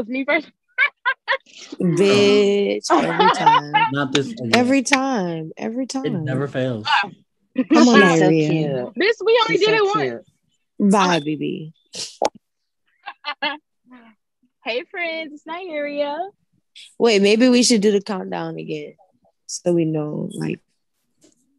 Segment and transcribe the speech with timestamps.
[0.00, 0.50] it's me first.
[1.80, 3.72] Bitch, every time.
[3.92, 4.50] Not this again.
[4.54, 5.52] Every time.
[5.56, 6.06] Every time.
[6.06, 6.86] It never fails.
[7.72, 8.92] Come on, so cute.
[8.96, 10.12] This we only She's did so it cute.
[10.78, 10.92] once.
[10.92, 11.72] Bye, BB.
[14.62, 16.18] Hey friends, it's Nigeria.
[16.98, 18.92] Wait, maybe we should do the countdown again.
[19.46, 20.60] So we know, like,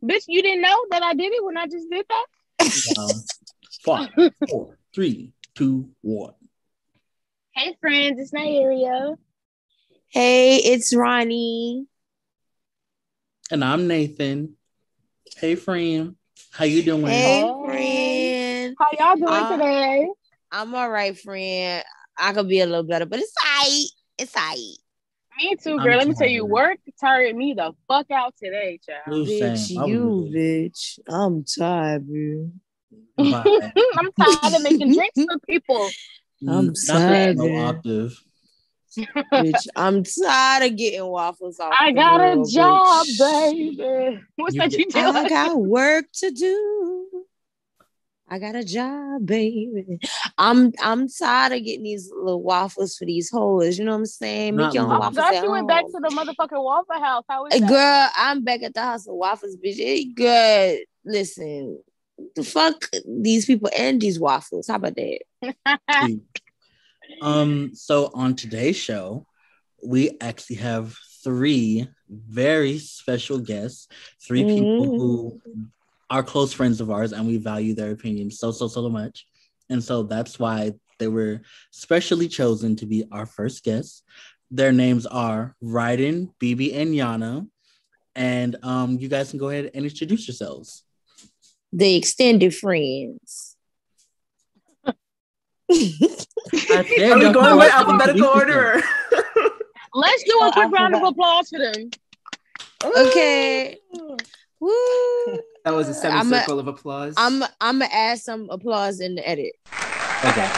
[0.03, 2.97] Bitch, you didn't know that I did it when I just did that?
[2.99, 3.09] Um,
[3.85, 4.09] five,
[4.49, 6.33] four, three, two, one.
[7.61, 9.13] Hey friends, it's Nigeria.
[10.07, 11.85] hey, it's Ronnie.
[13.51, 14.55] And I'm Nathan.
[15.37, 16.15] Hey, friend.
[16.51, 17.05] How you doing?
[17.05, 17.53] Hey, Hey.
[17.63, 18.75] friend.
[18.79, 20.07] How y'all doing Uh, today?
[20.51, 21.83] I'm all right, friend.
[22.17, 23.85] I could be a little better, but it's aight.
[24.17, 24.77] It's aight.
[25.37, 25.97] Me too, I'm girl.
[25.99, 29.03] Let me tell you, work tired me the fuck out today, child.
[29.05, 30.99] Blue Bitch, Sam, I was you, bitch.
[31.07, 32.49] I'm tired, bro.
[33.19, 35.93] I'm tired of making drinks for people.
[36.47, 37.75] I'm mm, Not that low tired.
[37.77, 38.23] octave.
[38.97, 41.73] bitch, I'm tired of getting waffles off.
[41.79, 43.77] I got grill, a job, bitch.
[43.77, 44.21] baby.
[44.35, 47.07] What's You that get- you I got work to do.
[48.27, 49.99] I got a job, baby.
[50.37, 53.77] I'm I'm tired of getting these little waffles for these hoes.
[53.77, 54.55] You know what I'm saying?
[54.55, 55.01] Make Not your own little.
[55.01, 57.25] waffles God, at you went back to the motherfucking Waffle House.
[57.29, 57.67] How is that?
[57.69, 59.75] Girl, I'm back at the house of waffles, bitch.
[59.79, 60.85] It good.
[61.03, 61.77] Listen,
[62.35, 64.67] the fuck these people and these waffles.
[64.67, 65.19] How about that?
[67.21, 69.25] um, so on today's show,
[69.83, 73.87] we actually have three very special guests,
[74.27, 74.97] 3 people Mhm.
[74.97, 75.41] who
[76.09, 79.25] are close friends of ours, and we value their opinions so so so much.
[79.69, 84.03] And so that's why they were specially chosen to be our first guests.
[84.51, 87.47] Their names are Ryden, Bibi, and Yana.
[88.13, 90.83] And um, you guys can go ahead and introduce yourselves.
[91.71, 93.55] The extended friends.
[95.71, 96.53] I
[96.97, 98.81] said Are we y'all going can by alphabetical order?
[99.93, 101.89] Let's do a quick I round of applause for them.
[102.83, 103.77] Okay.
[104.59, 105.39] Woo.
[105.65, 107.13] That was a I'm a- semicircle of applause.
[107.17, 109.53] I'm I'm gonna add some applause in the edit.
[110.25, 110.49] Okay.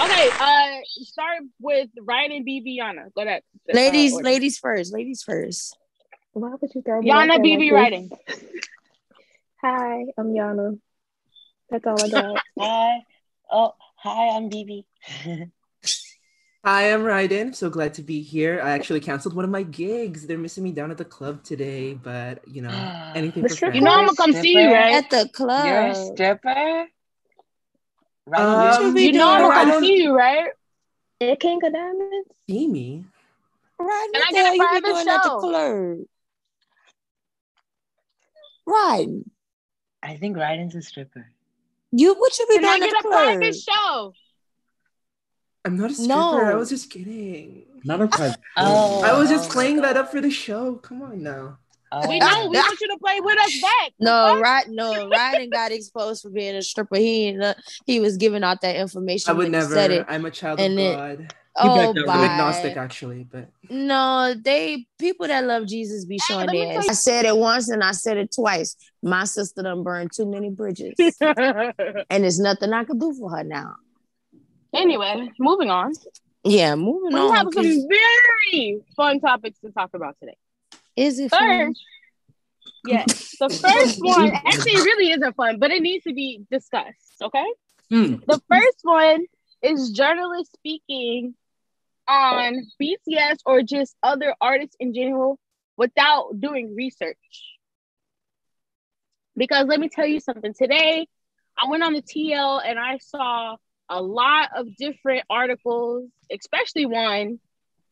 [0.00, 3.12] Okay, uh, start with Ryan and Bibiana.
[3.14, 3.42] Go ahead.
[3.68, 4.24] Uh, Ladies, order.
[4.24, 4.92] ladies first.
[4.94, 5.76] Ladies first.
[6.32, 8.10] Why would you throw me Yana BB like writing.
[9.62, 10.78] Hi, I'm Yana.
[11.70, 12.42] That's all I got.
[12.58, 12.98] Hi.
[13.50, 14.84] Oh, hi, I'm BB.
[16.64, 17.54] Hi, I'm Ryden.
[17.54, 18.60] So glad to be here.
[18.62, 20.26] I actually canceled one of my gigs.
[20.26, 22.70] They're missing me down at the club today, but you know,
[23.14, 23.76] anything for friends.
[23.76, 24.94] You know I'm gonna come see you, right?
[24.94, 25.64] At the club.
[25.66, 26.86] You're a stripper?
[28.26, 28.40] Right?
[28.40, 29.52] Um, you be You know I'm doing?
[29.52, 30.50] I gonna don't- come see you, right?
[31.22, 32.28] At King of Diamonds?
[32.48, 33.04] See me.
[33.78, 34.08] Right.
[34.12, 35.40] Can What I get a hell you be private doing at the show?
[35.40, 35.98] club?
[38.66, 39.08] Right.
[40.02, 41.30] I think Ryden's a stripper.
[41.92, 44.12] You what you be Can I get a private show?
[45.64, 46.08] I'm not a stripper.
[46.08, 46.40] No.
[46.44, 47.64] I was just kidding.
[47.84, 48.38] Not a private.
[48.56, 49.02] Oh.
[49.02, 50.76] I was just oh playing my that up for the show.
[50.76, 51.58] Come on now.
[51.92, 52.08] Oh.
[52.08, 52.48] We know.
[52.48, 53.92] We want you to play with us back.
[53.98, 54.64] No, right?
[54.68, 56.96] No, Ryden got exposed for being a stripper.
[56.96, 57.36] He
[57.84, 59.30] he was giving out that information.
[59.30, 59.66] I would never.
[59.66, 60.06] He said it.
[60.08, 61.34] I'm a child And of it- God.
[61.62, 62.24] Oh, backed out I'm Bye.
[62.26, 66.88] agnostic, actually, but No, they people that love Jesus be showing let me their ass.
[66.88, 68.76] I said it once and I said it twice.
[69.02, 73.44] My sister done burned too many bridges, and there's nothing I could do for her
[73.44, 73.76] now.
[74.74, 75.92] anyway, moving on.
[76.44, 77.22] Yeah, moving on.
[77.24, 80.36] We have have 'cause- some very fun topics to talk about today.
[80.96, 81.66] Is it fun?
[81.66, 81.82] First,
[82.86, 87.14] yeah, the first one actually really isn't fun, but it needs to be discussed.
[87.22, 87.44] Okay.
[87.90, 88.14] Hmm.
[88.26, 89.24] The first one
[89.62, 91.34] is journalists speaking
[92.10, 95.38] on BTS or just other artists in general
[95.76, 97.16] without doing research.
[99.36, 100.52] Because let me tell you something.
[100.52, 101.06] Today,
[101.56, 103.56] I went on the TL and I saw
[103.88, 107.38] a lot of different articles, especially one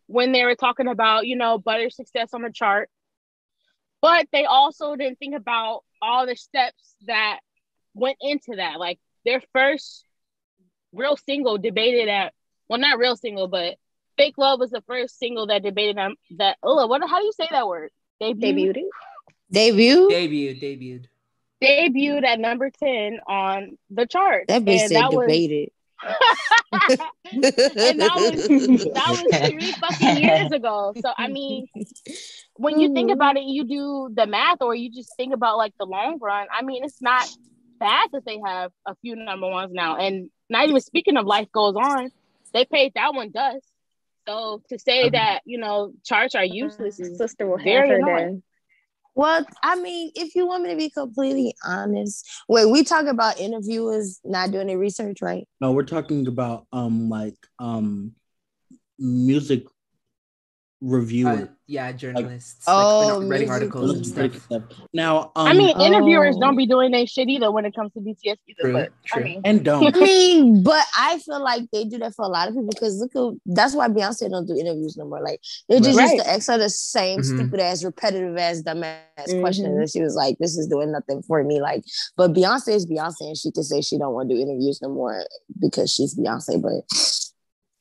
[0.06, 2.91] when they were talking about, you know, Butter's success on the chart.
[4.03, 7.38] But they also didn't think about all the steps that
[7.94, 8.79] went into that.
[8.79, 10.05] Like their first
[10.93, 12.32] real single debated at
[12.69, 13.76] well, not real single, but
[14.19, 16.59] Fake Love was the first single that debated on that.
[16.62, 17.00] Oh, what?
[17.09, 17.91] How do you say that word?
[18.20, 18.73] Debut.
[18.73, 18.87] Debuted it.
[19.50, 20.09] Debut?
[20.11, 21.05] debuted, debuted.
[21.62, 24.47] Debuted at number ten on the chart.
[24.49, 25.70] That bitch And said that was- debated.
[26.73, 30.93] and that was that was three fucking years ago.
[31.00, 31.67] So I mean,
[32.55, 35.75] when you think about it, you do the math, or you just think about like
[35.79, 36.47] the long run.
[36.53, 37.29] I mean, it's not
[37.81, 41.50] bad that they have a few number ones now, and not even speaking of life
[41.50, 42.11] goes on,
[42.53, 43.67] they paid that one dust.
[44.29, 47.89] So to say Um, that you know charts are useless is Sister will have Very
[47.89, 48.43] her annoying.
[49.15, 53.41] Well, I mean, if you want me to be completely honest, wait, we talk about
[53.41, 55.49] interviewers not doing their research, right?
[55.61, 58.13] No, we're talking about um like um
[58.99, 59.65] music
[60.81, 61.41] reviewers.
[61.41, 62.65] Uh, yeah, journalists.
[62.67, 64.35] Oh, like, writing articles and stuff.
[64.43, 64.63] stuff.
[64.95, 66.41] Now, um, I mean, interviewers Oh.
[66.41, 68.63] don't be doing their shit either when it comes to BTS either.
[68.63, 69.21] True, but true.
[69.21, 69.95] I mean, and don't.
[69.95, 72.99] I mean, but I feel like they do that for a lot of people because
[73.01, 75.21] look at that's why Beyonce don't do interviews no more.
[75.21, 76.13] Like they just Right.
[76.13, 77.25] used to ask her the same Mhm.
[77.37, 78.99] stupid ass, repetitive ass, dumb ass
[79.29, 79.41] Mhm.
[79.41, 81.85] questions, and she was like, "This is doing nothing for me." Like,
[82.17, 84.89] but Beyonce is Beyonce, and she can say she don't want to do interviews no
[84.89, 85.23] more
[85.61, 86.63] because she's Beyonce.
[86.63, 86.85] But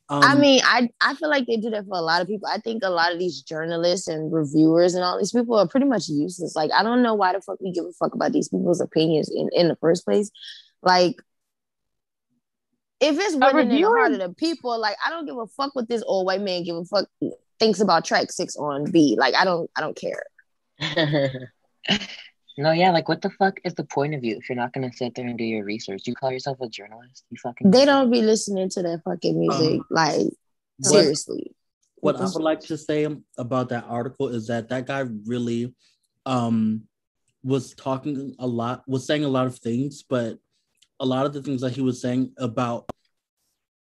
[0.10, 2.48] Um, I mean, I I feel like they do that for a lot of people.
[2.48, 5.86] I think a lot of these journalists and reviewers and all these people are pretty
[5.86, 6.56] much useless.
[6.56, 9.30] Like, I don't know why the fuck we give a fuck about these people's opinions
[9.34, 10.32] in in the first place.
[10.82, 11.18] Like,
[13.02, 15.76] if it's winning in the heart of the people, like I don't give a fuck
[15.76, 17.08] what this old white man give a fuck
[17.60, 19.18] thinks about track six on B.
[19.20, 20.24] Like, I don't I don't care.
[22.58, 24.92] no, yeah, like what the fuck is the point of you if you're not gonna
[24.92, 26.04] sit there and do your research?
[26.06, 27.24] You call yourself a journalist?
[27.30, 29.82] You fucking They don't be listening to that fucking music.
[29.90, 30.28] like,
[30.80, 31.56] what- seriously.
[31.98, 33.08] what I would like to say
[33.38, 35.74] about that article is that that guy really
[36.26, 36.84] um
[37.44, 40.38] was talking a lot was saying a lot of things but
[41.00, 42.90] a lot of the things that he was saying about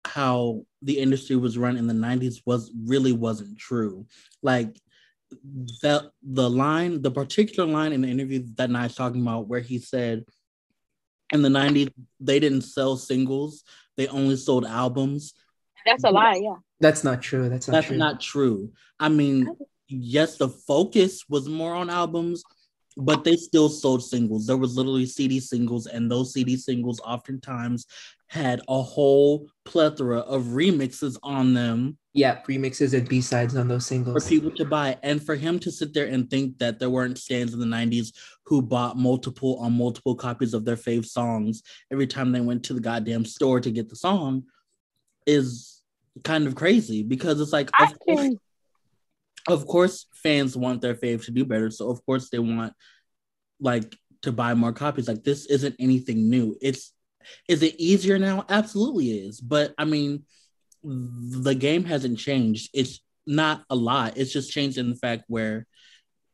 [0.05, 4.05] how the industry was run in the 90s was really wasn't true
[4.41, 4.77] like
[5.81, 9.79] that the line the particular line in the interview that Nye's talking about where he
[9.79, 10.23] said
[11.31, 13.63] in the 90s they didn't sell singles
[13.97, 15.33] they only sold albums
[15.85, 16.39] that's a lie.
[16.41, 16.55] Yeah.
[16.79, 17.49] That's not true.
[17.49, 17.97] That's not that's true.
[17.97, 18.71] not true.
[18.99, 19.55] I mean,
[19.87, 22.43] yes, the focus was more on albums,
[22.97, 24.47] but they still sold singles.
[24.47, 27.85] There was literally CD singles, and those CD singles oftentimes
[28.33, 33.87] had a whole plethora of remixes on them yeah, remixes and B sides on those
[33.87, 34.51] singles for singles.
[34.51, 34.97] people to buy.
[35.01, 38.13] And for him to sit there and think that there weren't stands in the 90s
[38.45, 42.73] who bought multiple on multiple copies of their fave songs every time they went to
[42.73, 44.43] the goddamn store to get the song
[45.25, 45.81] is
[46.23, 48.35] kind of crazy because it's like I of course,
[49.47, 52.73] of course fans want their fave to do better so of course they want
[53.59, 56.93] like to buy more copies like this isn't anything new it's
[57.47, 60.23] is it easier now absolutely is but i mean
[60.83, 65.65] the game hasn't changed it's not a lot it's just changed in the fact where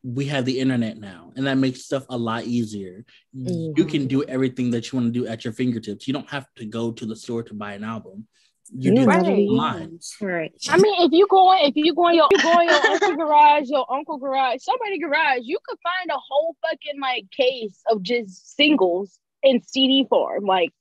[0.03, 3.89] we have the internet now and that makes stuff a lot easier you Mhm.
[3.89, 6.65] can do everything that you want to do at your fingertips you don't have to
[6.65, 8.27] go to the store to buy an album
[8.71, 9.47] you Yeah, do that Right.
[9.47, 10.51] online Right.
[10.69, 12.86] I mean, if you go in, if you go in your, you go in your
[12.91, 17.80] uncle garage, your uncle garage, somebody garage, you could find a whole fucking like case
[17.89, 20.45] of just singles in CD form.
[20.45, 20.71] Like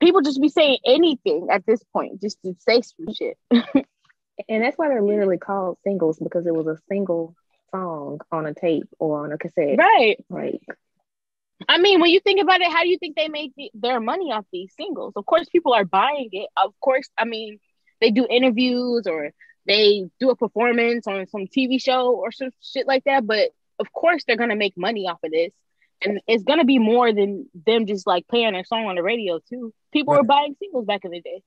[0.00, 3.38] people just be saying anything at this point, just to say some shit.
[4.48, 7.34] And that's why they're literally called singles because it was a single
[7.70, 9.78] song on a tape or on a cassette.
[9.78, 10.22] Right.
[10.28, 10.60] Like,
[11.68, 13.98] I mean, when you think about it, how do you think they make the, their
[13.98, 15.14] money off these singles?
[15.16, 16.48] Of course, people are buying it.
[16.56, 17.58] Of course, I mean,
[18.00, 19.30] they do interviews or
[19.66, 23.26] they do a performance on some TV show or some shit like that.
[23.26, 25.52] But of course, they're gonna make money off of this,
[26.04, 29.40] and it's gonna be more than them just like playing their song on the radio
[29.48, 29.72] too.
[29.92, 31.42] People were buying singles back in the day.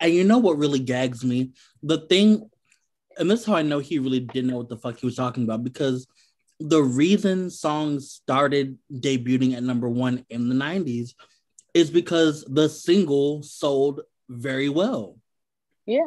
[0.00, 1.50] And you know what really gags me?
[1.82, 2.50] The thing,
[3.18, 5.14] and this is how I know he really didn't know what the fuck he was
[5.16, 6.06] talking about because
[6.58, 11.14] the reason songs started debuting at number one in the 90s
[11.74, 15.16] is because the single sold very well.
[15.86, 16.06] Yeah,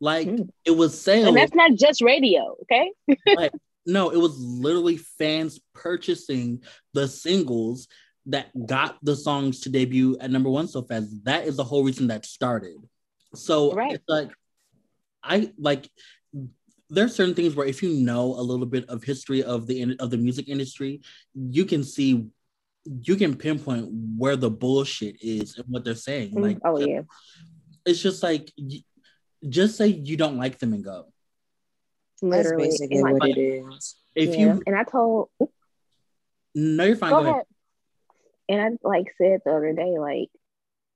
[0.00, 0.48] Like Mm.
[0.64, 1.26] it was sales.
[1.28, 2.56] and that's not just radio.
[2.62, 2.92] Okay.
[3.88, 7.88] no, it was literally fans purchasing the singles
[8.26, 11.24] that got the songs to debut at number one so fast.
[11.24, 12.76] That is the whole reason that started.
[13.34, 13.94] So Right.
[13.94, 14.30] it's like
[15.22, 15.88] I like
[16.90, 19.96] there are certain things where if you know a little bit of history of the
[19.98, 21.00] of the music industry,
[21.34, 22.26] you can see
[23.04, 26.34] you can pinpoint where the bullshit is and what they're saying.
[26.34, 27.02] Mm, like oh yeah.
[27.86, 28.52] it's just like
[29.48, 31.06] just say you don't like them and go.
[32.20, 32.68] That's Literally.
[32.68, 33.94] basically And, like, what it is.
[34.14, 34.36] If yeah.
[34.54, 35.28] you and I told
[36.54, 37.10] no, you're fine.
[37.10, 37.34] Go Go, ahead.
[37.34, 37.46] ahead.
[38.48, 40.30] and I like said the other day, like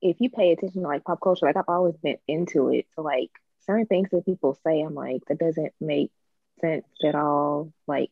[0.01, 2.87] if you pay attention to like pop culture, like I've always been into it.
[2.97, 3.31] So like
[3.67, 6.11] certain things that people say, I'm like, that doesn't make
[6.61, 7.73] sense at all.
[7.87, 8.11] Like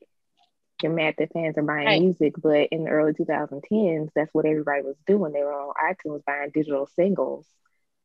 [0.83, 2.01] you're mad that fans are buying Right.
[2.01, 5.33] music, but in the early 2010s, that's what everybody was doing.
[5.33, 7.47] They were on iTunes buying digital singles.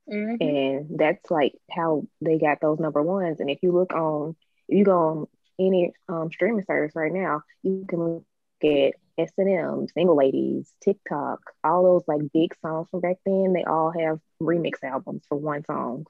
[0.10, 0.42] Mhm.
[0.42, 3.40] And that's like how they got those number ones.
[3.40, 4.36] And if you look on,
[4.68, 5.28] if you go on
[5.60, 8.24] any um, streaming service right now, you can look
[8.64, 13.54] at S and M, Single Ladies, TikTok, all those like big songs from back then.
[13.54, 16.06] They all have remix albums for one song.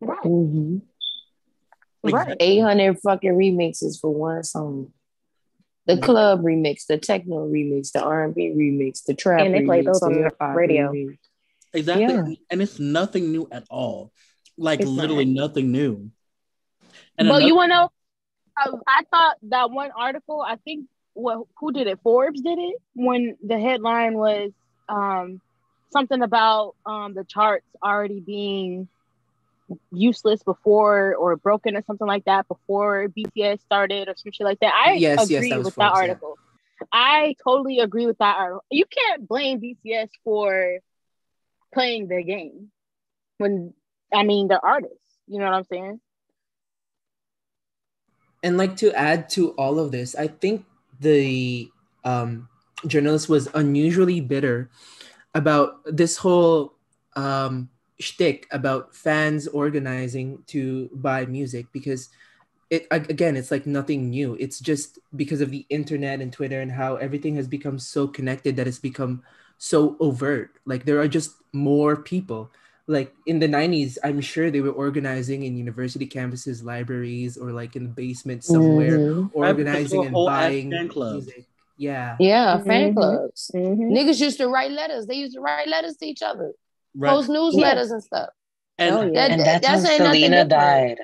[0.00, 0.22] Right.
[0.22, 0.82] Mhm.
[2.02, 2.36] Right.
[2.38, 4.92] 800 fucking remixes for one song.
[5.86, 9.46] The club remix, the techno remix, the R and B remix, the trap.
[9.46, 10.92] And they play remix, those on the radio.
[10.92, 11.18] remix.
[11.72, 12.02] Exactly.
[12.02, 12.34] Yeah.
[12.50, 14.12] And it's nothing new at all.
[14.58, 16.10] Like It's literally nothing new.
[17.18, 17.92] But another- you want to know?
[18.64, 20.40] Um, I thought that one article.
[20.40, 22.00] I think what who did it?
[22.02, 24.52] Forbes did it when the headline was
[24.88, 25.40] um,
[25.90, 28.88] something about um, the charts already being
[29.92, 34.58] useless before or broken or something like that before BTS started or some shit like
[34.60, 34.72] that.
[34.74, 36.08] I Yes, yes, agree that was with that Forbes, yeah.
[36.10, 36.38] article.
[36.92, 38.64] I totally agree with that article.
[38.70, 40.78] You can't blame BTS for
[41.72, 42.70] playing their game
[43.38, 43.74] when
[44.12, 44.96] I mean they're artists.
[45.26, 46.00] You know what I'm saying?
[48.42, 50.64] And like to add to all of this, I think
[51.00, 51.70] the
[52.04, 52.48] um,
[52.86, 54.70] journalist was unusually bitter
[55.34, 56.74] about this whole
[57.16, 57.68] um,
[58.00, 62.08] shtick about fans organizing to buy music because
[62.70, 64.36] it again it's like nothing new.
[64.38, 68.56] It's just because of the internet and Twitter and how everything has become so connected
[68.56, 69.22] that it's become
[69.56, 70.58] so overt.
[70.64, 72.50] Like there are just more people.
[72.90, 77.76] Like in the 90s, I'm sure they were organizing in university campuses, libraries, or like
[77.76, 79.30] in the basement somewhere Mhm.
[79.34, 81.26] organizing and buying fan clubs.
[81.26, 81.44] music.
[81.76, 82.16] Yeah.
[82.18, 82.96] Yeah, fan Mhm.
[82.96, 83.50] clubs.
[83.54, 83.92] Mhm.
[83.92, 85.06] Niggas used to write letters.
[85.06, 86.52] They used to write letters to each other,
[86.96, 87.10] Right.
[87.10, 88.30] post newsletters and stuff.
[88.78, 89.12] And Oh, yeah.
[89.12, 90.50] That- And that's, that's how Selena different.
[90.50, 90.98] died.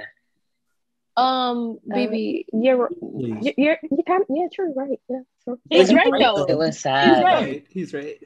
[1.17, 4.99] Um, Uh, BB, You're you're you're you kind of yeah, true, right?
[5.09, 5.61] Yeah, true.
[5.71, 6.45] He's He's right right, though.
[6.47, 7.25] It was sad He's sad.
[7.25, 7.65] right.
[7.71, 8.19] He's right.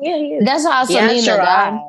[0.00, 0.44] Yeah, he is.
[0.44, 1.36] that's how Yeah, Selena sure.
[1.38, 1.80] died.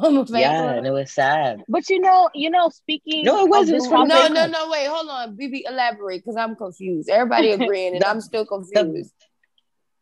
[0.00, 1.62] From a fan Yeah, and it was sad.
[1.68, 3.76] But you know, you know, speaking No, it wasn't.
[3.76, 5.36] It was from No, no, no, wait, hold on.
[5.36, 7.08] BB, elaborate because I'm confused.
[7.10, 9.12] Everybody agreeing and The- I'm still confused.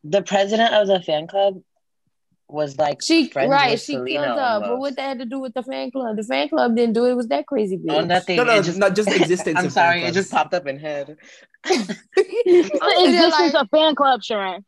[0.04, 1.60] The president of the fan club
[2.48, 4.60] was like She right, she Selena killed her.
[4.60, 6.16] But what that had to do with the fan club?
[6.16, 7.12] The fan club didn't do it.
[7.12, 7.90] It was that crazy bitch.
[7.90, 8.36] Oh, nothing.
[8.36, 10.78] No, no, it just, not just the existence I'm sorry, it just popped up in
[10.78, 11.16] head.
[11.64, 11.84] the I'm
[12.44, 14.64] sitting existence like, of fan club, Sharon.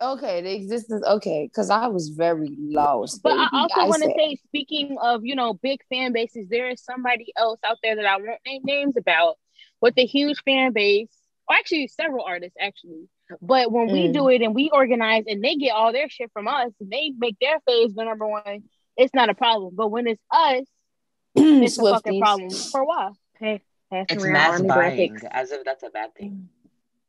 [0.00, 1.04] Okay, the existence.
[1.06, 3.22] Okay, because I was very lost.
[3.22, 6.82] But I also want to say, speaking of you know big fan bases, there is
[6.82, 9.36] somebody else out there that I won't name names about
[9.80, 11.10] with a huge fan base.
[11.48, 13.08] Or actually, several artists actually.
[13.42, 14.12] But when we Mm.
[14.14, 17.12] do it and we organize and they get all their shit from us and they
[17.18, 18.64] make their phase the number one,
[18.96, 19.74] it's not a problem.
[19.74, 20.64] But when it's us,
[21.34, 22.50] it's a fucking problem.
[22.72, 23.12] For what?
[23.38, 25.28] Pass, passing It's mass buying, graphics.
[25.30, 26.48] as if that's a bad thing.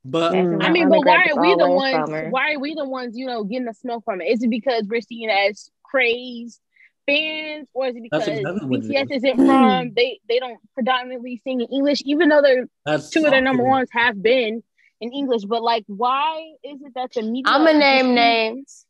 [0.10, 0.64] But Mm.
[0.64, 1.96] I mean, but why are we the ones?
[1.96, 2.30] summer.
[2.30, 4.26] Why are we the ones, you know, getting the smoke from it?
[4.26, 6.60] Is it because we're seen as crazed
[7.06, 9.24] fans, or is it because exactly BTS is.
[9.24, 13.32] isn't from they they don't predominantly sing in English, even though they're that's two of
[13.32, 13.72] their number awkward.
[13.72, 14.64] ones have been
[15.02, 15.44] in English.
[15.46, 17.52] But like, why is it that the media?
[17.54, 18.86] I'm gonna name names.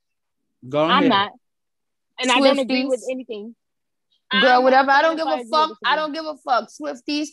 [0.67, 1.09] Go I'm ahead.
[1.09, 1.31] not,
[2.19, 3.55] and I don't agree with anything.
[4.31, 4.91] Girl, I'm whatever.
[4.91, 5.77] I don't give a fuck.
[5.85, 6.69] I don't give a fuck.
[6.69, 7.29] Swifties,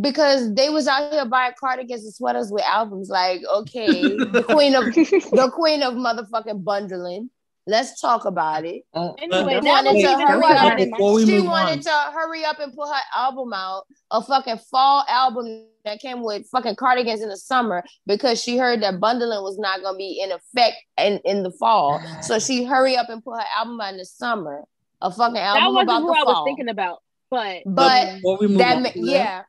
[0.00, 3.08] because they was out here buying cardigans and sweaters with albums.
[3.08, 7.30] Like, okay, the queen of the queen of motherfucking bundling.
[7.66, 8.82] Let's talk about it.
[8.92, 11.78] Oh, Anyway, But- that wanted was to hurry up than my- before we she wanted
[11.78, 11.82] on.
[11.84, 16.46] to hurry up and put her album out, a fucking fall album that came with
[16.50, 20.30] fucking cardigans in the summer because she heard that bundling was not gonna be in
[20.30, 22.02] effect in, in the fall.
[22.20, 22.38] So ah.
[22.38, 24.64] she hurry up and put her album out in the summer.
[25.00, 25.62] A fucking album.
[25.62, 28.58] That album wasn't about who the I was thinking about, but but before we move
[28.58, 29.42] that on ma- that, yeah,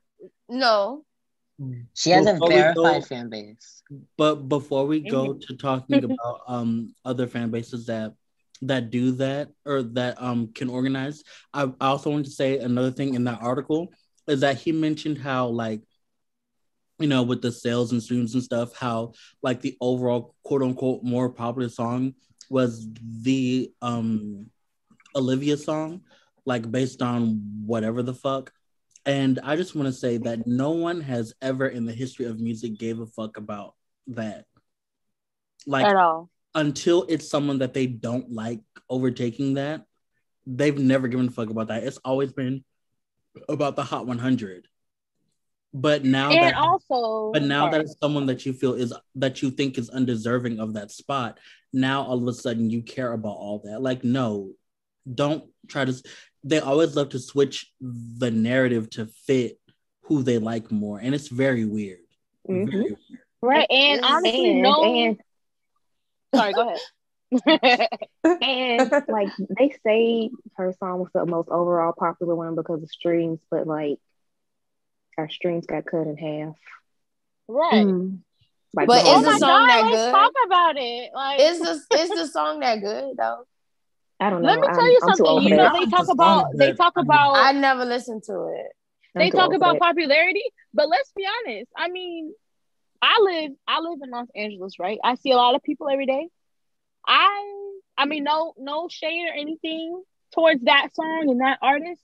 [0.50, 1.04] no.
[1.94, 3.82] she has a Before we go- verified fan base.
[4.18, 5.42] But before we go Mhm.
[5.48, 8.14] to talking about um other fan bases that
[8.62, 11.24] that do that or that um can organize,
[11.54, 13.92] I, I also want to say another thing in that article
[14.28, 15.82] is that he mentioned how like
[17.00, 21.04] you know with the sales and streams and stuff, how like the overall quote unquote
[21.04, 22.16] more popular song
[22.50, 22.88] was
[23.22, 24.48] the um
[25.16, 26.02] Olivia song,
[26.46, 28.52] like based on whatever the fuck.
[29.06, 32.40] And I just want to say that no one has ever in the history of
[32.40, 33.76] music gave a fuck about
[34.08, 34.46] that.
[35.68, 36.30] Like at all.
[36.54, 39.86] until it's someone that they don't like overtaking that,
[40.48, 41.84] they've never given a fuck about that.
[41.84, 42.64] It's always been
[43.50, 44.68] about the Hot 100.
[45.74, 49.42] But now And that also, but now that it's someone that you feel is that
[49.42, 51.38] you think is undeserving of that spot,
[51.74, 53.82] now all of a sudden you care about all that.
[53.82, 54.52] Like, no,
[55.14, 55.94] don't try to.
[56.48, 59.60] They always love to switch the narrative to fit
[60.04, 62.00] who they like more, and it's very weird.
[62.48, 62.70] Mhm.
[62.72, 62.98] Very weird.
[63.42, 64.84] right, and honestly, and, no.
[64.84, 65.22] and
[66.36, 66.80] Sorry, go ahead.
[68.42, 73.40] and like they say her song was the most overall popular one because of streams,
[73.50, 73.98] but like
[75.18, 76.56] our streams got cut in half.
[77.48, 77.86] right.
[78.74, 79.40] Like But is the oh my thing.
[79.40, 80.12] song God, that good?
[80.12, 81.12] talk about it.
[81.16, 83.46] Like, Is the is the song that good though?
[84.20, 84.48] I don't know.
[84.50, 85.44] let me tell I'm, you I'm something.
[85.44, 88.72] You know, they talk about they talk I about I never listened to it.
[89.14, 89.82] They talk about that.
[89.82, 90.44] popularity,
[90.74, 91.72] but let's be honest.
[91.76, 92.34] I mean,
[93.02, 95.00] I live I live in Los Angeles, right?
[95.04, 96.28] I see a lot of people every day.
[97.08, 100.04] I I mean no no shade or anything
[100.34, 102.02] towards that song and that artist.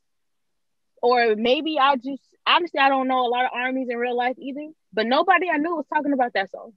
[1.01, 4.35] Or maybe I just honestly I don't know a lot of armies in real life
[4.37, 4.69] either.
[4.93, 6.73] But nobody I knew was talking about that song.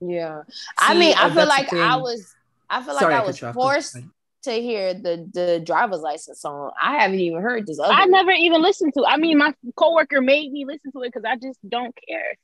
[0.00, 0.42] Yeah.
[0.78, 2.34] I mean, I uh, feel like I was
[2.70, 3.96] I feel like Sorry, I was forced
[4.42, 6.70] to hear the the driver's license song.
[6.80, 8.10] I haven't even heard this other I one.
[8.10, 9.04] never even listened to.
[9.06, 12.36] I mean, my coworker made me listen to it because I just don't care.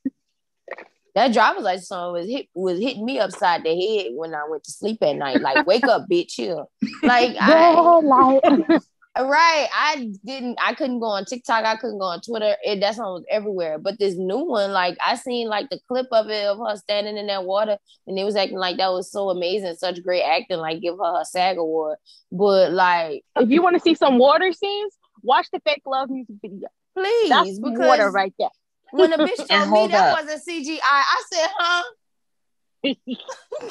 [1.15, 4.63] That driver's license song was hit was hitting me upside the head when I went
[4.65, 5.41] to sleep at night.
[5.41, 6.65] Like, wake up, bitch, here.
[7.01, 8.81] Like I like,
[9.17, 9.67] right.
[9.73, 12.55] I didn't I couldn't go on TikTok, I couldn't go on Twitter.
[12.63, 13.77] It that song was everywhere.
[13.79, 17.17] But this new one, like I seen like the clip of it of her standing
[17.17, 20.57] in that water and it was acting like that was so amazing, such great acting,
[20.57, 21.97] like give her a SAG award.
[22.31, 26.35] But like if you want to see some water scenes, watch the fake love music
[26.41, 26.67] video.
[26.93, 28.49] please That's because water right there.
[28.91, 30.25] when a bitch told me hold that up.
[30.25, 31.83] wasn't CGI, I said, huh?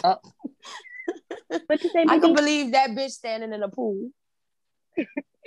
[0.03, 0.17] Uh.
[1.67, 4.11] What you say, I can believe that bitch standing in a pool.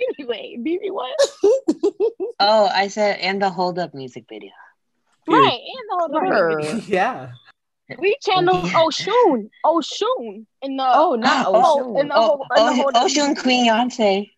[0.00, 1.16] Anyway, BB, what?
[2.40, 4.52] Oh, I said, and the hold up music video.
[5.26, 6.56] Right, and the whole Her.
[6.56, 6.74] video.
[6.86, 7.30] yeah.
[7.98, 8.74] We channel Yeah.
[8.74, 11.96] Oshun, Oshun in the Oh, not Oh, Ocean.
[11.98, 14.30] and the Oh, whole, and the oh, whole Ocean Queen Yoncé.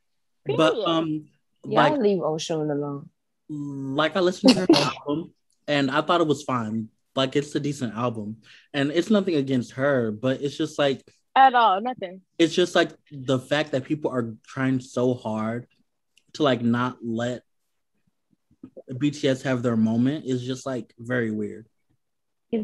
[0.47, 1.27] But um,
[1.65, 3.11] Y'all like leave Ocean alone.
[3.51, 5.35] like I listened to her album
[5.69, 6.89] and I thought it was fine.
[7.15, 8.37] Like it's a decent album,
[8.73, 11.03] and it's nothing against her, but it's just like
[11.37, 12.21] at all, nothing.
[12.39, 15.67] it's just like the fact that people are trying so hard
[16.35, 17.43] to like not let
[18.91, 21.67] BTS have their moment is just like very weird.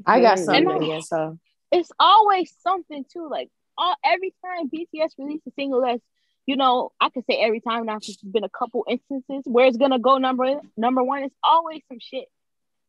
[0.07, 1.37] I got And something I- against her.
[1.73, 3.29] It's always something too.
[3.31, 3.49] Like
[3.79, 6.03] all every time BTS release a single that's
[6.47, 9.67] you know, I could say every time now 'cause there's been a couple instances where
[9.67, 11.25] it's gonna go number number one.
[11.25, 12.29] It's always some shit.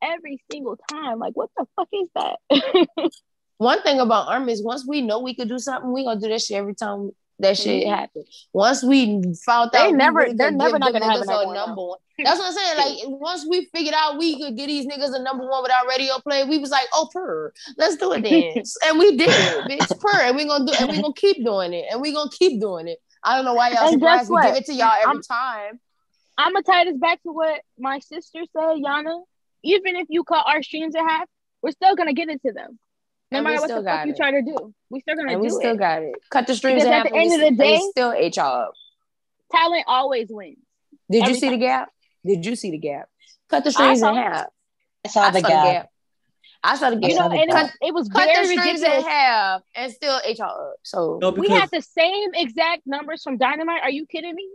[0.01, 1.17] Every single time.
[1.19, 2.39] Like what the fuck is that?
[3.57, 6.29] One thing about Army is once we know we could do something, we gonna do
[6.29, 7.89] that shit every time that shit Mhm.
[7.95, 8.47] happens.
[8.53, 11.99] Once we found They out, never- they're never not gonna have a number one.
[12.17, 12.77] That's what I'm saying.
[12.77, 16.17] Like once we figured out we could get these niggas a number one without radio
[16.19, 19.99] play, we was like, oh, purr, let's do it then, and we did it, bitch,
[19.99, 22.59] purr, and we gonna do, and we gonna keep doing it, and we gonna keep
[22.59, 22.99] doing it.
[23.23, 25.79] I don't know why y'all surprised we give it to y'all every I'm- time.
[26.39, 29.23] I'm gonna tie this back to what my sister said, Yana.
[29.63, 31.27] Even if you cut our streams in half,
[31.63, 32.79] we're still gonna get it to them.
[33.31, 35.41] No And matter what the fuck got you try to do, we still gonna And
[35.41, 35.79] do we still it.
[35.79, 36.15] got it.
[36.29, 38.11] Cut the streams Because in at the end of the s- and we day- still
[38.13, 38.73] ate y'all up.
[39.51, 40.57] Talent always wins.
[41.11, 41.89] Did you Every see the gap?
[42.25, 43.09] Did you see the gap?
[43.49, 44.47] Cut the strings in saw- half.
[45.05, 45.89] I saw I the saw gap.
[46.63, 47.09] I saw the I gap.
[47.09, 47.63] You know, saw the and it gap.
[47.63, 49.03] was, it was cut the very strings ridiculous.
[49.03, 50.75] in half and still ate y'all up.
[50.83, 53.81] So No, We because had the same exact numbers from Dynamite.
[53.83, 54.47] Are you kidding me?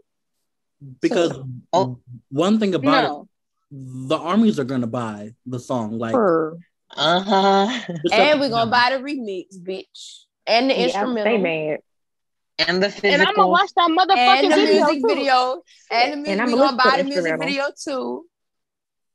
[1.01, 1.39] because
[1.73, 1.99] Oh.
[2.31, 3.21] one thing about No.
[3.23, 5.97] it, the armies are gonna buy the song.
[5.99, 6.59] Like Purr.
[6.97, 7.95] Uh huh.
[8.13, 10.25] and we're gonna buy the remix, bitch.
[10.47, 11.23] And the Yeah, instrumental.
[11.23, 11.79] stay mad.
[12.59, 14.87] And the And I'm gonna watch that motherfucking and the video.
[14.87, 15.09] music too.
[15.09, 15.63] video.
[15.91, 18.27] And the music And I'ma we gonna buy the the music video too.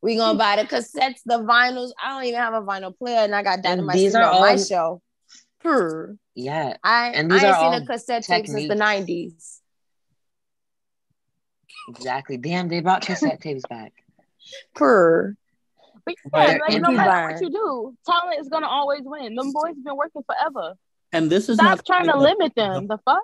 [0.02, 1.92] We gonna buy the cassettes, the vinyls.
[2.02, 4.42] I don't even have a vinyl player, and I got Dynamite these sitting are on
[4.42, 5.02] my show.
[5.60, 6.16] Purr.
[6.36, 6.78] Yeah.
[6.84, 9.62] I, And I these ain't are seen all a cassette tape since the nineties.
[11.90, 12.38] Exactly.
[12.38, 13.94] Damn, they brought cassette tapes back.
[14.76, 15.36] Purr.
[16.32, 17.34] But yeah, like, no matter buying.
[17.34, 19.36] what you do, talent is gonna always win.
[19.36, 20.74] Them boys have been working forever.
[21.14, 22.88] and this is Stop not trying to something limit them.
[22.88, 23.22] The fuck?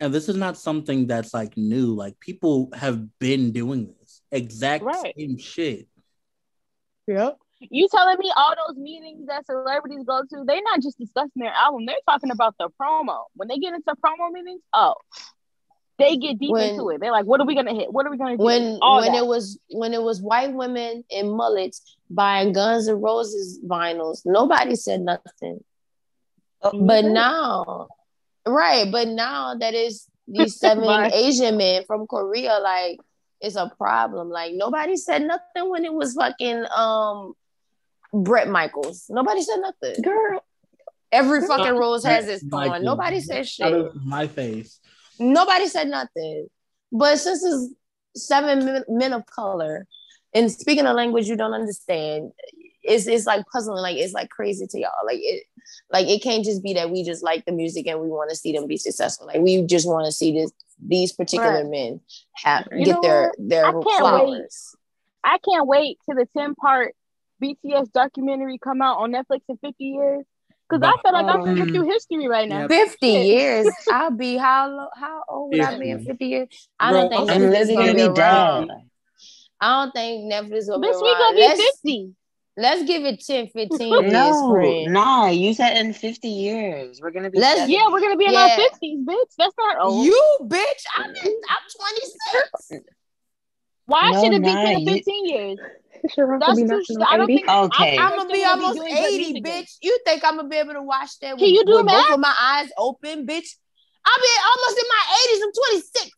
[0.00, 1.94] And this is not something that's like new.
[1.94, 5.14] Like people have been doing this exact Right.
[5.16, 5.88] same shit.
[7.06, 7.38] Yep.
[7.60, 11.52] You telling me all those meetings that celebrities go to, they're not just discussing their
[11.52, 13.24] album, they're talking about the promo.
[13.34, 14.94] When they get into promo meetings, oh,
[15.98, 17.00] they get deep When- into it.
[17.00, 17.92] They're like, what are we gonna hit?
[17.92, 18.42] What are we gonna do?
[18.44, 19.18] when all when that.
[19.22, 24.74] it was when it was white women in mullets buying Guns and Roses vinyls, nobody
[24.76, 25.64] said nothing.
[26.62, 27.12] But Mhm.
[27.12, 27.88] now,
[28.46, 28.90] right?
[28.90, 31.12] But now that is these seven Right.
[31.12, 32.98] Asian men from Korea, like
[33.40, 34.30] it's a problem.
[34.30, 37.34] Like nobody said nothing when it was fucking um
[38.12, 39.06] Bret Michaels.
[39.10, 40.02] Nobody said nothing.
[40.02, 40.40] Girl,
[41.12, 42.82] Every fucking rose has its thorn.
[42.82, 43.94] Nobody says shit.
[44.04, 44.80] my face.
[45.18, 46.48] Nobody said nothing.
[46.92, 47.74] But since it's
[48.28, 49.86] seven men, of color
[50.34, 52.32] and speaking a language you don't understand,
[52.82, 53.82] it's it's like puzzling.
[53.82, 55.04] Like it's like crazy to y'all.
[55.04, 55.44] Like it,
[55.92, 58.36] like it can't just be that we just like the music and we want to
[58.36, 59.26] see them be successful.
[59.26, 60.52] Like we just want to see this
[60.84, 61.70] these particular Right.
[61.70, 62.00] men
[62.34, 64.74] have You get their their I can't flowers.
[65.24, 66.94] I can't wait till the 10 part
[67.42, 70.24] BTS documentary come out on Netflix in 50 years.
[70.68, 72.66] Because I feel like I'm Um, flipping through history right now.
[72.68, 73.68] Fifty years.
[73.92, 76.10] I'll be how how old would I be in Fifty.
[76.10, 76.68] fifty years?
[76.80, 78.66] I don't think I'm I'm Netflix is gonna be literally around.
[78.68, 78.76] dead.
[79.60, 82.12] I don't think Netflix is gonna Bitch, be we gonna be Let's- 50.
[82.58, 84.92] Let's give it 10, 15 years, No, friend.
[84.92, 85.26] nah.
[85.28, 87.38] You said in fifty years we're gonna be.
[87.38, 87.72] Let's- 70.
[87.74, 88.40] Yeah, we're gonna be in Yeah.
[88.44, 89.32] our fifties, bitch.
[89.38, 90.04] That's not old.
[90.06, 91.64] You bitch, I'm in, I'm
[92.70, 92.86] 26.
[93.86, 95.58] Why No, should it be nah, 10 you- 15 years?
[96.38, 96.66] That's be too.
[96.68, 97.36] knocking sh- on I don't 80.
[97.36, 97.48] think.
[97.50, 97.98] Okay.
[97.98, 99.76] I, I'm gonna be still almost doing 80, bitch.
[99.82, 102.06] You think I'm gonna be able to watch that with, Can you do with math?
[102.08, 103.48] both of my eyes open, bitch?
[104.04, 105.42] I'll be almost in my 80s.
[105.42, 106.10] I'm 26.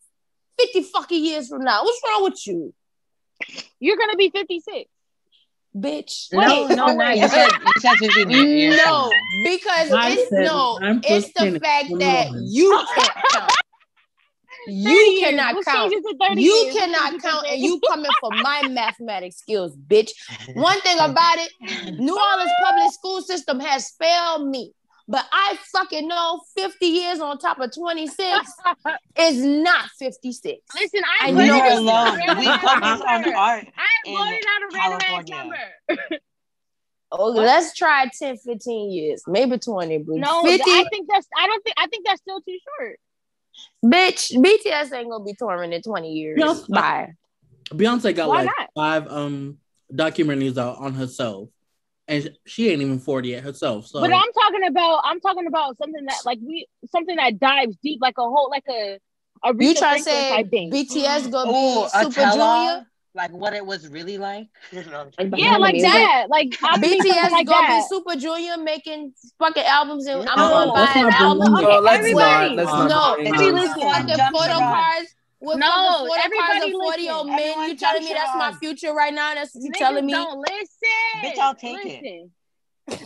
[0.59, 1.83] 50 fucking years from now.
[1.83, 2.73] What's wrong with you?
[3.79, 4.89] You're gonna be 56.
[5.75, 6.27] Bitch.
[6.33, 7.09] No, Wait, no, no.
[7.13, 9.11] You said you said fifty No,
[9.43, 13.48] because I it's said no, nine plus it's the fact that you can't count.
[14.69, 15.19] 30 You years.
[15.31, 15.91] cannot Let's count.
[15.91, 16.75] change it to 30 You years.
[16.75, 20.11] Cannot change it to count, and you coming for my mathematics skills, bitch.
[20.55, 21.51] One thing about it,
[21.99, 24.73] New Orleans public school system has failed me.
[25.11, 28.51] But I fucking know 50 years on top of 26
[29.17, 30.59] is not 56.
[30.75, 32.17] Listen, I I blurted know out it's a not.
[32.17, 33.35] random We ass focus on number.
[33.37, 33.67] art.
[33.75, 35.27] I in blurted out a random ass
[35.97, 36.19] number.
[37.11, 41.27] Oh, let's try 10, 15 years, maybe 20, but No, 50, I think that's.
[41.35, 41.75] I don't think.
[41.79, 42.99] I think that's still too short.
[43.83, 46.39] Bitch, BTS ain't gonna be touring in 20 years.
[46.39, 47.13] Yeah, Bye.
[47.71, 48.69] Beyonce got Why like not?
[48.75, 49.57] five um
[49.93, 51.49] documentaries out on herself,
[52.07, 53.87] and she ain't even forty yet herself.
[53.87, 55.01] So But I'm talking about.
[55.03, 58.65] I'm talking about something that like we something that dives deep, like a whole like
[58.69, 58.99] a.
[59.41, 60.49] A You Aretha trying to say.
[60.51, 62.67] BTS gonna Oh, be a Super tell-all?
[62.67, 62.88] Junior?
[63.15, 64.47] Like what it was really like.
[64.73, 65.29] No, I'm Like joking.
[65.31, 66.25] behind Yeah, like that.
[66.29, 67.81] Like I think BTS like gonna that.
[67.81, 71.53] be Super Junior making fucking albums and I'm No, gonna buy let's an album.
[71.55, 72.55] Okay, Bro, let's everybody.
[72.55, 72.55] not.
[72.55, 72.89] Let's not.
[72.89, 73.81] No, everybody listen.
[73.81, 73.93] up.
[73.93, 75.15] fucking photo cards.
[75.41, 77.35] With No, fucking photo everybody of 40 old listen.
[77.35, 77.39] men.
[77.39, 79.33] Everyone You telling me that's my future right now?
[79.35, 80.11] That's what you Niggas telling me?
[80.13, 81.23] don't listen.
[81.23, 82.29] Bitch, I'll take it.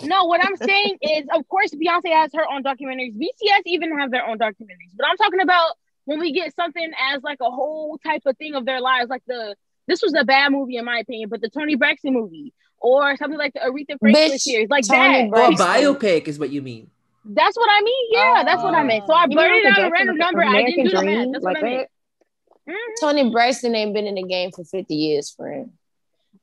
[0.02, 3.16] No, what I'm saying is, of course, Beyonce has her own documentaries.
[3.16, 4.96] BTS even have their own documentaries.
[4.98, 5.74] But I'm talking about
[6.06, 9.24] when we get something as like a whole type of thing of their lives, like
[9.28, 9.56] the
[9.88, 13.38] this was a bad movie in my opinion, but the Toni Braxton movie or something
[13.38, 15.38] like the Aretha Franklin Bitch, series, like Tony that.
[15.40, 16.90] Oh, a biopic is what you mean.
[17.26, 18.08] That's what I mean.
[18.12, 19.06] Yeah, that's what I meant.
[19.08, 20.44] So I blurted out a Jackson, random number.
[20.44, 21.32] I American didn't do the Dream.
[21.32, 21.90] That's like what I meant.
[22.68, 22.74] that.
[22.74, 23.00] Mhm.
[23.00, 25.72] Toni Braxton ain't been in the game for 50 years, friend.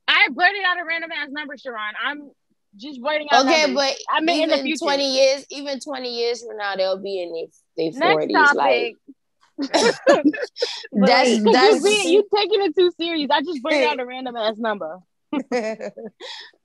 [0.07, 1.93] I blurted out a random ass number, Sharon.
[2.03, 2.31] I'm
[2.77, 3.75] just blurting out Okay, numbers.
[3.75, 4.85] but I meant in the even future.
[4.85, 8.33] 20 years, even 20 years from now, they'll be in their, their Next 40s.
[8.33, 8.55] topic.
[8.57, 9.13] Like But
[9.57, 9.99] that's
[10.91, 13.29] wait, Cause that's you, being, you taking it too serious.
[13.31, 14.99] I just blurted out a random ass number.
[15.53, 15.91] okay.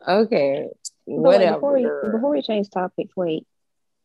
[0.07, 0.69] But
[1.07, 1.55] wait, Whatever.
[1.55, 3.47] before we before we change topics, wait.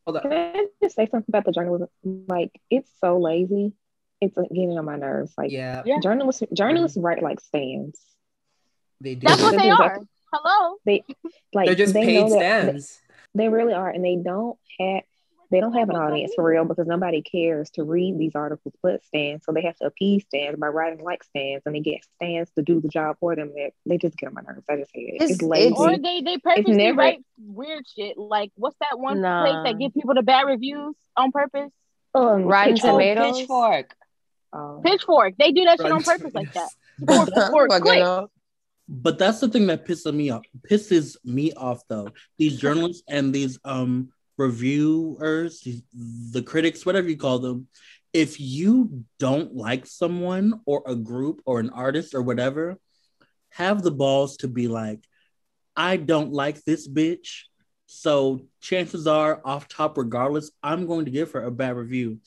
[0.06, 0.24] Hold up.
[0.24, 1.88] Can I just say something about the journalism?
[2.28, 3.74] Like, it's so lazy.
[4.20, 5.34] It's like, getting on my nerves.
[5.38, 6.00] Like, Yeah, Yeah.
[6.02, 8.00] journalists journalists write like stands.
[9.00, 9.28] they do.
[9.28, 9.86] That's what they are.
[9.86, 10.78] exactly- Hello.
[11.54, 13.02] Like, They're just they paid know that stands.
[13.36, 15.02] they really are, and they don't have
[15.52, 19.04] they don't have an audience for real because nobody cares to read these articles but
[19.06, 19.46] stands.
[19.46, 22.62] So they have to appease stands by writing like stands, and they get stands to
[22.64, 23.52] do the job for them.
[23.54, 24.66] They, they just get on my nerves.
[24.70, 25.16] I just hate it.
[25.16, 25.76] It's- It's, lazy.
[25.78, 28.18] Or they they purposely never- write weird shit.
[28.18, 29.44] Like what's that one Nah.
[29.44, 31.72] place that give people the bad reviews on purpose?
[32.16, 32.90] um, Rotten Pitchfork.
[32.94, 33.38] Oh, Tomatoes?
[33.40, 33.96] pitchfork.
[34.54, 35.34] Um, Pitchfork.
[35.38, 36.70] They do that shit on purpose like that.
[37.00, 37.30] Tomatoes.
[37.34, 38.02] For, for Fucking clicks.
[38.02, 38.32] hell.
[38.90, 40.44] But that's the thing that pisses me off.
[40.70, 42.10] Pisses me off though.
[42.38, 44.10] These journalists and these um
[44.42, 45.68] reviewers,
[46.32, 47.68] the critics, whatever you call them.
[48.14, 52.78] If you don't like someone or a group or an artist or whatever,
[53.50, 55.00] have the balls to be like,
[55.76, 57.44] I don't like this bitch.
[57.86, 62.20] So chances are, off top, regardless, I'm going to give her a bad review.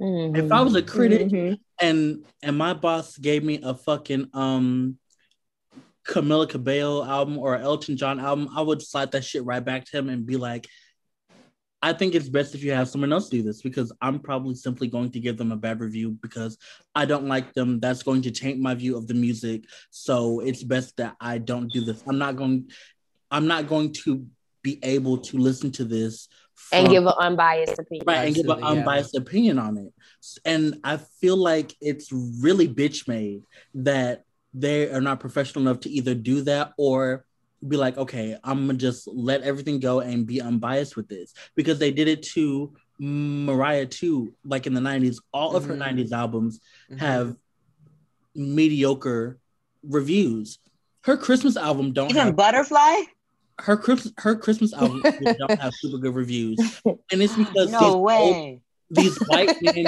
[0.00, 0.36] Mhm.
[0.36, 1.58] If I was a critic mhm.
[1.80, 4.98] and and my boss gave me a fucking um
[6.08, 9.98] Camila Cabello album or Elton John album, I would slide that shit right back to
[9.98, 10.66] him and be like,
[11.82, 14.86] I think it's best if you have someone else do this because I'm probably simply
[14.86, 16.58] going to give them a bad review because
[16.94, 17.80] I don't like them.
[17.80, 19.64] That's going to taint my view of the music.
[19.90, 22.02] So it's best that I don't do this.
[22.06, 22.70] I'm not going
[23.30, 24.26] I'm not going to
[24.62, 26.28] be able to listen to this
[26.72, 28.04] and give an unbiased opinion.
[28.06, 28.80] right and give an Absolutely, yeah.
[28.80, 29.92] unbiased opinion on it
[30.44, 33.42] and i feel like it's really bitch made
[33.74, 37.24] that they are not professional enough to either do that or
[37.68, 41.78] be like okay i'm gonna just let everything go and be unbiased with this because
[41.78, 45.78] they did it to mariah too like in the 90s all of her Mhm.
[45.96, 46.98] 90s albums Mhm.
[46.98, 47.36] have
[48.34, 49.38] mediocre
[49.82, 50.58] reviews
[51.04, 53.02] her christmas album don't Even have butterfly?
[53.60, 55.02] her Christmas her Christmas album
[55.38, 58.62] don't have super good reviews, and it's because these No old- way.
[58.88, 59.84] these white men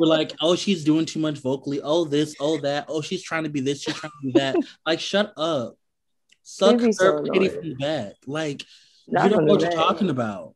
[0.00, 1.78] were like, "Oh, she's doing too much vocally.
[1.82, 2.86] Oh, this, oh that.
[2.88, 3.82] Oh, she's trying to be this.
[3.82, 5.76] She's trying to be that." Like, shut up.
[6.42, 8.14] Suck It'd so her pity from the back.
[8.26, 8.64] Like,
[9.08, 10.54] Not you don't know what you're talking about.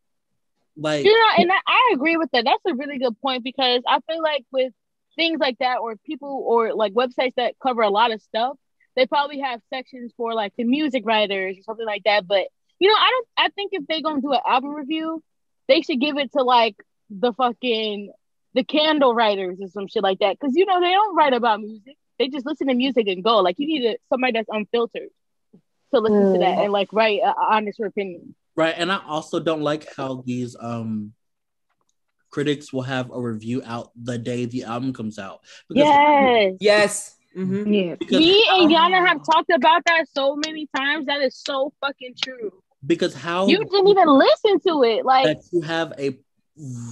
[0.76, 2.44] Like, You know, and I, I agree with that.
[2.44, 4.72] That's a really good point because I feel like with
[5.14, 8.56] things like that, or people, or like websites that cover a lot of stuff,
[8.94, 12.26] they probably have sections for like the music writers or something like that.
[12.26, 13.46] But you know, I don't.
[13.46, 15.22] I think if they're gonna do an album review,
[15.68, 16.76] they should give it to like
[17.08, 18.12] the fucking
[18.54, 20.38] the candle writers or some shit like that.
[20.38, 21.96] Because you know they don't write about music.
[22.18, 23.38] They just listen to music and go.
[23.38, 25.08] Like you need a, somebody that's unfiltered
[25.96, 28.34] to listen to that and like write an honest opinion.
[28.54, 31.12] Right, and I also don't like how these um
[32.30, 35.40] critics will have a review out the day the album comes out.
[35.68, 36.54] Because Yes.
[36.60, 37.16] Yes.
[37.36, 37.74] Mhm.
[37.74, 37.94] Yeah.
[37.96, 41.06] because Me and how- Yana have talked about that so many times.
[41.06, 42.50] That is so fucking true.
[42.86, 45.04] because how You didn't even listen to it.
[45.04, 46.18] Like that you have a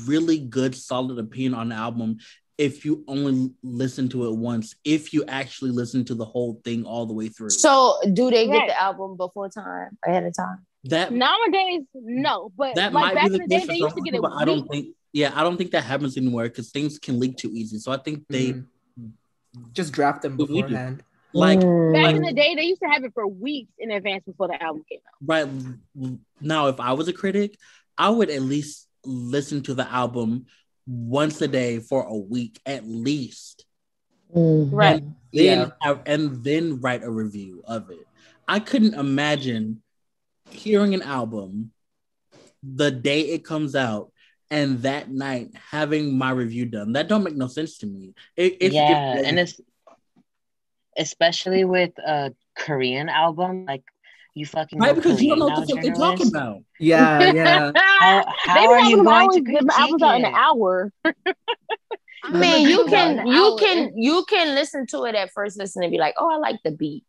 [0.06, 2.18] really good solid opinion on the album
[2.56, 6.84] if you only listen to it once if you actually listen to the whole thing
[6.84, 8.68] all the way through So do they get Right.
[8.68, 10.64] the album before time, ahead of time?
[10.84, 12.52] that nowadays, no.
[12.56, 14.00] But that like might back be in the the day, case they for used to
[14.00, 14.16] some get it.
[14.18, 17.36] people, I don't think yeah I don't think that happens anymore because things can leak
[17.36, 18.66] too easy so I think they Mhm.
[19.72, 20.68] just draft them What we do.
[20.68, 21.02] beforehand.
[21.32, 24.24] like Back like in the day, they used to have it for weeks in advance
[24.24, 25.14] before the album came out.
[25.26, 27.56] right now if I was a critic
[27.98, 30.46] I would at least listen to the album
[30.87, 33.64] once a day for a week at least
[34.35, 34.75] mm-hmm.
[34.75, 35.03] Right.
[35.03, 35.99] and then Yeah.
[36.07, 38.07] and then write a review of it.
[38.47, 39.83] I couldn't imagine
[40.51, 41.73] hearing an album
[42.62, 44.12] the day it comes out
[44.51, 46.92] and that night having my review done.
[46.92, 48.14] That don't make no sense to me.
[48.37, 49.61] It, it's yeah, and it's
[50.97, 53.83] especially with a Korean album, like
[54.35, 56.59] you fucking right because you don't know what the fuck they're talking about.
[56.81, 57.73] Yeah, yeah.
[57.75, 60.92] How, how They are you going always to give critique albums out in an hour.
[62.25, 65.92] I mean, you can you can you can listen to it at first listen and
[65.92, 67.05] be like, oh, I like the beat.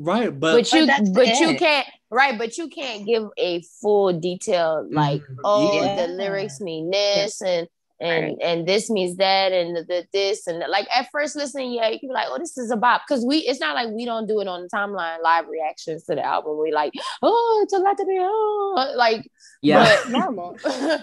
[0.00, 4.12] Right, but, But you that's but you can't right, but you can't give a full
[4.18, 5.36] detail like, Mhm.
[5.44, 6.06] oh, Yeah.
[6.06, 7.68] the lyrics mean this and
[8.00, 11.72] and and this means that and the, the this and the, like at first listening,
[11.72, 13.88] yeah, you can be like, oh, this is a bop because we it's not like
[13.90, 16.58] we don't do it on the timeline live reactions to the album.
[16.60, 19.30] We like, oh, it's a lot to be oh, like
[19.62, 19.84] Yeah.
[19.84, 20.58] But- Normal.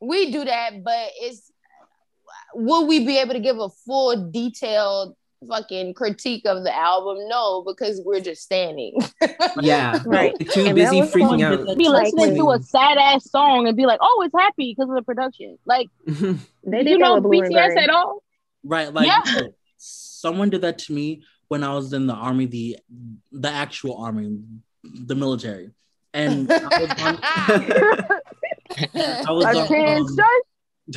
[0.00, 1.52] we do that, but it's
[2.54, 5.16] will we be able to give a full detailed
[5.48, 7.18] fucking critique of the album?
[7.28, 8.98] No, because we're just standing.
[9.60, 10.00] yeah.
[10.04, 10.34] Right.
[10.50, 11.76] Too And busy freaking out.
[11.76, 14.88] Be Like listening to a sad ass song and be like, "Oh, it's happy because
[14.90, 18.22] of the production." Like They you did know that with Blue and BTS at all?
[18.64, 19.42] right, like Yeah.
[19.76, 22.78] someone did that to me when I was in the army, the
[23.32, 24.40] the actual army,
[24.82, 25.70] the military.
[26.12, 27.18] And I was on,
[29.26, 29.72] I was on,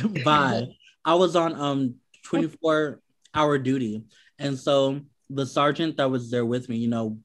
[0.06, 0.14] um.
[0.24, 0.68] Bye.
[1.04, 3.00] I was on um 24
[3.34, 4.02] hour duty.
[4.38, 7.18] And so the sergeant that was there with me, you know,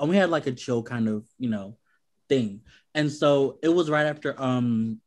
[0.00, 1.76] we had like a chill kind of, you know,
[2.28, 2.60] thing.
[2.94, 5.00] And so it was right after um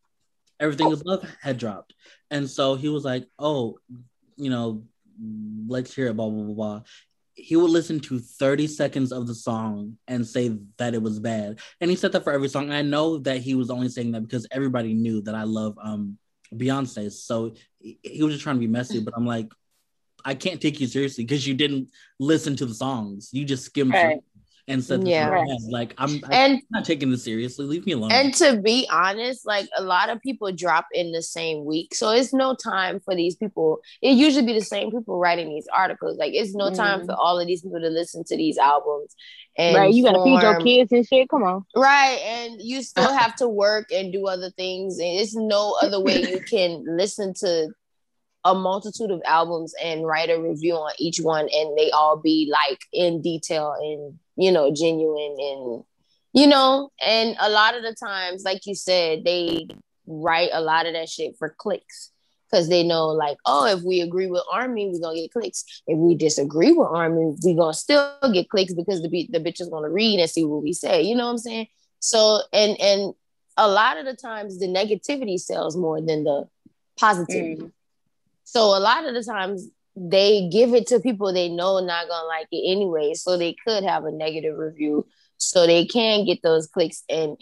[0.59, 1.93] everything is love had dropped.
[2.31, 3.79] And so he was like, Oh,
[4.37, 4.83] you know,
[5.67, 6.81] let's hear it, blah blah blah blah.
[7.35, 11.59] He would listen to 30 seconds of the song and say that it was bad.
[11.79, 12.69] And he said that for every song.
[12.69, 16.17] I know that he was only saying that because everybody knew that I love um
[16.53, 17.11] Beyonce.
[17.11, 19.47] So he was just trying to be messy, but I'm like,
[20.25, 23.29] I can't take you seriously because you didn't listen to the songs.
[23.31, 24.21] You just skimmed through
[24.67, 25.29] and said, Yeah.
[25.29, 25.47] yeah, Right.
[25.69, 27.65] like I'm, I'm and not taking this seriously.
[27.65, 28.11] Leave me alone.
[28.11, 31.95] and to be honest, like a lot of people drop in the same week.
[31.95, 33.79] So it's no time for these people.
[34.03, 36.17] It usually be the same people writing these articles.
[36.19, 37.05] Like it's no time Mhm.
[37.07, 39.15] for all of these people to listen to these albums.
[39.57, 41.27] And Right, you gotta feed your kids and shit.
[41.29, 41.65] Come on.
[41.75, 42.19] Right.
[42.23, 44.99] And you still have to work and do other things.
[44.99, 47.69] And it's no other way you can listen to
[48.45, 52.49] a multitude of albums and write a review on each one and they all be
[52.51, 55.83] like in detail and you know genuine and
[56.33, 59.67] you know and a lot of the times like you said they
[60.07, 62.11] write a lot of that shit for clicks
[62.49, 65.83] because they know like oh if we agree with army we're gonna get clicks.
[65.85, 69.69] If we disagree with army we're gonna still get clicks because the, the bitch is
[69.69, 71.67] gonna read and see what we say you know what i'm saying?
[71.99, 73.13] So and and
[73.57, 76.47] a lot of the times the negativity sells more than the
[76.97, 77.71] positivity mm.
[78.51, 82.27] So a lot of the times they give it to people they know not gonna
[82.27, 85.05] like it anyway so they could have a negative review
[85.37, 87.37] so they can get those clicks and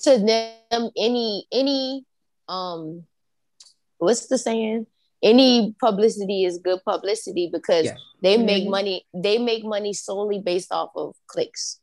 [0.00, 2.04] to them any any
[2.48, 3.04] um
[3.98, 4.86] what's the saying
[5.22, 7.96] any publicity is good publicity because Yeah.
[8.22, 8.70] they make Mhm.
[8.70, 11.78] money they make money solely based off of clicks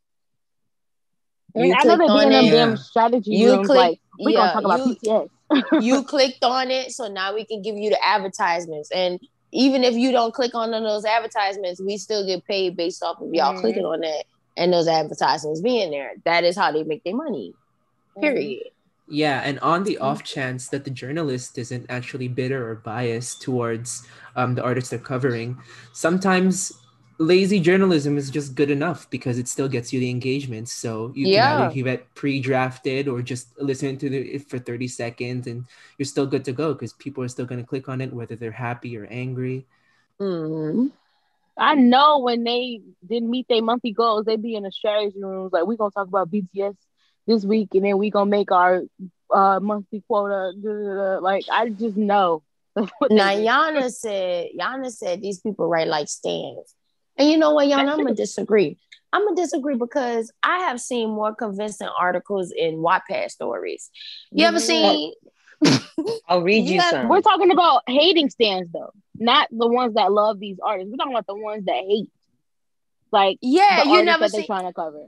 [1.54, 2.50] And You I know they be in on them it.
[2.50, 3.66] damn strategy You rooms.
[3.66, 5.28] click- like we yeah, gonna talk about you- BTS.
[5.80, 8.90] You clicked on it, so now we can give you the advertisements.
[8.90, 9.20] And
[9.52, 13.32] even if you don't click on those advertisements, we still get paid based off of
[13.32, 13.60] y'all Mhm.
[13.60, 14.24] clicking on that
[14.56, 16.12] and those advertisements being there.
[16.24, 17.54] That is how they make their money.
[18.20, 18.70] Period.
[19.10, 24.06] Yeah, and on the off chance that the journalist isn't actually bitter or biased towards
[24.36, 25.56] um, the artist they're covering,
[25.94, 26.72] sometimes
[27.18, 30.68] lazy journalism is just good enough because it still gets you the engagement.
[30.68, 31.50] So you Yeah.
[31.50, 35.64] can either keep it pre-drafted or just listen to it for 30 seconds and
[35.98, 38.36] you're still good to go because people are still going to click on it whether
[38.36, 39.66] they're happy or angry.
[40.20, 40.92] Mhm.
[41.56, 45.52] I know when they didn't meet their monthly goals, they'd be in the strategy rooms
[45.52, 46.76] like we're gonna talk about BTS
[47.26, 48.82] this week, and then we're gonna make our
[49.34, 50.52] uh monthly quota.
[51.20, 52.42] Like I just know.
[52.76, 53.30] That's what they Now.
[53.34, 56.74] Yana said, Yana said these people write like stands.
[57.18, 58.78] And you know what, Yana, I'm gonna disagree.
[59.12, 63.90] I'm gonna disagree because I have seen more convincing articles in Wattpad stories.
[64.30, 64.62] You ever Mhm.
[64.62, 65.14] seen?
[66.28, 67.08] I'll read you Yeah, some.
[67.08, 70.90] We're talking about hating stands though, not the ones that love these artists.
[70.90, 72.10] We're talking about the ones that hate,
[73.10, 75.06] like Yeah, the you never that they're seen, trying to cover.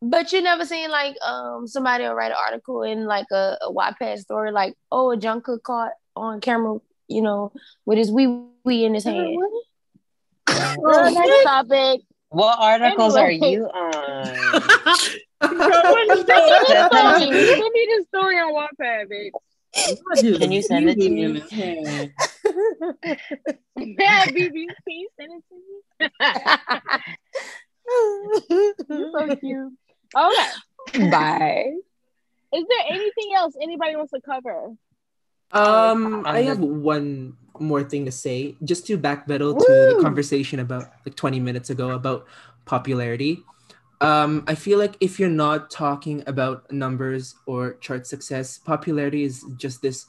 [0.00, 3.72] but you never seen like um somebody will write an article in like a, a
[3.72, 7.52] Wattpad story like, oh, a Jungkook caught on camera, you know,
[7.86, 8.26] with his wee
[8.64, 9.36] wee in his hand.
[10.78, 12.00] Well, next topic.
[12.30, 13.38] What articles Anyway.
[13.38, 14.62] are you on?
[15.40, 15.58] Send me
[16.08, 17.46] the story.
[17.48, 19.32] Send me the story on Wattpad, babe.
[20.40, 21.22] Can you send it to me?
[21.24, 22.12] In his hand.
[23.76, 26.08] Yeah, BB, can you send it to me?
[28.90, 29.72] You're so cute.
[30.16, 31.10] Okay.
[31.10, 31.72] Bye.
[32.54, 34.72] Is there anything else anybody wants to cover?
[35.52, 40.60] Um, I Um, have one more thing to say, just to backpedal to the conversation
[40.60, 42.26] about like 20 minutes ago about
[42.66, 43.46] popularity.
[44.00, 49.44] Um, I feel like if you're not talking about numbers or chart success, popularity is
[49.56, 50.06] just this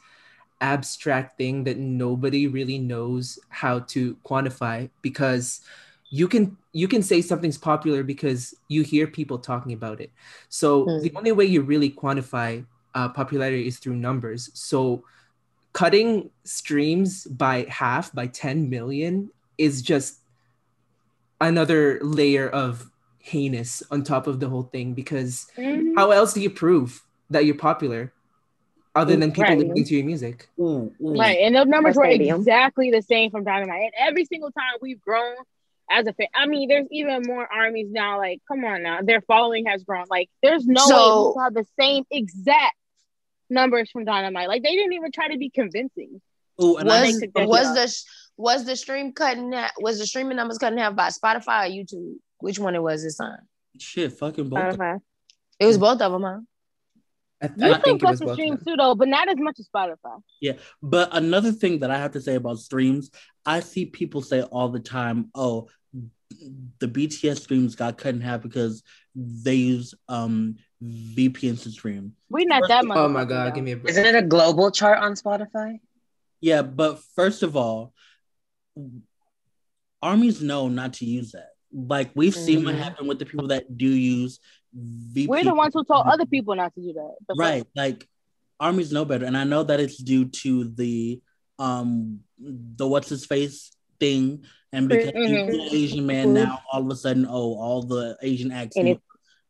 [0.62, 5.62] abstract thing that nobody really knows how to quantify because
[6.10, 10.12] you can you can say something's popular because you hear people talking about it.
[10.50, 11.00] So Hmm.
[11.00, 14.50] the only way you really quantify uh, popularity is through numbers.
[14.54, 15.04] So
[15.80, 20.20] cutting streams by half by 10 million is just
[21.40, 25.96] another layer of heinous on top of the whole thing because mm-hmm.
[25.98, 28.12] how else do you prove that you're popular
[28.94, 29.60] other than people Right.
[29.60, 31.18] listening to your music Ooh, ooh.
[31.18, 32.42] Right, and those numbers Or were stadium.
[32.42, 33.82] exactly the same from Dynamite.
[33.82, 35.36] And every single time we've grown
[35.90, 38.18] as a fan, I mean, there's even more armies now.
[38.18, 40.08] Like, come on now, their following has grown.
[40.10, 42.76] Like, there's no So- way we saw the same exact
[43.50, 44.48] numbers from Dynamite.
[44.48, 46.22] Like, they didn't even try to be convincing.
[46.62, 48.04] Ooh, and was was the
[48.36, 52.16] was the stream cutting that was the streaming numbers cutting half by Spotify or YouTube?
[52.40, 53.40] Which one it was this time?
[53.78, 54.60] shit, fucking both.
[54.60, 54.78] of.
[54.78, 55.00] Spotify.
[55.60, 56.40] It was both of them, huh?
[57.42, 59.38] i, I YouTube think it was the both of streams too, though, but not as
[59.38, 60.22] much as Spotify.
[60.42, 63.10] Yeah, but another thing that I have to say about streams,
[63.46, 65.70] I see people say all the time, "Oh,
[66.80, 68.84] the BTS streams got cut in half because
[69.20, 72.98] they use um VPNs to stream." We're not that much.
[72.98, 75.80] oh my god give me a break Isn't it a global chart on Spotify?
[76.42, 77.94] Yeah, but first of all,
[80.02, 81.50] armies know not to use that.
[81.72, 82.80] Like we've seen what Mhm.
[82.80, 84.40] happened with the people that do use
[84.76, 85.28] VPN.
[85.30, 87.16] We're the ones who told other people not to do that.
[87.28, 87.40] The fuck?
[87.40, 88.08] right like
[88.60, 91.22] armies know better and i know that it's due to the
[91.60, 95.54] um the what's his face thing and because he's Mhm.
[95.54, 99.02] an asian man now all of a sudden oh all the asian acts And it-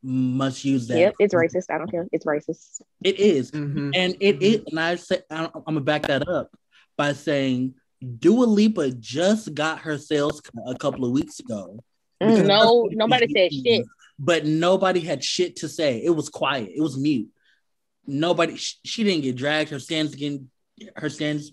[0.01, 1.65] must use that Yep, it's racist.
[1.69, 2.07] I don't care.
[2.11, 2.81] It's racist.
[3.03, 3.91] it is Mhm.
[3.95, 6.49] and it is and i say i'm gonna back that up
[6.97, 7.73] by saying
[8.19, 11.83] Dua Lipa just got her sales cut a couple of weeks ago.
[12.23, 12.45] Mm.
[12.47, 13.85] No, nobody said shit.
[14.17, 16.01] But nobody had shit to say.
[16.01, 16.69] It was quiet.
[16.73, 17.27] It was mute.
[18.07, 18.55] Nobody.
[18.55, 19.69] She, she didn't get dragged.
[19.71, 20.49] Her stands again.
[20.95, 21.51] Her stands,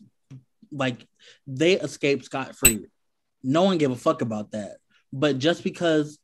[0.70, 1.04] like
[1.48, 2.86] they escaped scot free.
[3.42, 4.76] No one gave a fuck about that.
[5.12, 6.16] But just because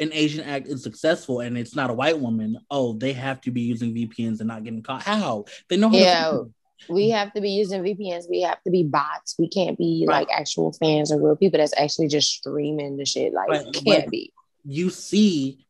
[0.00, 3.50] an Asian act is successful and it's not a white woman, oh, they have to
[3.50, 5.02] be using VPNs and not getting caught.
[5.02, 5.44] How?
[5.68, 6.38] They know how Yeah.
[6.88, 8.28] We have to be using VPNs.
[8.28, 9.36] We have to be bots.
[9.38, 10.26] We can't be Right.
[10.26, 13.32] like actual fans or real people that's actually just streaming the shit.
[13.32, 14.32] Like, Right, can't but- be.
[14.64, 15.64] you see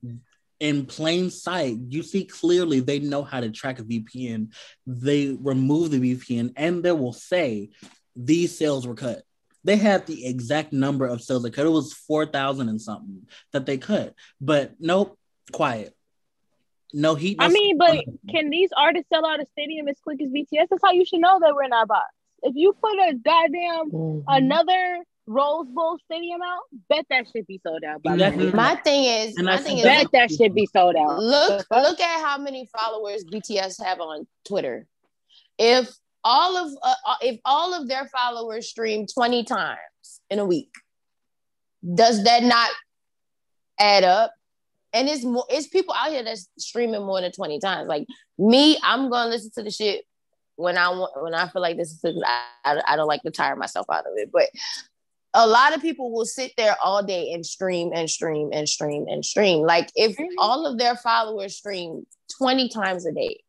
[0.59, 4.53] in plain sight, you see clearly they know how to track a VPN.
[4.87, 7.71] They remove the VPN and they will say
[8.17, 9.23] these sales were cut.
[9.65, 11.67] They had the exact number of sales they could.
[11.67, 14.15] It was 4,000 and something that they could.
[14.41, 15.17] But nope,
[15.53, 15.95] quiet.
[16.93, 17.39] No heat.
[17.39, 20.67] no I mean, but can these artists sell out a stadium as quick as BTS?
[20.69, 22.07] That's how you should know that we're in our box.
[22.43, 24.25] If you put a goddamn Mhm.
[24.29, 28.03] another Rose Bowl stadium out, bet that should be sold out.
[28.03, 28.51] By Exactly.
[28.51, 31.19] My thing is, And my I thing is, Bet that should be sold out.
[31.23, 34.87] look look at how many followers BTS have on Twitter.
[35.59, 35.95] If
[36.25, 39.79] all of uh, uh, if all of their followers stream 20 times
[40.31, 40.71] in a week,
[41.95, 42.71] does that not
[43.79, 44.33] add up?
[44.93, 47.89] And it's more it's people out here that's streaming more than 20 times.
[47.89, 48.07] Like
[48.39, 50.05] me, I'm gonna listen to the shit
[50.57, 53.31] when I want when I feel like this is I, I, I don't like to
[53.31, 54.31] tire myself out of it.
[54.33, 54.49] But
[55.35, 59.07] a lot of people will sit there all day and stream and stream and stream
[59.09, 59.63] and stream.
[59.63, 62.07] Like if all of their followers stream
[62.39, 63.41] 20 times a day,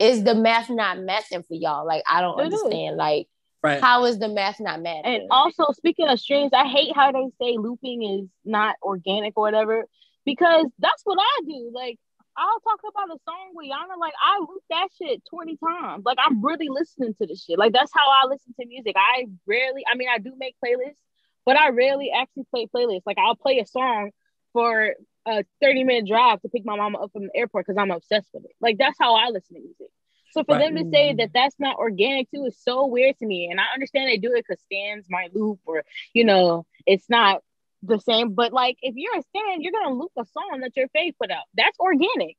[0.00, 1.86] is the math not mathing for y'all?
[1.86, 2.54] Like I don't It is.
[2.54, 2.96] understand.
[2.96, 3.28] Like
[3.62, 3.80] Right.
[3.80, 5.04] how is the math not mathing?
[5.04, 9.42] And also, speaking of streams, I hate how they say looping is not organic or
[9.42, 9.84] whatever,
[10.24, 11.70] because that's what I do.
[11.74, 11.98] Like,
[12.38, 16.04] I'll talk about a song with Yana, like I loop that shit 20 times.
[16.06, 17.58] Like I'm really listening to the shit.
[17.58, 18.96] Like that's how I listen to music.
[18.96, 21.02] I rarely, I mean, I do make playlists,
[21.44, 23.02] but I rarely actually play playlists.
[23.04, 24.10] Like I'll play a song
[24.54, 24.94] for
[25.26, 28.28] a 30 minute drive to pick my mama up from the airport because I'm obsessed
[28.32, 28.52] with it.
[28.60, 29.88] Like that's how I listen to music.
[30.32, 30.74] So for Right.
[30.74, 33.48] them to say that that's not organic too is so weird to me.
[33.50, 35.82] And I understand they do it because stands might loop or
[36.14, 37.42] you know it's not
[37.82, 38.34] the same.
[38.34, 41.30] But like if you're a stand, you're gonna loop a song that your fave put
[41.30, 41.44] out.
[41.54, 42.36] That's organic,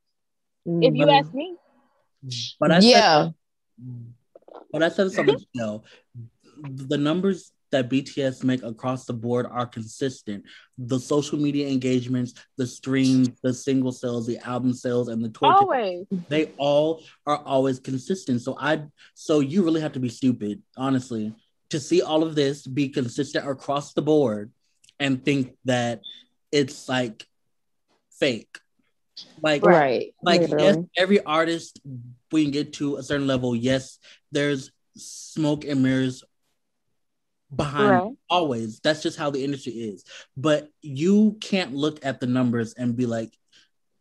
[0.66, 1.56] mm, if you But- ask me.
[2.58, 3.28] But I said yeah.
[4.72, 5.84] But I said something else.
[6.62, 10.44] The numbers that BTS make across the board are consistent.
[10.78, 15.54] The social media engagements, the streams, the single sales, the album sales, and the tour,
[16.28, 18.42] they all are always consistent.
[18.42, 21.34] So I, so you really have to be stupid, honestly,
[21.70, 24.52] to see all of this be consistent across the board,
[25.00, 26.00] and think that
[26.52, 27.26] it's like
[28.20, 28.58] fake.
[29.42, 30.14] Like Right.
[30.22, 31.80] like yes, every artist
[32.30, 33.98] we can get to a certain level yes
[34.30, 36.22] there's smoke and mirrors
[37.54, 38.12] behind Right.
[38.30, 40.04] always that's just how the industry is
[40.36, 43.30] but you can't look at the numbers and be like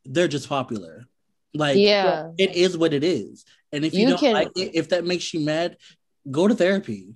[0.05, 1.05] they're just popular
[1.53, 2.31] like yeah.
[2.37, 3.43] it is what it is
[3.73, 5.77] and if you, You don't can- like it if that makes you mad
[6.29, 7.13] go to therapy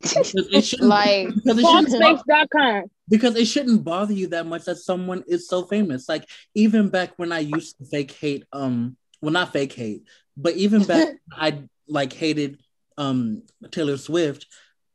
[0.00, 2.90] because it shouldn't Like because it shouldn't bo- Talkspace.com.
[3.08, 6.08] because it shouldn't bother you that much that someone is so famous.
[6.08, 10.02] Like even back when I used to fake hate, um, well not fake hate,
[10.36, 12.60] but even back when I like hated
[12.98, 14.46] um Taylor Swift.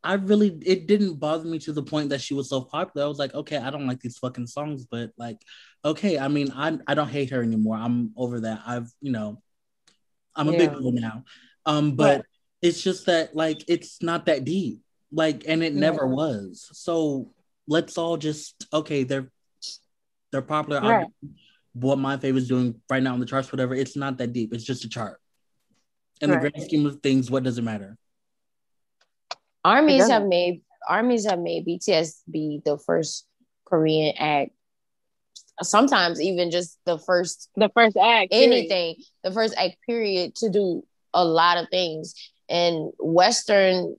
[0.07, 3.05] I really it didn't bother me to the point that she was so popular.
[3.05, 5.41] I was like, okay, I don't like these fucking songs, but like,
[5.85, 7.77] okay, I mean, I I don't hate her anymore.
[7.77, 8.61] I'm over that.
[8.67, 9.41] I've you know,
[10.35, 11.23] I'm a big girl now.
[11.65, 12.25] Um, but
[12.61, 14.81] it's just that like it's not that deep.
[15.11, 16.69] Like, and it never was.
[16.73, 17.33] So
[17.67, 19.31] let's all just okay, they're
[20.31, 20.79] they're popular.
[20.81, 21.11] I'll
[21.73, 23.75] What my favorite's doing right now on the charts, whatever.
[23.75, 24.53] It's not that deep.
[24.53, 25.19] It's just a chart.
[26.21, 26.51] In the Right.
[26.51, 27.97] grand scheme of things, what does it matter?
[29.67, 33.25] Armies have made armies have made BTS be the first
[33.65, 34.51] Korean act.
[35.61, 38.31] Sometimes even just the first The first act.
[38.31, 38.51] period.
[38.53, 42.13] anything, the first act period to do a lot of things.
[42.49, 43.95] And Western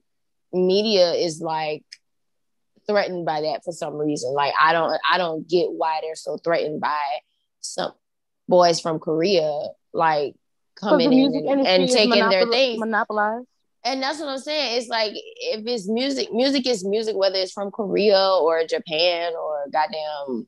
[0.53, 1.85] media is like
[2.87, 4.33] threatened by that for some reason.
[4.33, 7.03] Like I don't I don't get why they're so threatened by
[7.61, 7.93] some
[8.49, 9.51] boys from Korea
[9.93, 10.35] like
[10.77, 12.79] coming the in and, and taking their monopol- things.
[12.79, 13.47] Monopolized.
[13.89, 14.79] And that's what I'm saying.
[14.79, 19.65] It's like if it's music, music is music, whether it's from Korea or Japan or
[19.73, 20.47] goddamn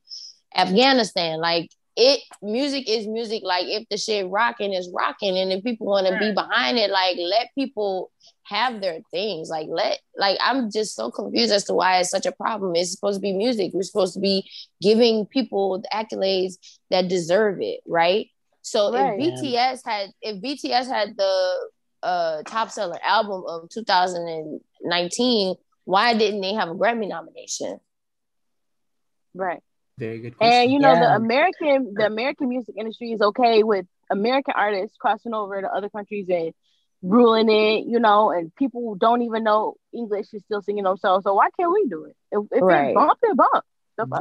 [0.55, 1.39] Afghanistan.
[1.39, 3.41] Like it, music is music.
[3.43, 6.91] Like if the shit rocking is rocking, and if people want to be behind it,
[6.91, 8.11] like let people
[8.43, 9.49] have their things.
[9.49, 12.75] Like let, like I'm just so confused as to why it's such a problem.
[12.75, 13.71] It's supposed to be music.
[13.73, 14.47] We're supposed to be
[14.81, 16.53] giving people the accolades
[16.91, 18.27] that deserve it, right?
[18.61, 19.19] So Right.
[19.19, 21.69] if BTS had, if BTS had the
[22.03, 27.79] uh top selling album of 2019 why didn't they have a grammy nomination
[29.33, 29.61] Right.
[29.97, 30.61] Very good question.
[30.63, 35.33] And you know, the American the American music industry is okay with American artists crossing
[35.33, 36.53] over to other countries and
[37.01, 41.23] ruling it, you know, and people who don't even know English is still singing themselves.
[41.23, 42.15] So why can't we do it?
[42.31, 42.89] If, if Right.
[42.89, 43.63] it bump, it bump.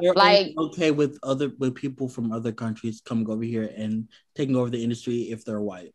[0.01, 4.55] They're Like- okay with other with people from other countries coming over here and taking
[4.55, 5.95] over the industry if they're white.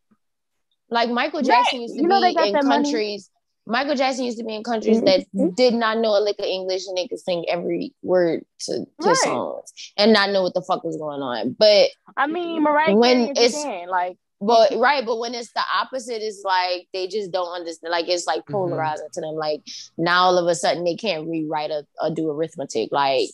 [0.96, 1.46] Like michael Right.
[1.52, 2.84] jackson used to You know be in that money.
[2.84, 3.30] countries
[3.68, 5.46] michael jackson used to be in countries Mm-hmm.
[5.46, 8.74] that did not know a lick of english and they could sing every word to,
[9.02, 9.16] to Right.
[9.18, 13.18] songs and not know what the fuck was going on but I mean, Mariah When
[13.32, 17.52] it's- Japan, like But right, but when it's the opposite, it's like they just don't
[17.60, 17.90] understand.
[17.98, 18.52] Like it's like Mhm.
[18.52, 19.36] polarizing to them.
[19.36, 19.62] Like
[19.98, 22.90] now all of a sudden they can't rewrite a, or do arithmetic.
[22.92, 23.30] Like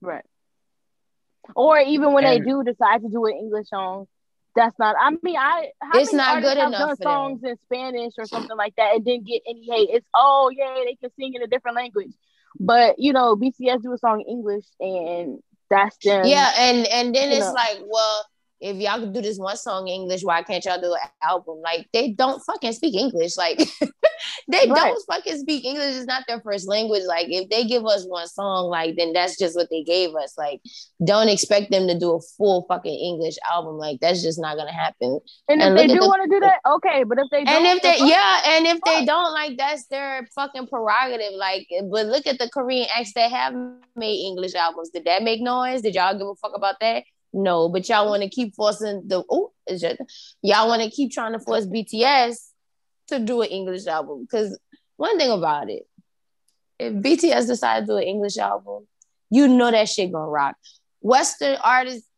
[0.00, 0.24] right.
[1.54, 4.06] Or even when they do decide to do an English song,
[4.56, 4.96] that's not.
[5.00, 7.36] I mean, I how It's many not good have enough done for them.
[7.36, 9.90] songs in Spanish or something like that and didn't get any hate.
[9.92, 12.12] It's oh yeah, they can sing in a different language,
[12.58, 15.40] but you know, BTS do a song in English and
[15.70, 16.24] that's them.
[16.24, 17.52] yeah, and and then it's know.
[17.52, 18.24] like, well,
[18.60, 21.60] if y'all could do this one song in English, why can't y'all do an album?
[21.62, 23.34] Like they don't fucking speak English.
[23.46, 23.58] Like
[24.48, 24.74] they Right.
[24.74, 25.94] don't fucking speak English.
[25.96, 27.02] It's not their first language.
[27.06, 30.34] Like if they give us one song, like then that's just what they gave us.
[30.38, 30.60] Like
[31.04, 33.76] don't expect them to do a full fucking English album.
[33.76, 35.20] Like that's just not gonna happen.
[35.48, 37.04] And if they do the- want to do that, okay.
[37.04, 39.86] But if they don't, And if they fuck yeah, and if they don't, like that's
[39.88, 41.32] their fucking prerogative.
[41.36, 43.54] Like, but look at the Korean acts that have
[43.96, 44.90] made English albums.
[44.90, 45.82] Did that make noise?
[45.82, 47.04] Did y'all give a fuck about that?
[47.36, 50.00] No, but y'all want to keep forcing the oh, is it-
[50.40, 52.50] y'all want to keep trying to force BTS
[53.08, 54.22] to do an English album.
[54.22, 54.58] Because
[54.96, 55.86] one thing about it,
[56.78, 58.88] if BTS decide to do an English album,
[59.28, 60.56] you know that shit gonna rock.
[61.00, 62.08] Western artists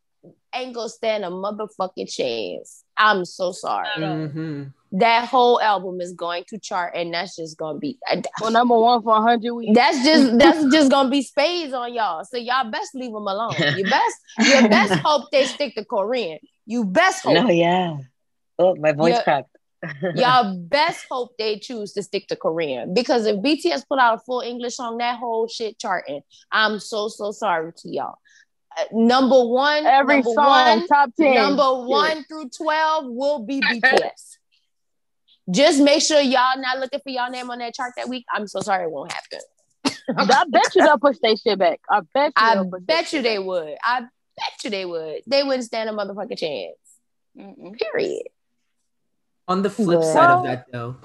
[0.54, 2.84] ain't gonna stand a motherfucking chance.
[2.98, 4.72] I'm so sorry Mhm.
[4.92, 7.98] that whole album is going to chart, and that's just gonna be
[8.40, 9.72] well, number one for hundred weeks.
[9.74, 12.24] that's just that's just gonna be spades on y'all.
[12.24, 13.54] So y'all best leave them alone.
[13.76, 16.38] You best you best hope they stick to Korean.
[16.66, 17.98] You best hope No, yeah.
[18.58, 19.22] Oh, my voice Yeah.
[19.22, 19.50] cracked.
[20.16, 24.18] y'all best hope they choose to stick to Korean because if BTS put out a
[24.18, 26.22] full English song, that whole shit charting.
[26.50, 28.16] I'm so so sorry to y'all.
[28.92, 30.46] Number one, Every number song,
[30.78, 31.34] one, top ten.
[31.34, 31.88] number Shit.
[31.88, 34.36] one through 12 will be BTS.
[35.50, 38.24] Just make sure y'all not looking for y'all name on that chart that week.
[38.32, 39.38] I'm so sorry it won't happen.
[40.16, 41.80] I bet you they'll push their shit back.
[41.90, 42.32] I bet you.
[42.36, 43.74] I they'll bet you they would.
[43.82, 45.22] I bet you they would.
[45.26, 46.76] They wouldn't stand a motherfucking chance.
[47.36, 47.78] Mm-mm.
[47.78, 48.24] Period.
[49.46, 50.96] On the flip Well- side of that, though,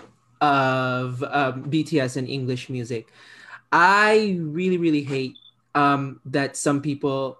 [0.41, 3.07] of um, BTS and English music,
[3.71, 5.37] I really, really hate
[5.73, 7.39] um, that some people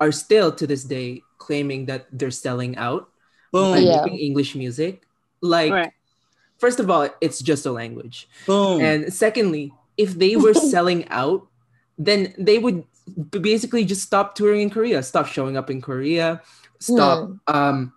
[0.00, 3.08] are still to this day claiming that they're selling out
[3.52, 3.82] by Boom.
[3.84, 4.06] Yeah.
[4.06, 5.02] English music.
[5.40, 5.92] Like, Right.
[6.58, 8.28] first of all, it's just a language.
[8.46, 8.80] Boom.
[8.80, 11.46] And secondly, if they were selling out,
[11.98, 12.84] then they would
[13.30, 16.40] basically just stop touring in Korea, stop showing up in Korea,
[16.78, 17.92] stop um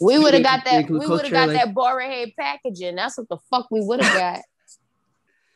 [0.00, 0.90] We would have got that.
[0.90, 2.94] We would have got like- that Borahae packaging.
[2.96, 4.40] That's what the fuck we would have got.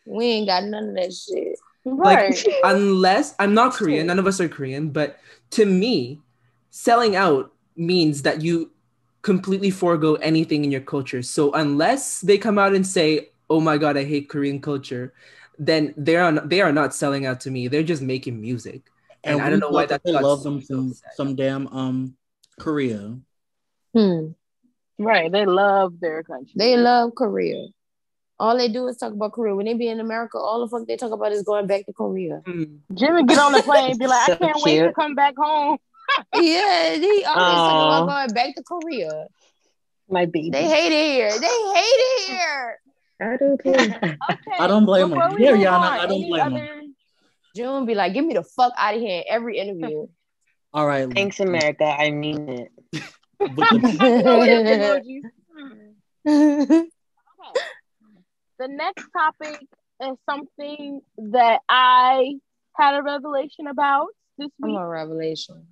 [0.06, 1.58] we ain't got none of that shit.
[1.84, 2.34] Right.
[2.34, 5.18] like unless I'm not Korean, none of us are Korean, but
[5.50, 6.20] to me,
[6.70, 8.70] selling out means that you
[9.22, 11.22] completely forego anything in your culture.
[11.22, 15.12] So unless they come out and say, "Oh my god, I hate Korean culture,"
[15.58, 17.68] then they are not, they are not selling out to me.
[17.68, 18.82] They're just making music.
[19.24, 22.16] And, I don't know why that they love so- them so from some damn um
[22.60, 23.18] Korea.
[23.92, 24.28] Hmm.
[24.98, 25.32] right.
[25.32, 26.52] They love their country.
[26.54, 27.66] They love Korea.
[28.38, 29.54] All they do is talk about Korea.
[29.54, 31.92] When they be in America, all the fuck they talk about is going back to
[31.92, 32.42] Korea.
[32.46, 32.80] Mm.
[32.92, 35.78] Jimin get on the plane and be like, I can't wait to come back home.
[36.34, 38.02] yeah, they always talk Aw.
[38.04, 39.26] about going back to Korea.
[40.10, 40.50] My baby.
[40.50, 41.30] They hate it here.
[41.30, 42.78] They hate it here.
[43.20, 43.70] I do too.
[44.30, 44.58] Okay.
[44.60, 45.34] I don't blame before him.
[45.36, 46.54] we Here, Yana, I don't blame him.
[46.54, 46.82] other-
[47.56, 50.06] June be like, get me the fuck out of here in every interview.
[50.74, 51.10] All right.
[51.10, 51.84] Thanks, America.
[51.84, 52.72] I mean it.
[52.92, 53.02] The-
[54.26, 55.22] Oh, yeah, emojis.
[56.28, 56.88] Okay.
[58.58, 59.60] The next topic
[60.02, 62.34] is something that I
[62.74, 64.74] had a revelation about this week.
[64.76, 65.66] I'm a revelation.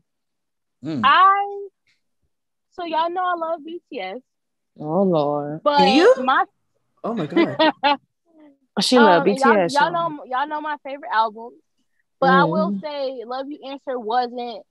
[0.84, 1.00] Mm.
[1.04, 1.66] I
[2.72, 4.20] so y'all know I love BTS,
[4.80, 5.62] Oh Lord.
[5.62, 6.14] but Do you?
[6.24, 6.44] my
[7.02, 7.56] Oh my god.
[8.80, 9.40] She love um, and BTS.
[9.40, 10.10] Y'all, y'all y'all.
[10.10, 11.50] know y'all know my favorite album,
[12.20, 12.80] but I will Mhm.
[12.82, 14.64] say "Love You Answer" wasn't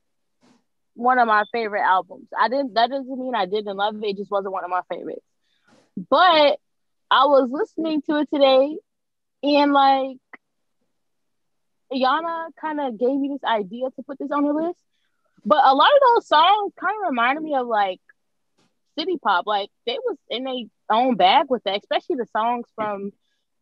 [0.95, 2.28] one of my favorite albums.
[2.38, 2.74] I didn't.
[2.74, 4.05] That doesn't mean I didn't love it.
[4.05, 5.26] It just wasn't one of my favorites.
[6.09, 6.59] But
[7.14, 8.76] I was listening to it today,
[9.43, 10.18] and like
[11.93, 14.80] Yana kind of gave me this idea to put this on the list.
[15.45, 18.01] But a lot of those songs kind of reminded me of like
[18.97, 19.45] city pop.
[19.45, 20.55] Like they was in their
[20.89, 23.11] own bag with that, especially the songs from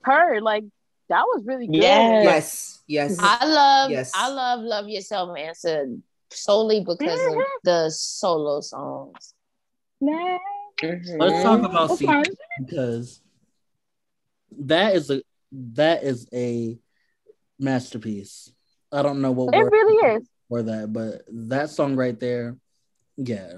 [0.03, 0.39] her.
[0.39, 0.63] Like
[1.09, 1.81] that was really good.
[1.81, 2.23] Yes.
[2.23, 2.83] yes.
[2.87, 3.17] Yes.
[3.19, 4.11] I love Yes.
[4.15, 5.87] I love Love Yourself answer
[6.29, 7.43] solely because of Mhm.
[7.65, 9.33] the solo songs.
[9.99, 10.39] Man.
[10.81, 11.19] Mhm.
[11.19, 12.05] Let's talk about Okay.
[12.23, 12.31] C
[12.65, 13.21] because
[14.59, 15.21] that is a
[15.51, 16.77] that is a
[17.59, 18.51] masterpiece.
[18.91, 20.27] I don't know what It really is.
[20.49, 22.57] for that, but that song right there,
[23.17, 23.53] yeah.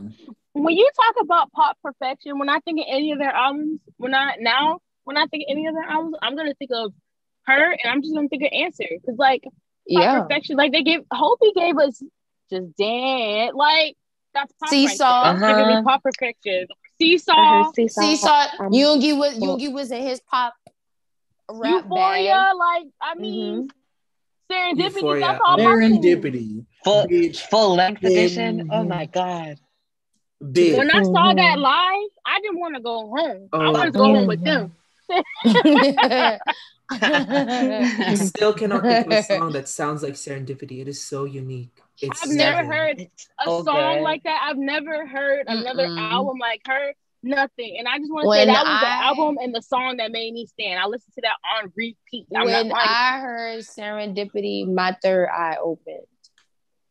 [0.54, 4.14] When you talk about pop perfection, when I think of any of their albums, when
[4.14, 6.94] I now when I think of any of their albums, I'm gonna think of
[7.46, 9.52] her, and I'm just gonna think of Answer because like pop
[9.88, 10.22] Yeah.
[10.22, 12.02] perfection, like they gave Hobi gave us
[12.50, 13.96] just dance, like
[14.34, 15.06] that's pop Seesaw.
[15.06, 15.40] Right there.
[15.40, 15.84] That's giving me Uh-huh.
[15.84, 16.68] pop perfection.
[16.70, 18.02] I Seesaw, heard Seesaw.
[18.02, 20.73] Seesaw Um, Yoongi was well- Yoongi was in his pop rap
[21.52, 22.56] Euphoria, bag.
[22.58, 23.70] like I mean,
[24.52, 24.84] serendipity.
[24.96, 25.26] Euphoria.
[25.28, 25.58] That's all.
[25.58, 26.66] Serendipity.
[26.84, 27.38] Full, Bitch.
[27.42, 28.70] full length Big- edition.
[28.72, 29.58] Oh my god.
[30.52, 30.78] Big.
[30.78, 31.38] When I saw Mhm.
[31.38, 33.50] that live, I didn't want to go home.
[33.54, 33.72] I Oh.
[33.72, 34.76] wanted to go home with them.
[36.92, 40.82] I still cannot think of a song that sounds like Serendipity.
[40.82, 41.72] It is so unique.
[42.02, 43.10] It's I've never so- heard a
[43.46, 44.02] so song good.
[44.04, 44.46] like that.
[44.50, 46.12] I've never heard another Mm-mm.
[46.12, 46.94] album like her.
[47.24, 47.76] Nothing.
[47.80, 50.34] And I just want to say that was the album and the song that made
[50.34, 50.80] me stand.
[50.80, 52.28] I listened to that on repeat.
[52.36, 52.72] I'm when.
[52.74, 56.06] I heard serendipity, my third eye opened.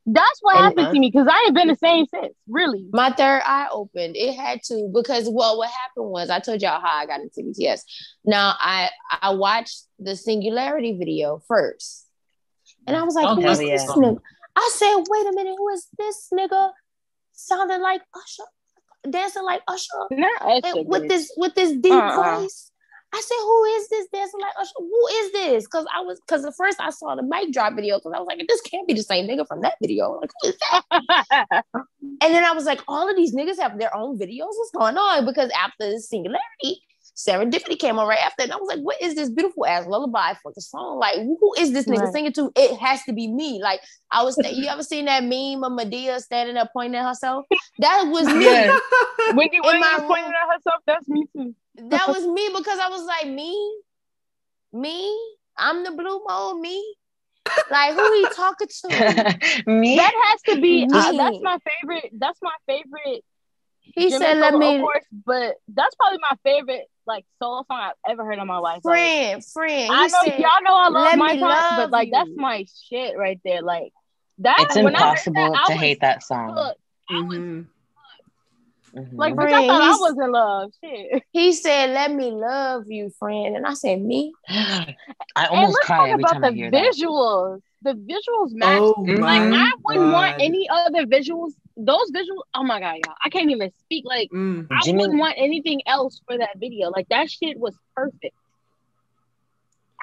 [0.05, 2.35] That's what And- happened to me because I ain't been the same since.
[2.49, 2.87] Really.
[2.93, 4.16] My third eye opened.
[4.16, 7.41] It had to because well, what happened was I told y'all how I got into
[7.43, 7.83] BTS.
[8.24, 12.05] Now I I watched the Singularity video first,
[12.89, 13.76] and I was like, Oh, "Who hell is yeah.
[13.76, 14.18] this nigga?"
[14.57, 16.72] I said, "Wait a minute, who is this nigga?"
[17.35, 18.45] Sounding like Usher,
[19.11, 21.09] dancing like Usher, Not Usher, with bitch.
[21.09, 22.41] this with this deep Uh-uh.
[22.41, 22.71] voice.
[23.15, 24.73] I said, "Who is this dancing like Usher?
[24.79, 27.99] Who is this?" Because I was because at first I saw the mic drop video
[27.99, 30.49] because I was like, "This can't be the same nigga from that video." Like, who
[30.49, 31.65] is that?
[32.23, 34.55] And then I was like, all of these niggas have their own videos.
[34.57, 35.27] What's going on?
[35.27, 36.81] Because after Singularity,
[37.15, 38.43] Serendipity came on right after.
[38.45, 40.99] And I was like, what is this beautiful ass lullaby for the song?
[40.99, 42.13] Like, who is this nigga Right.
[42.13, 42.51] singing to?
[42.57, 43.61] It has to be me.
[43.63, 47.45] Like, I was, you ever seen that meme of Madea standing up pointing at herself?
[47.81, 48.45] That was me.
[48.45, 48.79] Yeah.
[49.35, 50.09] Wendy In my Williams room.
[50.09, 50.81] pointing at herself.
[50.87, 51.55] That's me too.
[51.91, 53.77] That was me because I was like, me?
[54.73, 55.15] Me?
[55.57, 56.95] I'm the blue mole, me?
[57.71, 59.39] Like, who he talking to?
[59.67, 59.97] Me?
[59.97, 60.85] That has to be.
[60.91, 62.11] Uh, that's my favorite.
[62.19, 63.23] That's my favorite.
[63.81, 67.81] He Jimin said, let me, Of course, but that's probably my favorite like solo song
[67.81, 68.81] I've ever heard in my life.
[68.85, 69.81] Like, friend, friend.
[69.81, 72.31] He I know said, y'all know I love "Let my me love but like that's
[72.35, 73.63] my shit right there.
[73.63, 73.93] Like
[74.39, 74.57] that.
[74.61, 76.55] It's when I impossible that, to was hate that song.
[76.57, 76.81] hooked.
[77.11, 77.67] I was Mhm.
[78.95, 79.09] Mhm.
[79.17, 80.71] like, bitch, I thought I was in love.
[80.85, 81.23] Shit.
[81.33, 83.57] he said, let me love you, friend.
[83.57, 84.33] And I said, me?
[84.49, 84.95] I
[85.37, 86.95] and almost let's cry talk every about time the I hear that.
[86.95, 87.61] visuals.
[87.83, 88.83] The visuals match.
[88.83, 91.53] Oh my like I wouldn't want any other visuals.
[91.77, 92.43] Those visuals.
[92.55, 93.14] Oh my god, y'all!
[93.25, 94.05] I can't even speak.
[94.07, 94.66] Like Mm.
[94.70, 96.91] I Jimin- wouldn't want anything else for that video.
[96.91, 98.35] Like that shit was perfect.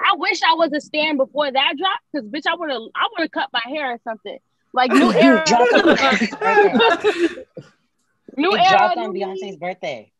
[0.02, 3.08] I wish I was a stand before that drop, because bitch, I would have, I
[3.12, 4.38] would have cut my hair or something.
[4.72, 7.44] Like new era, Dropped on Beyonce's birthday.
[8.36, 10.10] new It era, dropped on new Beyonce's birthday.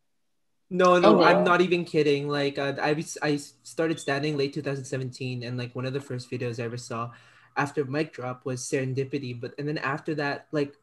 [0.72, 2.28] No, no, Oh, I'm not even kidding.
[2.28, 6.60] Like, uh, I I started standing late 2017, and like one of the first videos
[6.60, 7.10] I ever saw
[7.56, 9.40] after mic drop was Serendipity.
[9.40, 10.74] But and then after that, like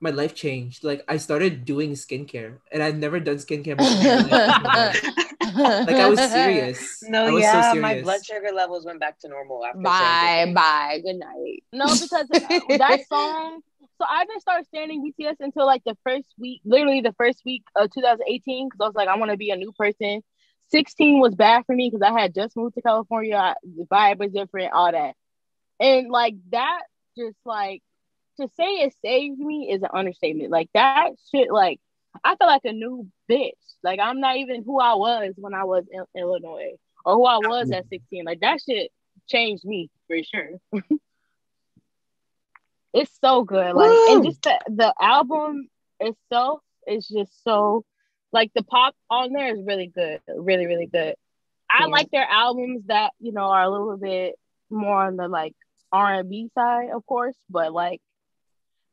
[0.00, 0.84] my life changed.
[0.84, 3.94] Like I started doing skincare, and I'd never done skincare before.
[5.84, 7.02] like I was serious.
[7.02, 10.44] No, I was yeah, so my blood sugar levels went back to normal after bye,
[10.46, 10.54] Serendipity.
[10.54, 11.00] bye.
[11.04, 11.64] Good night.
[11.72, 12.28] No, because
[12.78, 13.60] that song.
[14.00, 17.64] So I didn't start standing BTS until like the first week, literally the first week
[17.74, 20.22] of 2018, because I was like, I want to be a new person.
[20.70, 23.36] 16 was bad for me because I had just moved to California.
[23.36, 25.14] I, the vibe was different, all that,
[25.80, 26.82] and like that,
[27.16, 27.82] just like
[28.40, 30.50] to say it saved me is an understatement.
[30.50, 31.80] Like that shit, like
[32.24, 33.52] I feel like a new bitch.
[33.82, 36.72] Like I'm not even who I was when I was in Illinois
[37.04, 38.24] or who I was at 16.
[38.24, 38.90] Like that shit
[39.28, 40.60] changed me for sure.
[42.92, 43.74] it's so good.
[43.74, 45.68] Like and just the, the album
[46.00, 47.84] itself is just so
[48.32, 50.20] like the pop on there is really good.
[50.28, 51.14] Really, really good.
[51.70, 51.86] I Yeah.
[51.86, 54.36] like their albums that, you know, are a little bit
[54.70, 55.54] more on the like
[55.92, 58.00] R and B side, of course, but like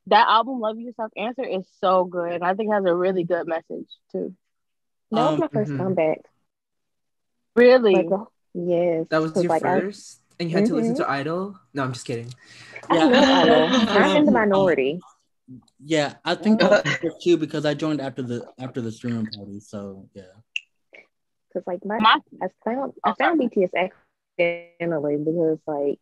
[0.07, 2.41] that album Love Yourself Answer is so good.
[2.41, 4.35] I think it has a really good message too.
[5.11, 5.77] That was Um, my 1st mhm.
[5.77, 6.21] comeback.
[7.55, 7.95] Really?
[7.95, 9.07] Like, yes.
[9.09, 10.97] That was your like, I- first, and you had to listen Mhm.
[10.97, 11.59] to Idol.
[11.73, 12.31] No, I'm just kidding.
[12.91, 13.05] Yeah.
[13.05, 13.67] love Idol.
[14.03, 14.99] I'm in the minority.
[15.79, 19.59] Yeah, I think that's for you because I joined after the after the streaming party.
[19.59, 20.23] So yeah.
[21.53, 23.71] Cause like my, My I found Oh, I found BTS
[24.37, 25.99] accidentally because like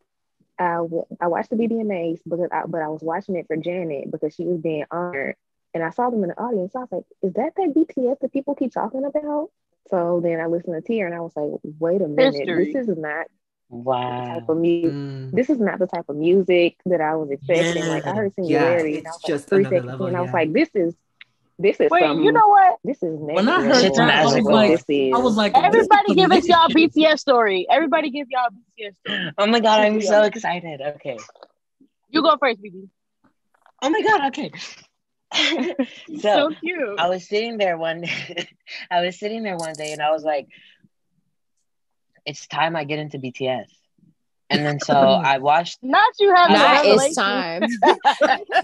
[0.60, 4.12] I, w- I watched the BBMAs because I, but I was watching it for Janet
[4.12, 5.36] because she was being honored
[5.74, 6.76] and I saw them in the audience.
[6.76, 9.50] I was like, is that that BTS that people keep talking about?
[9.90, 12.56] So then I listened to Tear and I was like, wait a minute, History.
[12.56, 13.28] this is not
[14.16, 14.48] the type Wow.
[14.48, 14.96] of music.
[14.96, 15.32] Mm.
[15.32, 17.88] This is not the type of music that I was expecting.
[17.88, 20.16] Like I heard Yeah, Singularity and I it's was like just three seconds level, in,
[20.16, 20.96] I was like, this is
[21.64, 22.78] this is wait, some, you know what?
[22.84, 23.96] this is next When I heard level.
[23.96, 25.14] that, I was Like, like- this is.
[25.16, 27.66] I was like, Everybody give us y'all BTS story.
[27.72, 29.32] Everybody give y'all BTS story.
[29.38, 30.82] Oh my god, I'm so excited.
[30.82, 31.18] Okay.
[32.10, 32.90] You go first, BB.
[33.82, 34.52] Oh my god, okay.
[35.34, 37.00] So, so cute.
[37.00, 38.04] I was sitting there one
[38.92, 40.48] I was sitting there one day and I was like,
[42.26, 43.66] it's time I get into BTS.
[44.54, 44.94] And then so
[45.34, 47.64] I watched Not you having Not a it's time.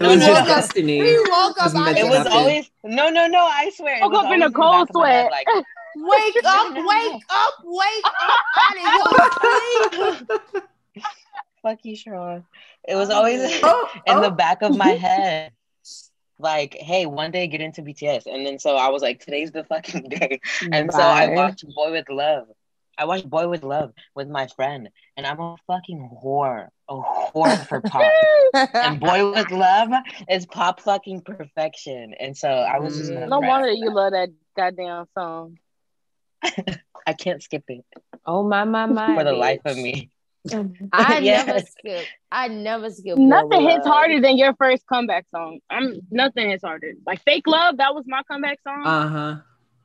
[0.00, 0.54] was No, just no.
[0.54, 1.00] destiny.
[1.00, 3.98] He woke up Wasn't out meant it was always no no no, I swear.
[4.02, 5.30] Woke up in a cold back of head, sweat.
[5.32, 5.46] like,
[5.96, 10.64] Wake up, wake up, wake up out of your sleep.
[11.62, 12.44] fuck you, Sharon.
[12.88, 14.22] It was oh, always Oh, in oh.
[14.22, 14.98] the back of my oh.
[14.98, 15.52] head.
[16.38, 18.24] Like, hey, one day get into BTS.
[18.26, 20.40] And then so I was like, today's the fucking day.
[20.72, 22.46] And so I watched Boy with Love.
[23.00, 24.90] I watched Boy with Love with my friend.
[25.16, 26.68] And I'm a fucking whore.
[26.88, 28.12] A whore for pop.
[28.74, 29.90] and Boy with Love
[30.28, 32.14] is pop fucking perfection.
[32.20, 33.28] And so I was just Mm.
[33.28, 33.48] No impressed.
[33.48, 35.58] wonder you love that goddamn song.
[37.06, 37.84] I can't skip it
[38.26, 39.14] Oh my my my.
[39.16, 39.38] for the bitch.
[39.38, 40.10] life of me.
[40.92, 41.46] I Yes.
[41.46, 42.06] never skip.
[42.32, 43.16] I never skip.
[43.18, 43.94] Nothing hits Love.
[43.94, 45.60] harder than your first comeback song.
[45.70, 46.92] I'm nothing hits harder.
[47.06, 48.86] Like fake love, that was my comeback song.
[48.86, 49.36] Uh huh.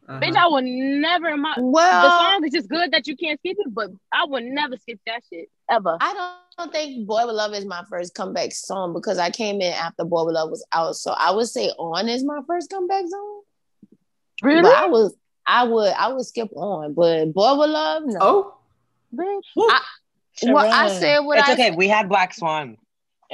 [0.08, 0.46] Bitch, uh-huh.
[0.46, 3.58] I would never in my well the song is just good that you can't skip
[3.60, 5.98] it, but I would never skip that shit ever.
[6.00, 9.74] I don't think Boy with Love is my first comeback song because I came in
[9.74, 10.96] after Boy with Love was out.
[10.96, 13.42] So I would say On is my first comeback song.
[14.44, 14.62] Really?
[14.62, 15.16] But I was
[15.48, 18.20] I would I would skip on, but Boy with Love, no.
[18.22, 18.58] Oh,
[19.16, 19.42] Bitch.
[20.44, 21.70] Well, I said what it's I okay.
[21.70, 21.78] said.
[21.78, 22.78] We had Black Swan,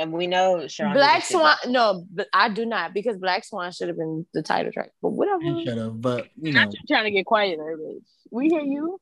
[0.02, 0.94] and we know Sharon.
[0.94, 4.42] Black Swan, Black no, but I do not because Black Swan should have been the
[4.42, 4.90] title track.
[5.02, 5.64] But whatever.
[5.64, 6.02] Shut up.
[6.02, 8.02] But you know, Not you trying to get quieter, bitch.
[8.32, 9.00] We hear you.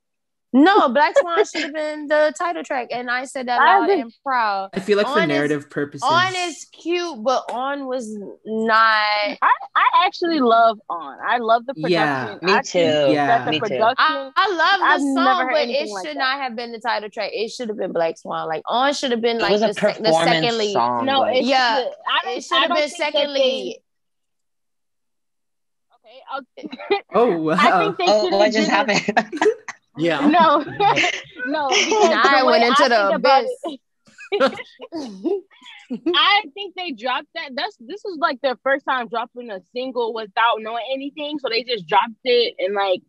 [0.51, 3.89] No, Black Swan should have been the title track, and I said that I loud
[3.91, 4.71] and proud.
[4.73, 6.01] I feel like for On is- narrative purposes.
[6.09, 8.09] On is cute, but On was
[8.45, 8.79] not.
[8.79, 11.17] I, I actually love On.
[11.23, 11.91] I love the production.
[11.91, 12.79] Yeah, me I too.
[12.79, 13.27] Yeah.
[13.27, 13.65] that the Me too.
[13.67, 13.95] production.
[13.99, 16.19] I, I love the I've song, but it like should that.
[16.19, 17.29] not have been the title track.
[17.31, 18.47] It should have been Black Swan.
[18.47, 20.73] Like On should have been It like was the, a sec- the second lead.
[20.73, 21.05] song.
[21.05, 21.87] no, like- it Yeah, should,
[22.27, 23.81] I It should have been think that second they- lead.
[26.39, 26.69] Okay,
[27.13, 27.53] oh wow.
[27.59, 29.29] I think they oh, should what have just happened?
[29.99, 30.27] yeah.
[30.27, 30.57] No,
[31.47, 31.69] no.
[31.71, 33.79] I went into I the think abyss.
[36.15, 37.51] I think they dropped that.
[37.55, 41.63] That's this was like their first time dropping a single without knowing anything, so they
[41.63, 43.01] just dropped it and like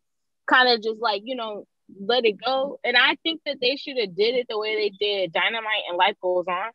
[0.46, 1.66] kind of just like you know
[2.00, 2.78] let it go.
[2.84, 5.98] And I think that they should have did it the way they did Dynamite and
[5.98, 6.70] Life Goes On.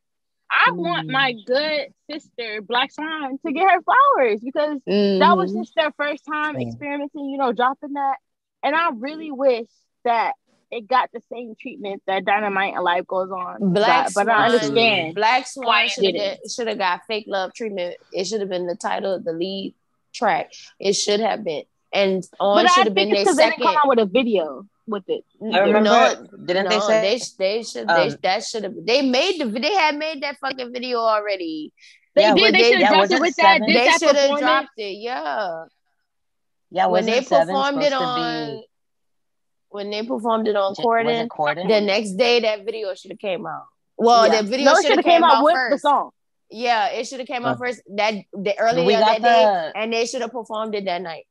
[0.51, 1.11] I want Mm.
[1.11, 5.61] my good sister Black Swan to get her flowers because that was Mhm.
[5.63, 8.17] just their first time experimenting, you know, dropping that.
[8.63, 9.67] And I really wish
[10.05, 10.33] that
[10.71, 13.73] it got the same treatment that Dynamite and Life Goes On.
[13.73, 14.29] Black got, but Swan.
[14.29, 15.15] I understand.
[15.15, 16.51] Black Swan it should have didn't.
[16.51, 17.95] should have got fake love treatment.
[18.11, 19.75] It should have been the title, of the lead
[20.13, 20.53] track.
[20.79, 23.59] It should have been, and on I should have been it's their because they didn't
[23.59, 23.65] second.
[23.67, 25.23] come out with a video with it.
[25.53, 25.81] I remember.
[25.89, 27.01] No, didn't no, they say?
[27.01, 27.19] they
[27.57, 30.73] they should they Um, that should have they made the they had made that fucking
[30.73, 31.73] video already.
[32.15, 32.53] They Yeah, did.
[32.55, 33.67] They, they- should have dropped it it with seven?
[33.67, 35.65] Did they should have dropped it, yeah.
[36.71, 38.67] yeah, when they performed it supposed to on be-
[39.75, 41.67] when they performed it on Was Corden, it Corden?
[41.67, 43.65] the next day that video should have came out.
[43.97, 44.41] Well, Yeah.
[44.41, 45.71] the video no, should have came, out, with first.
[45.75, 46.09] the song.
[46.49, 47.63] Yeah, it should have came out Huh.
[47.65, 51.01] first that the earlier we got that day, and they should have performed it that
[51.01, 51.25] night.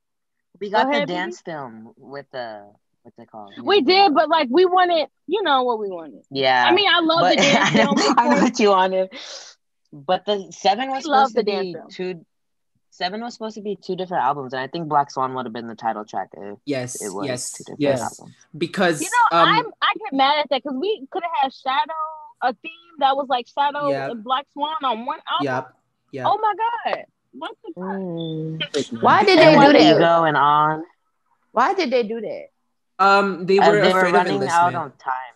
[0.61, 1.17] we got Go the ahead, baby.
[1.19, 2.71] dance film with the
[3.03, 3.53] what's it called?
[3.63, 6.23] We did, but like we wanted, you know what we wanted.
[6.31, 6.65] yeah.
[6.69, 7.95] I mean, I love but the dance I, film.
[7.97, 8.41] know, of I course.
[8.41, 9.15] put you on it.
[9.93, 11.89] But the seven was We love supposed to dance be film.
[11.91, 12.27] two.
[12.95, 15.53] Seven was supposed to be two different albums, and I think Black Swan would have
[15.53, 18.01] been the title track if yes, it was yes, two different yes.
[18.01, 18.37] albums.
[18.57, 21.53] Because You know, um, I'm I get mad at that because we could have had
[21.53, 21.93] Shadow,
[22.41, 22.71] a theme
[23.01, 24.11] that was like Shadow Yep.
[24.13, 25.45] and Black Swan on one album.
[25.45, 25.75] yep,
[26.13, 26.27] yep.
[26.29, 26.55] Oh my
[26.95, 27.81] god, what the?
[27.81, 29.03] Mm.
[29.03, 29.97] Why did they with do that?
[29.97, 30.85] Ego and on,
[31.51, 32.47] Why did they do that?
[33.01, 35.35] Um, they uh, were they were afraid of running out on time.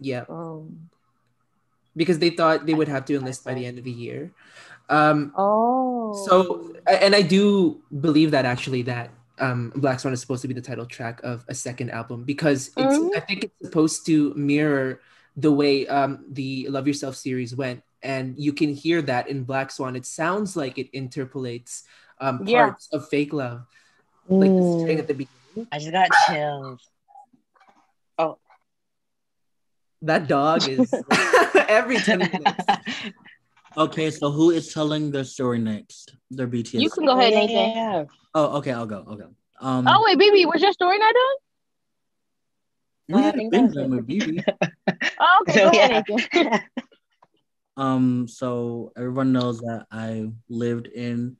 [0.00, 0.88] Yeah, Um,
[1.94, 4.32] because they thought they would have to enlist by the end of the year.
[4.88, 10.42] Um, oh, so and I do believe that actually that um Black Swan is supposed
[10.42, 13.08] to be the title track of a second album because it's Mhm.
[13.14, 15.00] I think it's supposed to mirror
[15.36, 19.70] the way um the Love Yourself series went and you can hear that in Black
[19.70, 21.84] Swan it sounds like it interpolates
[22.20, 22.64] um Yeah.
[22.66, 23.66] parts of fake love
[24.28, 24.80] like the Mm.
[24.80, 26.88] string at the beginning I just got chills.
[28.18, 28.38] Oh.
[30.02, 30.92] That dog is
[31.68, 32.64] every 10 minutes
[33.78, 36.16] Okay, so who is telling their story next?
[36.32, 36.82] Their BTS.
[36.82, 37.54] You can go ahead, yeah, Nathan.
[37.54, 38.04] yeah, yeah.
[38.34, 39.04] Oh, okay, I'll go.
[39.08, 39.24] Okay.
[39.60, 41.36] Um, Oh wait, BB, was your story not done?
[43.08, 44.42] we I had think been done with BB.
[45.20, 46.16] Oh, okay, So, go ahead, yeah.
[46.34, 46.60] Nathan.
[47.76, 51.36] Um, so everyone knows that I lived in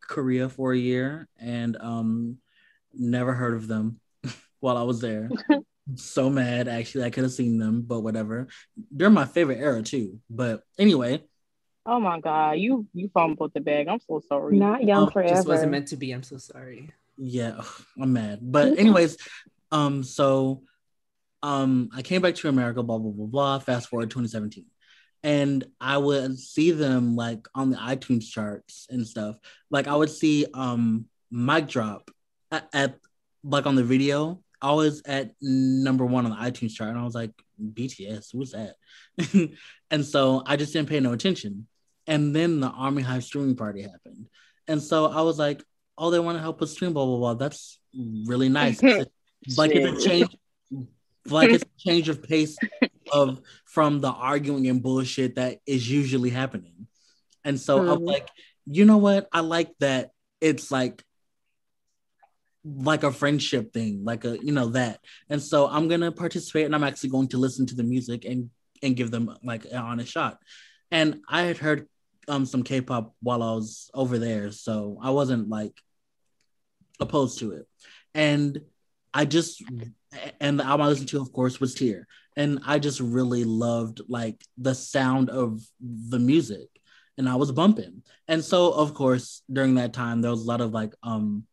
[0.00, 2.38] Korea for a year and um
[2.94, 4.00] never heard of them
[4.60, 5.28] while I was there.
[5.96, 8.48] so mad actually I could have seen them, but whatever.
[8.90, 10.20] They're my favorite era too.
[10.30, 11.22] But anyway,
[11.84, 13.88] Oh my god, you you fumbled the bag.
[13.88, 14.58] I'm so sorry.
[14.58, 15.34] Not young Oh, forever.
[15.34, 17.60] just wasn't meant to be I'm so sorry yeah,
[18.00, 18.38] I'm mad.
[18.42, 19.16] But anyways,
[19.70, 20.62] um, so
[21.42, 23.58] um I came back to America, blah blah blah blah.
[23.58, 24.64] Fast forward 2017.
[25.24, 29.36] And I would see them like on the iTunes charts and stuff.
[29.70, 32.10] Like I would see um Mic Drop
[32.50, 32.98] at, at
[33.44, 36.90] like on the video, I was at number one on the iTunes chart.
[36.90, 38.76] And I was like, BTS, who's that?
[39.90, 41.66] and so I just didn't pay no attention.
[42.06, 44.26] And then the Army High streaming party happened.
[44.68, 45.62] And so I was like,
[45.96, 47.34] oh, they want to help us stream, blah, blah, blah.
[47.34, 47.78] That's
[48.26, 48.82] really nice.
[49.56, 50.36] like it's a change,
[51.28, 52.58] like it's a change of pace
[53.12, 56.86] of from the arguing and bullshit that is usually happening.
[57.44, 58.06] And so I'm Mhm.
[58.06, 58.28] like,
[58.66, 59.28] you know what?
[59.32, 61.04] I like that it's like
[62.64, 65.00] like a friendship thing, like a you know that.
[65.28, 68.50] And so I'm gonna participate, and I'm actually going to listen to the music and
[68.82, 70.38] and give them like an honest shot.
[70.90, 71.88] And I had heard
[72.28, 75.74] um some K-pop while I was over there, so I wasn't like
[77.00, 77.66] opposed to it.
[78.14, 78.60] And
[79.14, 79.62] I just
[80.40, 82.06] and the album I listened to, of course, was Tear.
[82.36, 86.68] And I just really loved like the sound of the music.
[87.18, 88.02] And I was bumping.
[88.28, 91.46] And so of course, during that time, there was a lot of like um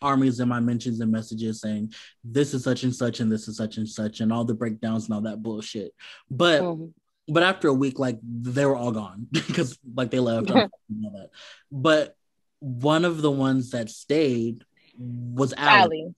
[0.00, 1.92] armies in my mentions and messages saying
[2.24, 5.06] this is such and such and this is such and such and all the breakdowns
[5.06, 5.92] and all that bullshit.
[6.30, 6.86] But Mm-hmm.
[7.32, 10.50] But after a week, like they were all gone because like they left.
[10.50, 11.30] all that.
[11.70, 12.14] But
[12.60, 14.64] one of the ones that stayed
[14.98, 16.12] was Allie.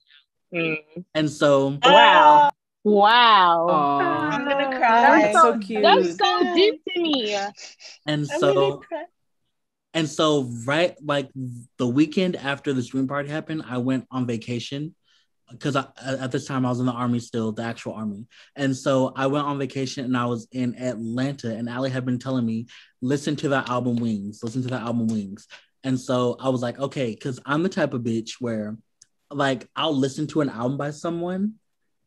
[0.52, 0.76] Allie.
[0.94, 1.04] Mm.
[1.14, 2.50] And so Wow.
[2.82, 3.66] Wow.
[3.68, 4.30] Aw.
[4.30, 5.20] I'm gonna That's cry.
[5.22, 5.82] That's so cute.
[5.82, 7.34] That's so deep to me.
[7.34, 7.52] and
[8.06, 8.82] I'm so
[9.94, 11.30] and so right like
[11.78, 14.94] the weekend after the stream party happened, I went on vacation
[15.50, 18.26] because at this time I was in the army still, the actual army.
[18.56, 22.18] And so I went on vacation and I was in Atlanta and Allie had been
[22.18, 22.66] telling me,
[23.02, 25.46] listen to that album Wings, listen to that album Wings.
[25.82, 28.76] And so I was like, okay, because I'm the type of bitch where
[29.30, 31.54] like I'll listen to an album by someone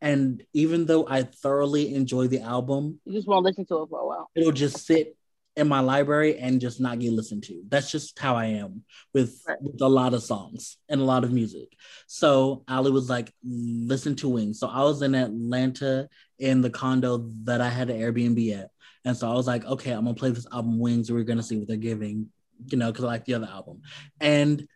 [0.00, 4.00] and even though I thoroughly enjoy the album, You just won't listen to it for
[4.00, 4.30] a while.
[4.34, 5.16] it'll just sit
[5.58, 7.62] in my library and just not get listened to.
[7.68, 9.60] That's just how I am with, Right.
[9.60, 11.72] with a lot of songs and a lot of music.
[12.06, 14.58] So Ali was like, listen to Wings.
[14.60, 18.70] So I was in Atlanta in the condo that I had an Airbnb at.
[19.04, 21.10] And so I was like, okay, I'm gonna play this album Wings.
[21.10, 22.30] We're gonna see what they're giving,
[22.66, 23.82] you know, because I like the other album.
[24.20, 24.66] And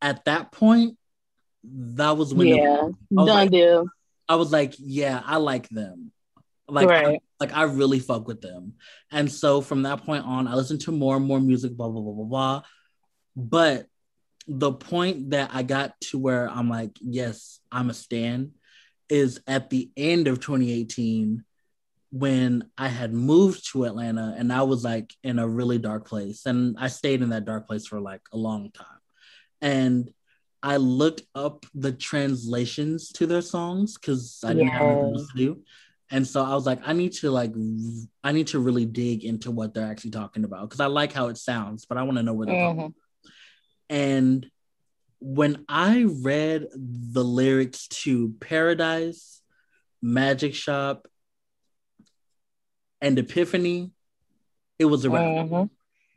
[0.00, 0.98] at that point,
[1.64, 2.62] that was when Yeah.
[2.64, 3.86] I was Done like- deal.
[4.28, 6.10] I was like, yeah, I like them.
[6.72, 8.74] Like, I, like I really fuck with them.
[9.10, 12.00] And so from that point on, I listened to more and more music, blah, blah,
[12.00, 12.62] blah, blah, blah.
[13.36, 13.86] But
[14.48, 18.52] the point that I got to where I'm like, yes, I'm a stan
[19.08, 21.44] is at the end of 2018
[22.10, 26.46] when I had moved to Atlanta and I was like in a really dark place.
[26.46, 28.86] And I stayed in that dark place for like a long time.
[29.60, 30.10] And
[30.62, 35.38] I looked up the translations to their songs because I didn't have anything else to
[35.38, 35.60] do.
[36.12, 37.54] And so I was like, I need to like,
[38.22, 41.28] I need to really dig into what they're actually talking about because I like how
[41.28, 42.90] it sounds, but I want to know where they're talking.
[42.90, 42.94] Mhm.
[43.88, 44.50] And
[45.20, 49.40] when I read the lyrics to Paradise,
[50.02, 51.08] Magic Shop,
[53.00, 53.90] and Epiphany,
[54.78, 55.22] it was a wrap.
[55.46, 55.70] Mhm.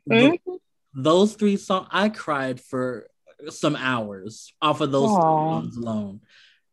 [0.06, 0.60] The-
[0.94, 3.08] those three songs, I cried for
[3.48, 6.20] some hours off of those songs alone.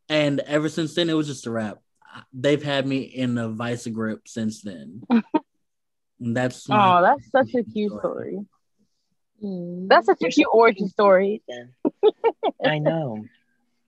[0.10, 1.83] And ever since then, it was just a wrap.
[2.32, 5.03] They've had me in a vice grip since then.
[6.24, 8.39] And that's Oh, that's such a cute story.
[9.43, 9.89] Mm.
[9.89, 11.41] That's such a cute origin story.
[12.66, 13.26] I know.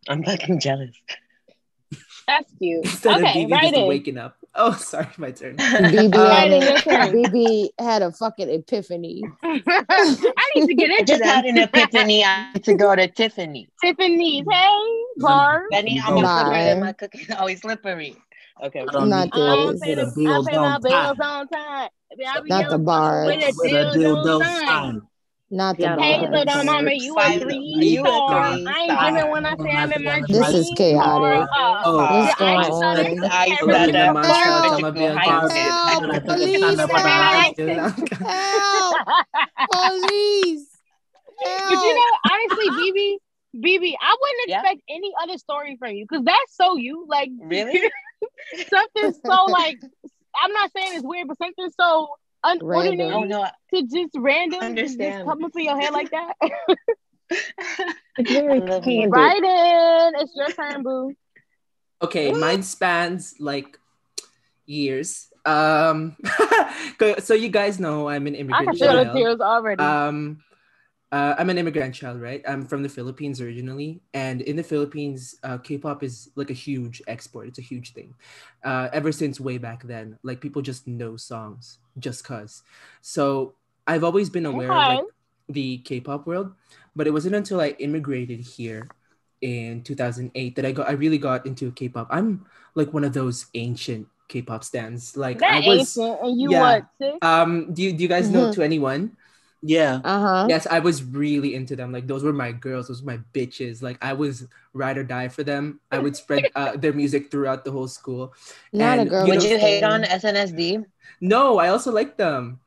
[0.10, 0.92] I'm fucking jealous.
[2.28, 2.84] That's cute.
[2.84, 3.88] Instead okay, of BB right just in.
[3.88, 4.36] waking up.
[4.58, 5.58] Oh, sorry, my turn.
[5.58, 7.24] BB, Right, had your a, turn.
[7.24, 9.22] BB had a fucking epiphany.
[9.44, 11.50] I need to get I into just had that.
[11.50, 12.24] an epiphany.
[12.24, 13.68] I need to go to Tiffany.
[13.84, 14.46] Tiffany's.
[14.50, 15.64] Hey, bar.
[15.72, 16.42] Benny, I'm Oh, a my.
[16.44, 18.16] slippery and my cookie oh, always slippery.
[18.64, 18.82] Okay.
[18.82, 19.82] I don't Not need all this.
[19.82, 21.90] this I pay, with the, the I pay my bills on time.
[22.12, 23.28] I be Not the yelling bars.
[23.28, 25.02] With With a dildo dildo sign.
[25.50, 25.58] Sign.
[25.58, 26.32] Not the Yeah, Hey, bars.
[26.32, 29.92] little mama, you a three you a three I ain't giving when I say I'm
[29.92, 31.50] in my This is chaotic.
[31.50, 31.82] car.
[31.86, 32.84] Oh, What's going on?
[32.84, 34.14] on it, The ice every on Help!
[34.14, 34.70] bar.
[34.70, 35.22] Tama Bianca.
[35.22, 35.62] Help!
[35.62, 36.58] Police!
[38.24, 39.02] Help!
[39.72, 40.68] Police!
[41.68, 43.18] But you know, honestly, BB,
[43.64, 44.62] BB, I wouldn't Yeah.
[44.62, 47.06] expect any other story from you because that's so you.
[47.08, 47.82] Like, Really?
[48.70, 49.78] something so like,
[50.42, 52.08] I'm not saying it's weird, but something so
[52.46, 53.14] unordinary Random.
[53.14, 53.48] Oh no.
[53.74, 56.36] to just random just come up in your head like that.
[58.18, 59.12] It's very I candid.
[59.12, 61.14] right in, it's your turn, boo.
[62.02, 63.80] Okay, mine spans like
[64.66, 65.28] years.
[65.46, 66.16] Um,
[67.20, 68.70] so you guys know I'm an immigrant.
[68.70, 69.18] I immigrant can feel the child.
[69.18, 69.84] tears already.
[69.84, 70.44] Um,
[71.16, 72.44] uh, I'm an immigrant child, right?
[72.46, 77.02] I'm from the Philippines originally, and in the Philippines, uh, K-pop is like a huge
[77.08, 77.48] export.
[77.48, 78.14] It's a huge thing.
[78.66, 82.64] Uh, ever since way back then, like people just know songs just cause.
[83.00, 83.56] So
[83.88, 85.06] I've always been aware of like
[85.48, 86.52] the K-pop world,
[86.98, 88.90] but it wasn't until I immigrated here
[89.40, 92.08] in 2008 that I got I really got into K-pop.
[92.12, 92.46] I'm
[92.76, 95.16] like one of those ancient K-pop stands.
[95.16, 95.98] Like that I was.
[95.98, 96.82] ancient, and you yeah.
[97.00, 97.24] what.
[97.24, 98.54] Um, do you, do you guys know Mhm.
[98.56, 99.16] To Anyone?
[99.68, 100.00] Yeah.
[100.04, 100.46] Uh-huh.
[100.48, 101.92] Yes, I was really into them.
[101.92, 103.82] Like those were my girls, those were my bitches.
[103.82, 105.80] Like I was ride or die for them.
[105.92, 108.34] I would spread uh, their music throughout the whole school.
[108.72, 109.26] Not a girl.
[109.26, 110.86] you Would know- you hate on SNSD?
[111.20, 112.60] No, I also like them.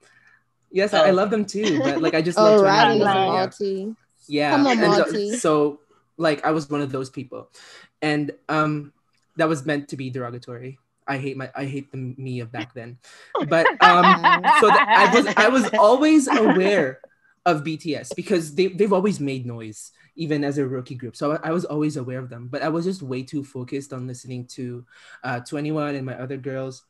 [0.72, 1.14] Yes, I, I Oh.
[1.14, 1.78] love them too.
[1.78, 2.98] But like I just Oh, love right.
[2.98, 3.86] Twenty It's Yeah.
[4.26, 4.50] Yeah.
[4.56, 5.80] Come on, and so- So
[6.18, 7.48] like I was one of those people,
[8.02, 8.92] and um,
[9.36, 10.78] that was meant to be derogatory.
[11.08, 12.98] I hate my I hate the me of back then,
[13.42, 17.00] but um, so th- I was I was always aware
[17.46, 21.16] of BTS because they they've always made noise even as a rookie group.
[21.16, 23.92] So I, I was always aware of them, but I was just way too focused
[23.92, 24.84] on listening to
[25.24, 26.82] uh, 2NE1 and my other girls.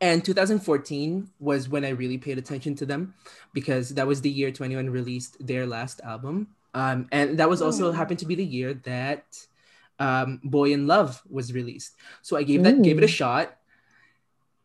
[0.00, 3.14] And 2014 was when I really paid attention to them
[3.54, 6.48] because that was the year 2NE1 released their last album.
[6.74, 7.96] Um, and that was also Hmm.
[7.96, 9.24] happened to be the year that
[9.98, 11.96] um, Boy in Love was released.
[12.22, 13.10] So I gave that gave it a Mm.
[13.10, 13.56] shot,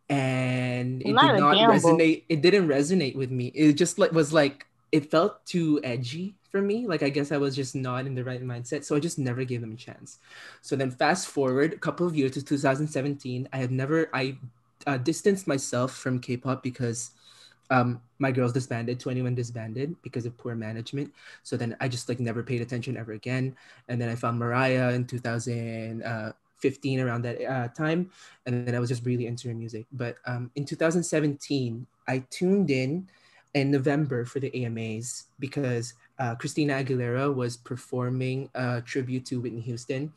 [0.10, 1.98] and it Not did not gamble.
[1.98, 2.24] resonate.
[2.30, 3.48] It didn't resonate with me.
[3.48, 6.86] It just like was like it felt too edgy for me.
[6.88, 9.44] Like I guess I was just not in the right mindset, so I just never
[9.46, 10.20] gave them a chance.
[10.62, 14.38] So then fast forward a couple of years to 2017, I had never I
[14.86, 17.12] uh, distanced myself from K-pop because
[17.72, 21.12] um, my girls disbanded, 2NE1 disbanded because of poor management.
[21.42, 23.56] So then I just like never paid attention ever again.
[23.88, 28.12] And then I found Mariah in 2015 around that uh, time,
[28.46, 29.86] and then I was just really into her music.
[29.94, 33.08] But um, in 2017, I tuned in
[33.54, 39.62] in November for the AMAs because uh, Christina Aguilera was performing a tribute to Whitney
[39.62, 40.12] Houston,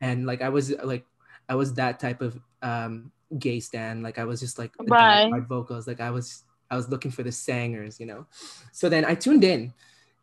[0.00, 1.06] and like I was like
[1.48, 4.02] I was that type of um, gay stan.
[4.02, 5.86] Like I was just like the vocals.
[5.86, 8.26] Like I was I was looking for the singers, you know.
[8.72, 9.72] So then I tuned in,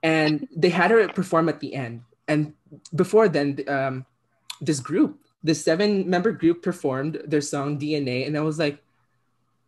[0.04, 2.02] and they had her perform at the end.
[2.28, 2.54] And
[2.94, 4.06] before then, um,
[4.62, 8.82] this group, the seven member group, performed their song DNA, and I was like,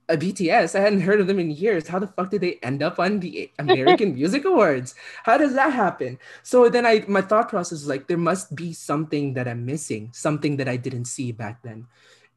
[0.09, 0.73] a BTS.
[0.73, 1.87] I hadn't heard of them in years.
[1.87, 4.95] How the fuck did they end up on the American Music Awards?
[5.23, 6.17] How does that happen?
[6.43, 10.09] So then I my thought process was like there must be something that I'm missing,
[10.13, 11.87] something that I didn't see back then.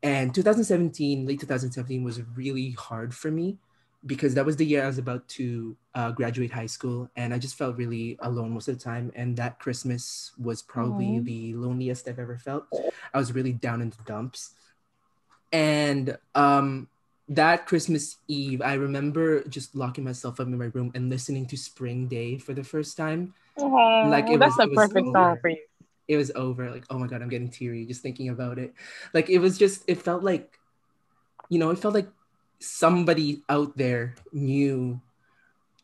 [0.03, 3.59] And 2017, late 2017 was really hard for me
[4.07, 7.39] because that was the year I was about to uh, graduate high school and I
[7.39, 9.13] just felt really alone most of the time.
[9.15, 11.23] And that Christmas was probably Aw.
[11.23, 12.65] the loneliest I've ever felt.
[13.13, 14.55] I was really down in the dumps.
[15.53, 16.89] And um,
[17.29, 21.57] that Christmas Eve, I remember just locking myself up in my room and listening to
[21.57, 23.35] Spring Day for the first time.
[23.59, 25.13] Like, it that's was- a it perfect over.
[25.13, 25.59] song for you.
[26.09, 26.71] It was over.
[26.71, 28.75] Like, oh my God, I'm getting teary just thinking about it.
[29.15, 30.59] Like, it was just, it felt like,
[31.51, 32.09] you know, it felt like
[32.61, 35.01] somebody out there knew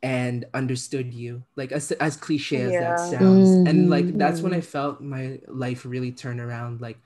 [0.02, 1.42] and understood you.
[1.56, 2.80] Like, as, as cliche as Yeah.
[2.96, 3.68] that sounds.
[3.68, 4.54] And like, that's when.
[4.54, 6.80] I felt my life really turn around.
[6.80, 6.98] Like,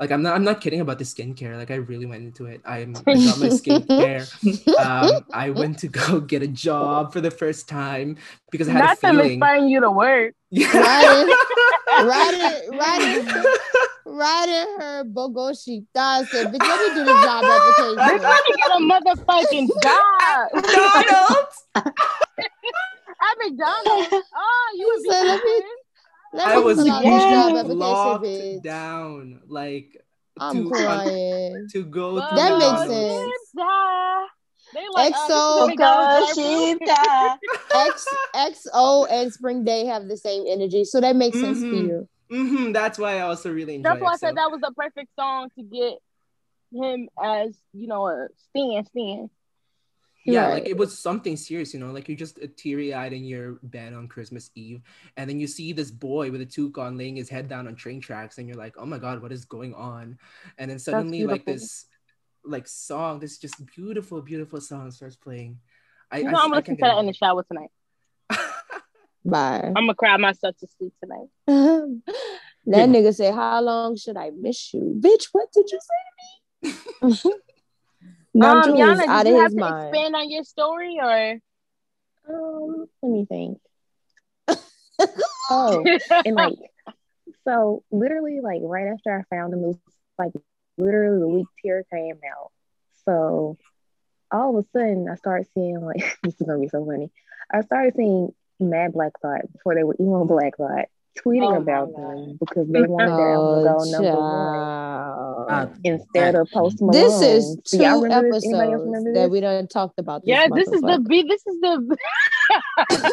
[0.00, 1.56] like I'm not I'm not kidding about the skincare.
[1.56, 2.60] Like I really went into it.
[2.64, 4.30] I'm I got my skincare.
[4.78, 8.16] Um, I went to go get a job for the first time
[8.52, 9.32] because I had Not a feeling.
[9.32, 10.34] inspiring you to work.
[10.52, 11.34] Right.
[12.04, 13.26] Riding, riding,
[14.08, 15.84] riding her bogoshi.
[15.94, 19.68] Dad said, "Bitch, let me do the job They're application." trying to get a motherfucking
[19.82, 21.56] job McDonald's.
[23.20, 24.08] at McDonald's.
[24.34, 25.62] Oh, you would be said, let me- good.
[26.34, 27.22] Let I me was fill out this
[27.64, 28.62] job locked bitch.
[28.62, 30.04] down, like
[30.38, 31.68] I'm to crying.
[31.72, 32.88] to go to That makes McDonald's.
[32.90, 33.32] sense.
[34.74, 37.38] They like, EXO, uh, this is the McDonald's
[37.74, 38.06] X
[38.66, 41.88] XO and Spring Day have the same energy, so that makes sense for Mhm.
[41.88, 42.08] you.
[42.30, 44.20] Hmm That's why I also really enjoy That's why I it.
[44.20, 45.98] said so- that was the perfect song to get
[46.72, 49.30] him as, you know, a Stan Stan.
[50.26, 50.54] yeah Right.
[50.54, 54.08] like it was something serious you know like you're just teary-eyed in your bed on
[54.08, 54.82] christmas eve
[55.16, 57.74] and then you see this boy with a toque on laying his head down on
[57.76, 60.18] train tracks and you're like oh my god what is going on
[60.58, 61.86] and then suddenly like this
[62.44, 65.58] like song this just beautiful beautiful song starts playing
[66.10, 67.70] I, you know, I, am I listening can't to that in the shower tonight.
[69.24, 69.64] Bye.
[69.64, 71.28] I'm gonna cry myself to sleep tonight.
[72.66, 75.28] that nigga said, "How long should I miss you, bitch?
[75.32, 77.32] What did you say to me?"
[78.36, 79.88] Namjoon um, is Yanna, out did of you have to mind.
[79.88, 81.38] expand on your story or?
[82.28, 83.58] Um, let me think.
[85.50, 85.82] Oh,
[86.26, 86.58] and like,
[87.44, 89.78] so literally, like right after I found him, it was
[90.18, 90.32] like
[90.76, 92.50] literally the week Tear came out.
[93.06, 93.56] So
[94.30, 97.10] all of a sudden, I started seeing like this is gonna be so funny.
[97.50, 100.86] I started seeing Mad Black Thought before they were emo Black Thought
[101.18, 105.48] tweeting Oh about them because they wanted their album to Oh, go number one child.
[105.50, 106.92] Uh, instead of Post Malone.
[106.92, 108.44] This is Do two y'all remember this?
[108.44, 109.30] Anybody else episodes that this?
[109.30, 110.22] we done talked about.
[110.24, 111.08] This Yeah, this is the motherfucker.
[111.08, 111.22] B.
[111.28, 111.96] This is the.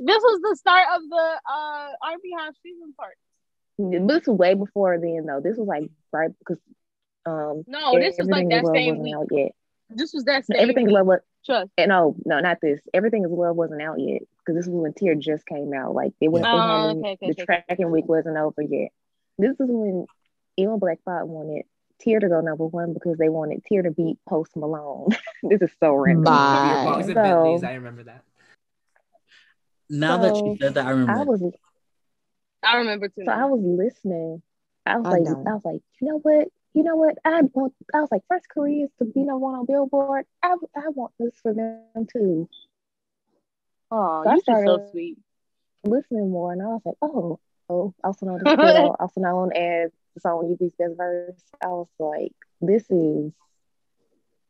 [0.00, 3.14] this was the start of the uh R&B House season part.
[3.78, 5.40] This was way before then, though.
[5.40, 6.58] This was like right because
[7.26, 9.14] um No, this was like Everything that Is Love same wasn't week.
[9.14, 9.52] out yet.
[9.90, 10.94] This was that No, same Everything is week.
[10.96, 11.70] Love was Trust.
[11.78, 12.80] no, no, not this.
[12.92, 15.94] Everything is Love wasn't out yet because this was when Tear just came out.
[15.94, 17.44] Like it was Oh, they hadn't- okay, okay, the okay.
[17.44, 18.90] tracking week wasn't over yet.
[19.38, 20.06] This is when
[20.56, 21.64] even Black Thought wanted
[22.00, 25.08] Tear to go number one because they wanted Tear to beat Post Malone.
[25.42, 26.24] this is so random.
[26.24, 26.94] Bye.
[26.98, 28.22] Beer So- Bentleys, I remember that.
[29.90, 31.12] Now that you said that, I remember.
[31.12, 31.42] I was
[32.62, 33.22] I remember too.
[33.26, 34.42] So I was listening.
[34.86, 35.46] I was I like, don't.
[35.46, 36.48] I was like, you know what?
[36.72, 37.16] You know what?
[37.24, 37.74] I want.
[37.94, 40.24] I was like, first Koreans to be number one on Billboard.
[40.42, 41.82] I I want this for them
[42.12, 42.48] too.
[43.94, 45.18] Oh, I you just so sweet.
[45.84, 47.40] Listening more, and I was like, oh,
[47.70, 48.50] oh, also known as
[49.00, 53.32] also known as the song "You Beast Best Verse." I was like, this is,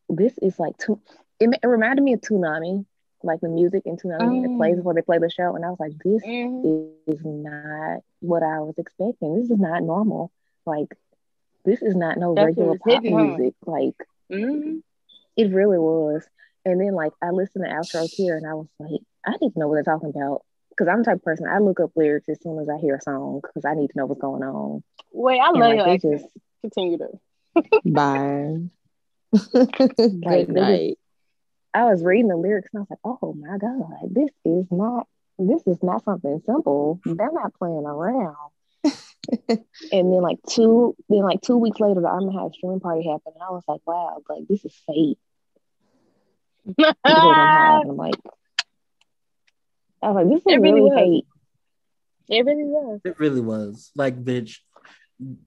[0.09, 1.01] this is like too.
[1.41, 2.85] It, it reminded me of Toonami,
[3.23, 4.79] like the music in Toonami that plays Mm.
[4.79, 6.65] before they play the show, and I was like, this Mhm.
[6.65, 9.07] is not what I was expecting.
[9.37, 10.13] This is not normal.
[10.67, 10.97] Like,
[11.65, 13.09] this is not no That's regular pop huh?
[13.09, 13.55] music.
[13.67, 13.95] Like,
[14.31, 14.83] Mhm.
[15.37, 16.27] it really was.
[16.65, 19.59] And then, like, I listened to Outro: Tear and I was like, I need to
[19.59, 20.43] know what they're talking about.
[20.71, 22.97] Because I'm the type of person, I look up lyrics as soon as I hear
[22.97, 24.83] a song because I need to know what's going on.
[25.13, 26.27] Wait, I And, love like, your just,
[26.63, 27.09] Continue to.
[27.85, 28.57] Bye.
[29.53, 30.99] Like, Good they night.
[31.75, 35.07] I was reading the lyrics and I was like, oh my God, this is not,
[35.39, 37.01] this is not something simple.
[37.05, 38.37] They're not playing around.
[39.49, 43.35] and then like two, then like two weeks later, the Army Hive stream party happened,
[43.35, 45.19] and I was like, wow, like this is fate.
[46.67, 48.15] Because they don't have, and I'm like,
[50.03, 50.99] I was like, this is It really really was.
[50.99, 51.27] fate.
[52.37, 53.01] It really was.
[53.05, 53.91] It really was.
[53.95, 54.59] Like, bitch.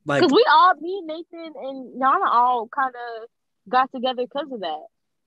[0.05, 3.29] Like, Because we all, me, Nathan, and Yanna all kind of
[3.69, 4.83] got together because of that.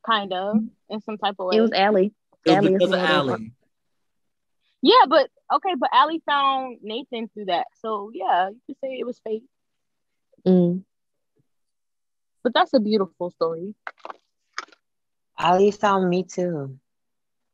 [0.06, 0.56] Kind of,
[0.88, 1.56] in some type of way.
[1.58, 2.14] It was Allie.
[2.46, 3.52] it was Allie is because of the Allie.
[4.80, 7.66] yeah, but okay, but Allie found Nathan through that.
[7.82, 9.42] So yeah, you could say it was fate.
[10.46, 10.84] Mm.
[12.42, 13.74] But that's a beautiful story.
[15.40, 16.78] Ali found me too.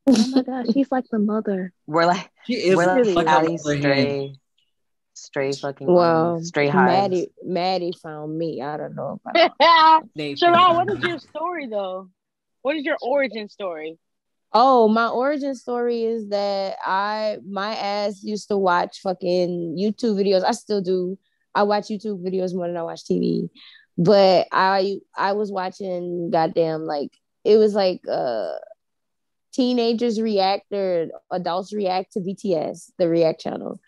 [0.08, 1.72] Oh my gosh, she's like the mother.
[1.86, 3.80] We're like She is we're like like Ali a mother hen.
[3.82, 4.34] stray,
[5.14, 6.92] stray fucking Well, um, stray hives.
[6.92, 8.62] Maddie, Maddie found me.
[8.62, 10.00] I don't know if I.
[10.36, 12.08] Sharon, what is your story though?
[12.62, 13.98] What is your origin story?
[14.52, 20.44] Oh, my origin story is that I my ass used to watch fucking YouTube videos.
[20.44, 21.18] I still do.
[21.54, 23.48] I watch YouTube videos more than I watch TV.
[23.98, 27.10] But I I was watching goddamn like
[27.46, 28.52] it was like uh
[29.52, 33.80] teenagers react or adults react to BTS, the React channel.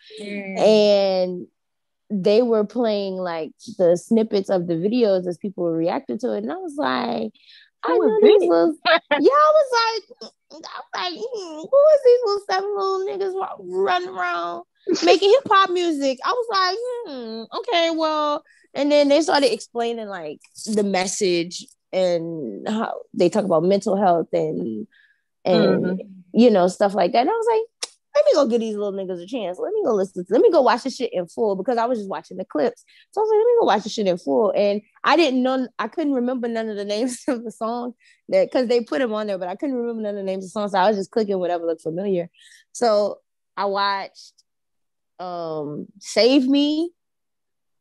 [0.56, 1.46] And
[2.08, 6.38] they were playing like the snippets of the videos as people were reacting to it.
[6.38, 7.32] And I was like,
[7.84, 12.20] I know these little yeah, I was like, I was like, hmm, who is these
[12.24, 14.64] little seven little niggas running around
[15.04, 16.18] making hip hop music?
[16.24, 18.42] I was like, hmm, okay, well,
[18.74, 24.28] and then they started explaining like the message and how they talk about mental health
[24.32, 24.86] and
[25.44, 26.00] and
[26.32, 27.20] you know stuff like that.
[27.20, 29.58] And I was like, let me go give these little niggas a chance.
[29.58, 30.24] Let me go listen.
[30.24, 32.44] To, let me go watch the shit in full because I was just watching the
[32.44, 32.84] clips.
[33.12, 34.52] So I was like, let me go watch the shit in full.
[34.56, 37.94] And I didn't know, I couldn't remember none of the names of the song
[38.28, 40.44] that because they put them on there, but I couldn't remember none of the names
[40.44, 40.72] of the songs.
[40.72, 42.28] So I was just clicking whatever looked familiar.
[42.72, 43.18] So
[43.56, 44.32] I watched
[45.18, 46.90] um Save Me.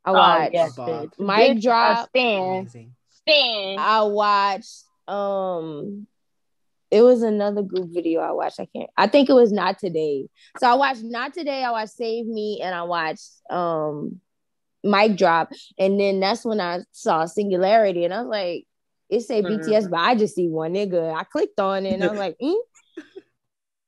[0.06, 0.90] I watched yes, Bob.
[0.90, 1.20] bitch.
[1.20, 2.10] Mic Drop.
[2.16, 2.96] Amazing.
[3.78, 6.08] I watched um
[6.90, 8.60] it was another group video I watched.
[8.60, 10.28] I can't I think it was not today.
[10.56, 14.22] So I watched not today, I watched Save Me and I watched um
[14.84, 15.52] Mic Drop.
[15.78, 18.66] And then that's when I saw Singularity and I was like,
[19.10, 19.60] it say Mhm.
[19.60, 21.14] BTS, but I just see one nigga.
[21.14, 22.56] I clicked on it and I was like, mm.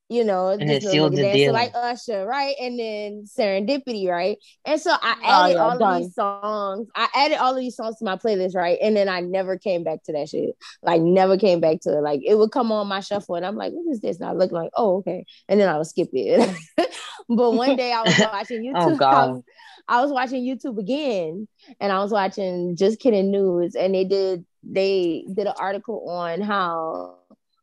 [0.09, 1.53] You know, And this it little sealed nigga the dancing deal.
[1.53, 2.55] like Usher, right?
[2.59, 4.37] And then Serendipity, right?
[4.65, 6.03] And so I Oh, added yeah, all done.
[6.03, 6.87] of these songs.
[6.95, 8.77] I added all of these songs to my playlist, right?
[8.81, 10.55] And then I never came back to that shit.
[10.83, 12.01] Like never came back to it.
[12.01, 14.33] Like it would come on my shuffle, and I'm like, "What is this?" And I
[14.33, 16.57] look like, "Oh, okay," and then I would skip it.
[17.29, 18.97] but one day I was watching oh, YouTube.
[19.01, 19.27] Oh, I, God.
[19.27, 19.43] was,
[19.87, 21.47] I was watching YouTube again,
[21.79, 26.41] and I was watching Just Kidding News, and they did they did an article on
[26.41, 27.18] how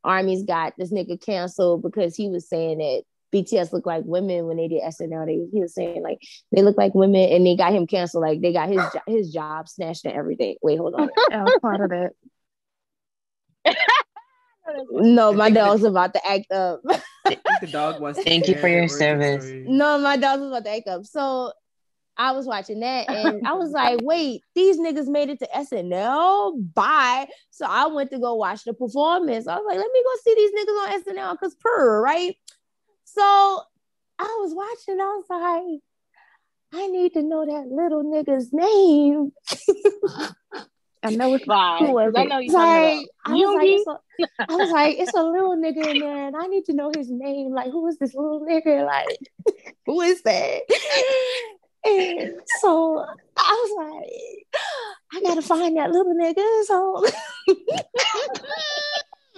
[0.07, 3.03] armies got this nigga canceled because he was saying that
[3.35, 5.27] BTS looked like women when they did SNL.
[5.27, 6.19] They, he was saying like
[6.53, 8.23] they look like women, and they got him canceled.
[8.23, 10.57] Like they got his jo- his job snatched and everything.
[10.63, 11.11] Wait, hold on.
[11.31, 12.13] I part of that.
[14.91, 16.81] No, my dog was about to act up.
[17.25, 18.19] The dog wants.
[18.19, 19.53] to Thank you for your service.
[19.65, 21.05] no, my dog was about to act up.
[21.05, 21.53] So
[22.19, 26.75] I was watching that, and I was like, "Wait, these niggas made it to SNL?
[26.75, 29.47] Bye!" So I went to go watch the performance.
[29.47, 32.37] I was like, "Let me go see these niggas on SNL because per right."
[33.05, 33.23] So
[34.19, 35.01] I was watching.
[35.01, 39.33] I was like, "I need to know that little nigga's name."
[41.07, 41.79] I know it's Bye.
[41.81, 43.99] Who was I know you're like, I was like,
[44.39, 46.91] a, I was like, it's a little nigga in there, and I need to know
[46.95, 47.53] his name.
[47.53, 48.85] Like, who is this little nigga?
[48.85, 50.63] Like, who is that?
[51.87, 53.05] And so
[53.37, 54.63] I was like,
[55.13, 56.65] I gotta find that little nigga.
[56.65, 57.05] So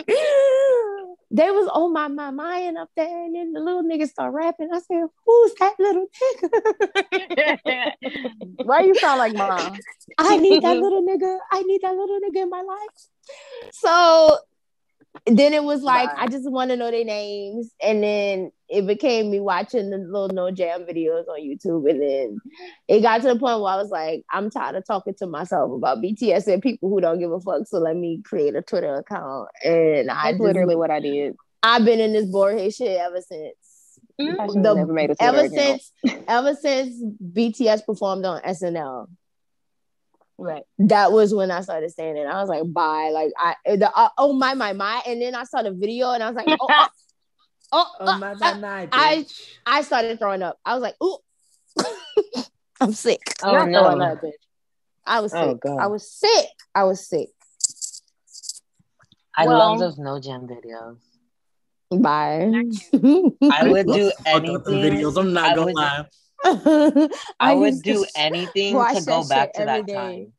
[1.31, 4.71] they was oh my my mind up there, and then the little nigga start rapping.
[4.73, 6.07] I said, "Who's that little
[7.13, 7.93] nigga?"
[8.65, 9.79] Why you sound like mom?
[10.17, 11.39] I need that little nigga.
[11.53, 13.73] I need that little nigga in my life.
[13.73, 14.39] So
[15.27, 16.23] then it was like Bye.
[16.23, 20.29] I just want to know their names, and then it became me watching the little
[20.29, 22.39] no jam videos on YouTube, and then
[22.89, 25.73] it got to the point where I was like, I'm tired of talking to myself
[25.73, 27.67] about BTS and people who don't give a fuck.
[27.67, 31.35] So let me create a Twitter account, and I just, literally what I did.
[31.63, 33.55] I've been in this boring shit ever since.
[34.21, 34.53] Mm.
[34.53, 35.81] should The- never made a Twitter Ever account.
[36.05, 37.03] since, ever since
[37.35, 39.07] BTS performed on SNL,
[40.41, 40.63] Right.
[40.79, 42.27] that was when I started saying it.
[42.27, 43.11] I was like, bye.
[43.13, 45.03] Like I the uh, oh my my my.
[45.07, 46.87] And then I saw the video and I was like, oh,
[47.73, 48.89] oh, oh, uh, my uh, my my.
[48.93, 49.41] I- bitch.
[49.67, 50.59] I started throwing up.
[50.65, 51.19] I was like, ooh,
[52.81, 53.21] I'm sick.
[53.43, 54.05] Oh Not throwing no.
[54.05, 54.33] up, bitch.
[55.07, 55.41] I was sick.
[55.43, 55.79] Oh, God.
[55.79, 56.47] I was sick.
[56.75, 57.29] I was sick.
[59.37, 60.99] I Well- love those no jam videos.
[61.91, 62.51] Bye.
[63.51, 64.99] I would do Fuck up the anything.
[64.99, 65.17] videos.
[65.19, 66.05] I'm not I gonna would- lie.
[67.41, 69.95] I, would do anything to go back to that day.
[69.95, 70.33] time.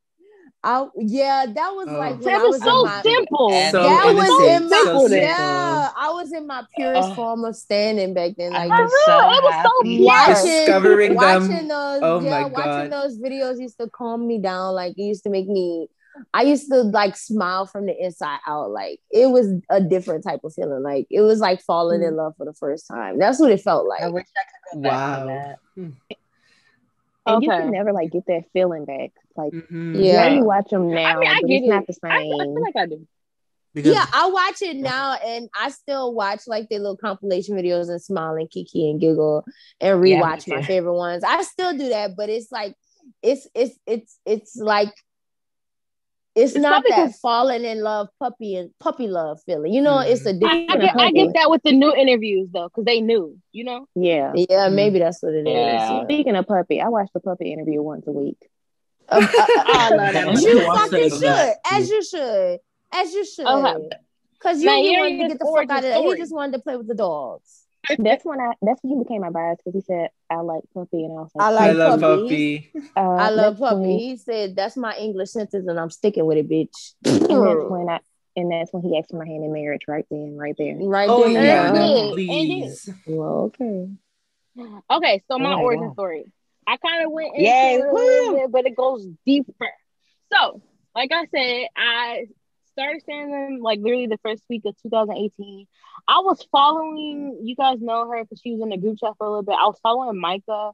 [0.61, 1.98] I, yeah, that was Oh.
[1.98, 3.52] like That was was so in my, simple.
[3.53, 5.18] And- So that was innocent, in my so simple.
[5.18, 5.90] yeah.
[5.98, 7.15] I was in my purest Ugh.
[7.15, 8.52] form of standing back then.
[8.52, 9.95] Like I was so it was so happy.
[9.98, 10.06] pure.
[10.07, 11.68] watching, Discovering them.
[11.69, 14.76] those, Oh yeah, my watching those videos used to calm me down.
[14.76, 15.88] Like it used to make me.
[16.34, 18.72] I used to like smile from the inside out.
[18.72, 20.84] Like it was a different type of feeling.
[20.84, 22.18] Like it was like falling in mm.
[22.18, 23.18] love for the first time.
[23.18, 24.02] That's what it felt like.
[24.02, 24.41] I wish I
[24.76, 25.19] could go back Wow.
[25.22, 25.60] to that.
[25.76, 25.90] Hmm.
[27.26, 29.11] And you can never like get that feeling back.
[29.39, 29.95] Like Mhm.
[29.95, 30.27] Yeah.
[30.27, 31.87] yeah, you watch them now, I mean, I but get it's not it.
[31.87, 33.07] the I, I feel like I do.
[33.73, 37.89] Because yeah, I watch it now, and I still watch like the little compilation videos
[37.89, 39.45] and smile and kiki and giggle
[39.79, 41.23] and Yeah, rewatch my favorite ones.
[41.23, 42.75] I still do that, but it's like
[43.21, 44.91] it's it's it's it's like
[46.35, 49.73] it's, It's not that falling in love puppy and puppy love feeling.
[49.73, 50.71] You know, it's a I, different.
[50.71, 53.85] I get, I get that with the new interviews though, because they knew, you know.
[53.95, 54.33] yeah.
[54.35, 55.45] Yeah, maybe that's what it is.
[55.47, 55.97] Yeah.
[55.97, 56.03] Yeah.
[56.05, 58.48] Speaking of puppy, I watch the puppy interview once a week.
[59.11, 60.27] Uh, uh, uh, I love that.
[60.27, 62.60] Watch you fucking should, as you should,
[62.94, 63.45] as you should.
[63.48, 63.90] Okay.
[64.40, 66.02] Cause you Now, he wanted to get the fuck out of there.
[66.03, 67.65] He just wanted to play with the dogs.
[67.98, 68.53] That's when I.
[68.61, 71.31] That's when he became my bias because he said I like puppy, and I was
[71.34, 72.69] like, I I love puppies.
[72.73, 72.90] puppy.
[72.95, 76.38] uh, I love that's when- He said that's my English sentence, and I'm sticking with
[76.38, 76.94] it, bitch.
[77.06, 77.30] And that's
[77.69, 77.99] when I.
[78.36, 80.76] And that's when he asked for my hand in marriage, right then, right there.
[80.77, 81.44] right Oh there.
[81.44, 81.72] yeah, Yeah.
[81.73, 82.90] no, please.
[83.07, 83.90] Well, okay.
[84.91, 85.94] Okay, so my Oh origin God.
[85.94, 86.26] story.
[86.69, 89.71] I kind of went into Yay, it a little bit, but it goes deeper.
[90.31, 90.61] So,
[90.95, 92.27] like I said, I
[92.73, 95.65] started seeing them like literally the first week of 2018.
[96.07, 99.25] I was following, you guys know her because she was in the group chat for
[99.25, 99.57] a little bit.
[99.59, 100.73] I was following Micah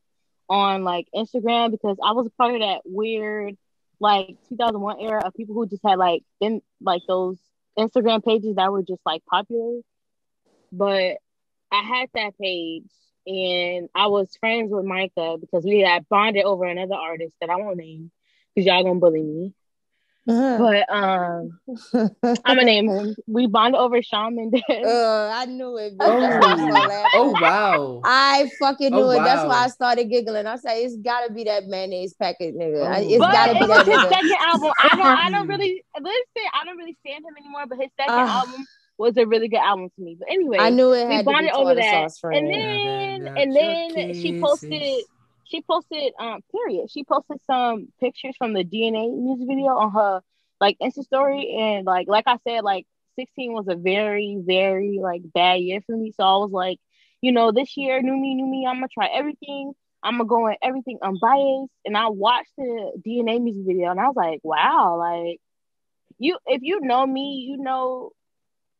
[0.49, 3.55] on like Instagram because I was part of that weird
[4.01, 7.37] like 2001 era of people who just had like in like those
[7.79, 9.79] Instagram pages that were just like popular.
[10.73, 11.19] But
[11.71, 12.83] I had that page
[13.27, 17.55] and I was friends with Micah because we had bonded over another artist that I
[17.57, 18.11] won't name
[18.53, 19.53] because y'all gonna bully me.
[20.27, 20.57] Uh-huh.
[20.57, 21.59] But um,
[22.23, 23.15] I'm gonna name him.
[23.27, 24.63] We bonded over Shawn Mendes.
[24.67, 25.95] Uh, I knew it.
[25.95, 26.19] Bitch.
[26.19, 27.11] That's why I started laughing.
[27.13, 28.01] Oh wow.
[28.03, 29.17] I fucking knew Oh, it.
[29.23, 30.47] That's why I started giggling.
[30.47, 32.87] I said, "It's gotta be that mayonnaise packet nigga.
[32.87, 33.07] I- Oh.
[33.07, 34.71] It's but gotta it be that his nigga." second album.
[34.81, 35.05] I don't.
[35.05, 36.49] I don't really listen.
[36.59, 37.65] I don't really stand him anymore.
[37.69, 38.39] But his second Ah.
[38.41, 38.65] album
[38.97, 40.15] was a really good album to me.
[40.19, 42.11] But anyway, I knew it we had to be bonded over tartar that.
[42.11, 42.47] sauce friend.
[42.47, 45.03] and then and then she posted
[45.43, 50.21] she posted um period she posted some pictures from the dna music video on her
[50.59, 52.85] like insta story and like like i said like
[53.15, 56.79] 16 was a very very like bad year for me so i was like
[57.21, 59.71] you know this year new me new me i'm gonna try everything
[60.03, 64.07] i'm gonna go in everything unbiased and i watched the dna music video and i
[64.07, 65.39] was like wow like
[66.17, 68.11] you if you know me you know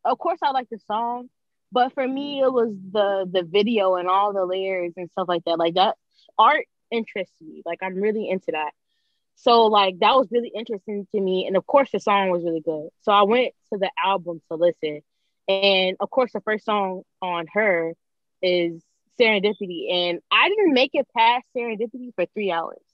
[0.05, 1.29] of course i like the song
[1.75, 5.43] but for me it was the the video and all the layers and stuff like
[5.45, 5.59] that.
[5.59, 5.97] Like that
[6.39, 7.63] art interests me.
[7.65, 8.71] Like i'm really into that.
[9.35, 11.45] So like that was really interesting to me.
[11.47, 12.87] And of course the song was really good.
[13.01, 15.01] So i went to the album to listen.
[15.49, 17.93] And of course the first song on her
[18.41, 18.81] is
[19.19, 19.91] serendipity.
[19.91, 22.84] And i didn't make it past serendipity for three hours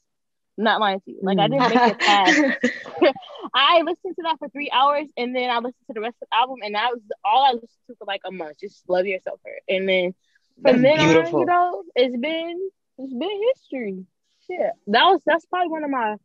[0.57, 1.99] I'm not lying to you like i didn't make it hmm.
[1.99, 2.73] past
[3.53, 6.27] I listened to that for three hours and then I listened to the rest of
[6.31, 8.59] the album and that was all I listened to for like a month.
[8.59, 9.59] Just love yourself her.
[9.67, 10.13] And then
[10.61, 14.05] from That's then on, you know, it's been it's been history.
[14.47, 14.71] Shit.
[14.87, 16.15] That was that's probably one of my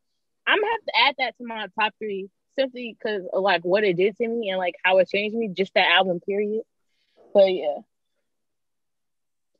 [0.47, 2.29] I'm gonna have to add that to my top three
[2.59, 5.49] simply because of like what it did to me and like how it changed me,
[5.49, 6.63] just that album period.
[7.35, 7.79] But yeah.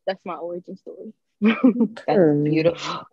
[0.07, 1.13] That's my origin story.
[1.41, 3.07] That's beautiful.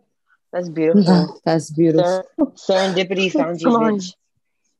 [0.54, 1.40] That's beautiful.
[1.44, 2.04] That's beautiful.
[2.04, 4.14] Ser- serendipity found you, bitch.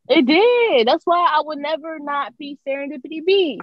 [0.09, 0.86] It did.
[0.86, 3.60] That's why I would never not be serendipity B.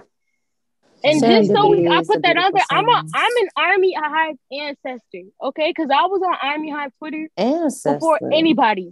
[1.04, 2.64] And just so we, I Serendipity is a put that on there.
[2.70, 3.10] I'm a song.
[3.14, 5.70] I'm an Army Hive ancestor, okay?
[5.70, 7.94] Because I was on Army Hive Twitter Ancestor.
[7.94, 8.90] before anybody,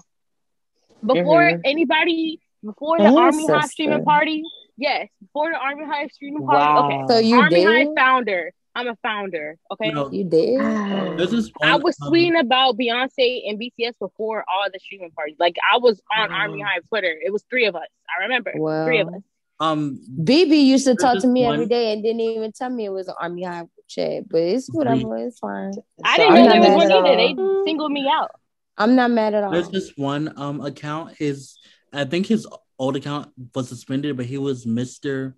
[1.04, 1.60] before Mhm.
[1.64, 4.42] anybody, before the Army Hive streaming party.
[4.78, 6.64] Yes, before the Army Hive streaming party.
[6.64, 6.86] Wow.
[6.86, 8.52] Okay, So you Army Hive founder.
[8.74, 9.58] I'm a founder.
[9.72, 9.90] Okay.
[9.90, 10.60] No, You did?
[11.18, 15.36] there's this I was um, tweeting about Beyonce and BTS before all the streaming parties.
[15.40, 16.36] Like I was on Wow.
[16.36, 17.12] Army Hive Twitter.
[17.24, 17.88] It was three of us.
[18.18, 18.52] I remember.
[18.54, 18.84] Wow.
[18.86, 19.20] Three of us.
[19.58, 22.84] um Bebe used to talk to me one- every day and didn't even tell me
[22.86, 25.16] it was an Army Hive chat, but it's whatever.
[25.18, 25.72] It's fine.
[26.04, 27.42] I So didn't I'm know not there was mad one at either.
[27.42, 27.64] all.
[27.64, 28.30] They singled me out.
[28.78, 29.50] I'm not mad at all.
[29.50, 31.16] There's this one um account.
[31.18, 31.58] His
[31.92, 32.46] I think his
[32.78, 35.34] old account was suspended, but he was Mr.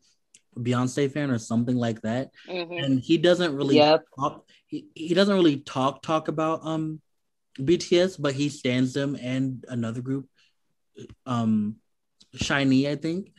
[0.56, 2.30] Beyonce fan or something like that.
[2.48, 2.84] Mhm.
[2.84, 4.04] And he doesn't really Yep.
[4.18, 7.00] talk he, he doesn't really talk talk about um
[7.58, 10.28] BTS, but he stands them and another group,
[11.26, 11.76] um
[12.34, 13.32] Shiny, I think.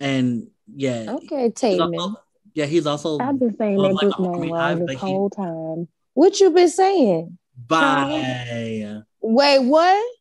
[0.00, 1.98] And yeah, Okay, he's Tateman.
[1.98, 2.20] also,
[2.54, 4.96] yeah, he's also I've been saying that like group name Army wrong Hive, this but
[4.96, 5.88] he- whole time.
[6.14, 7.38] What you been saying?
[7.66, 10.14] by Wait, what?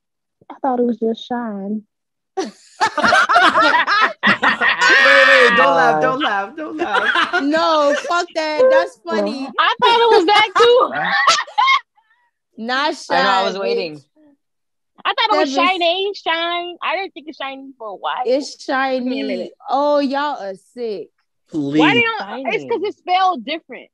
[0.49, 1.86] I thought it was just Shine.
[2.37, 2.51] Wait,
[5.29, 7.33] wait, don't laugh, uh, don't laugh, don't laugh.
[7.43, 8.61] no, fuck that.
[8.69, 9.47] That's funny.
[9.59, 10.91] I thought it was that too.
[12.65, 13.15] Not shy.
[13.19, 13.29] I know.
[13.29, 14.01] I was waiting.
[15.05, 16.75] I thought it was That was- Shiny, Shine.
[16.83, 18.23] I didn't think it's Shiny for a while.
[18.25, 19.51] It's Give a shiny.
[19.69, 21.09] Oh, y'all are sick.
[21.49, 21.79] please.
[21.79, 22.15] Why do you?
[22.19, 22.43] Shiny.
[22.55, 23.89] It's because it's spelled different.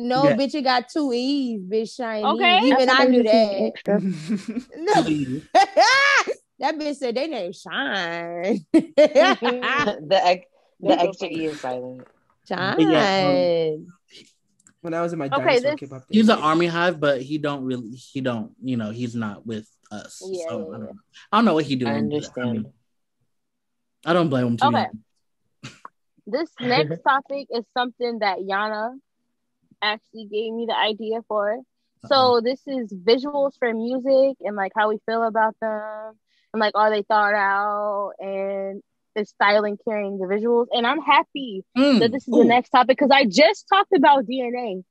[0.00, 0.36] No, Yeah.
[0.36, 2.24] bitch, it got two E's, bitch, shiny.
[2.24, 2.60] Okay.
[2.64, 4.12] Even I knew they was
[5.54, 6.37] that.
[6.60, 6.78] Using Extra.
[6.78, 6.78] No.
[6.78, 6.78] please.
[6.78, 8.66] that bitch said they name Shine.
[8.74, 10.08] Mm-hmm.
[10.08, 10.46] the ex-
[10.80, 11.28] the extra.
[11.28, 12.00] E is silent.
[12.00, 12.06] Um,
[12.48, 12.90] Shine.
[12.90, 13.76] Yeah,
[14.80, 17.64] when I was in my Okay, dinosaur this- He's an army hive, but he don't
[17.64, 20.22] really he don't, you know, he's not with us.
[20.24, 20.78] Yeah, so yeah, I, don't yeah.
[20.78, 20.92] know.
[21.32, 21.92] I don't know what he doing.
[21.92, 22.52] I but, understand.
[22.52, 22.72] mean,
[24.06, 24.86] I don't blame him too Okay.
[26.26, 28.96] This next topic is something that Yanna
[29.82, 31.60] actually gave me the idea for.
[32.06, 36.14] So this is visuals for music and like how we feel about them
[36.52, 38.82] and like are they thought out and
[39.14, 40.66] the styling carrying the visuals.
[40.72, 42.38] And I'm happy Mm, that this is ooh.
[42.38, 44.82] the next topic because I just talked about DNA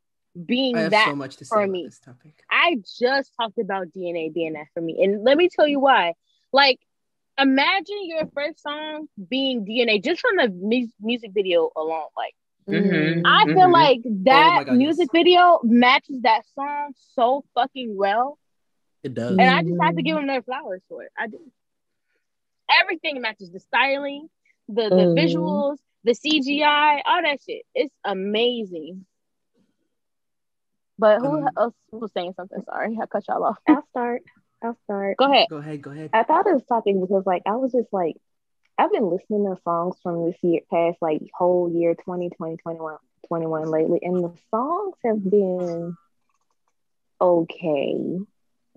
[0.45, 1.85] being that so much to say for about me.
[1.85, 2.43] this topic.
[2.51, 5.03] I just talked about DNA being that for me.
[5.03, 6.13] And let me tell you why.
[6.51, 6.79] Like,
[7.39, 12.07] imagine your first song being DNA just from the mu- music video alone.
[12.15, 12.33] Like,
[12.67, 13.71] Mhm, I feel mhm.
[13.71, 15.09] like that Oh God, music yes.
[15.13, 18.37] video matches that song so fucking well.
[19.07, 19.37] It does.
[19.39, 21.11] And I just have to give them their flowers for it.
[21.17, 21.39] I do.
[22.81, 24.29] Everything matches the styling,
[24.67, 25.15] the, the Mhm.
[25.15, 27.65] visuals, the CGI, all that shit.
[27.73, 29.05] It's amazing.
[30.99, 32.61] But who Um, else was saying something?
[32.63, 33.59] Sorry, I cut y'all off.
[33.65, 34.23] I'll start.
[34.61, 35.15] I'll start.
[35.17, 35.47] Go ahead.
[35.49, 36.09] Go ahead, go ahead.
[36.11, 38.17] I thought of this topic because like I was just like
[38.77, 42.97] I've been listening to songs from this year past like whole year 2020 21
[43.27, 45.95] 21 lately and the songs have been
[47.21, 48.19] okay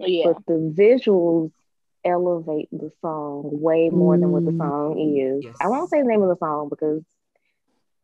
[0.08, 0.32] Yeah.
[0.32, 1.52] but the visuals
[2.04, 4.58] elevate the song way more than what the Mm.
[4.58, 5.56] song is Yes.
[5.60, 7.02] I won't say the name of the song because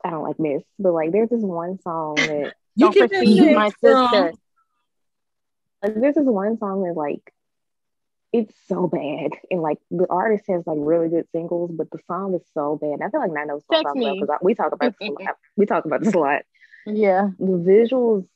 [0.04, 3.70] I don't like miss but like there's this one song that You Don't perceive my
[3.82, 4.08] girl.
[4.08, 4.32] sister.
[5.82, 7.32] like there's this one song that like
[8.32, 12.34] it's so bad and like the artist has like really good singles but the song
[12.34, 14.54] is so bad i feel like Nine knows what i'm Text talking about because we
[14.54, 16.42] talk about this a lot we talk about this a lot
[16.86, 17.28] Yeah.
[17.38, 18.26] the visuals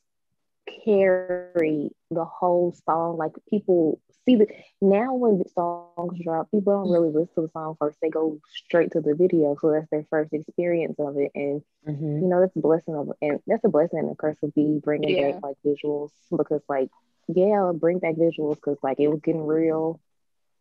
[0.84, 4.46] carry the whole song like people see the
[4.80, 8.38] now when the songs drop people don't really listen to the song first they go
[8.50, 12.22] straight to the video so that's their first experience of it and Mhm.
[12.22, 14.80] you know that's a blessing of and that's a blessing and a curse of be
[14.82, 15.32] bringing Yeah.
[15.32, 16.90] back like visuals because like
[17.28, 20.00] yeah bring back visuals because like it was getting real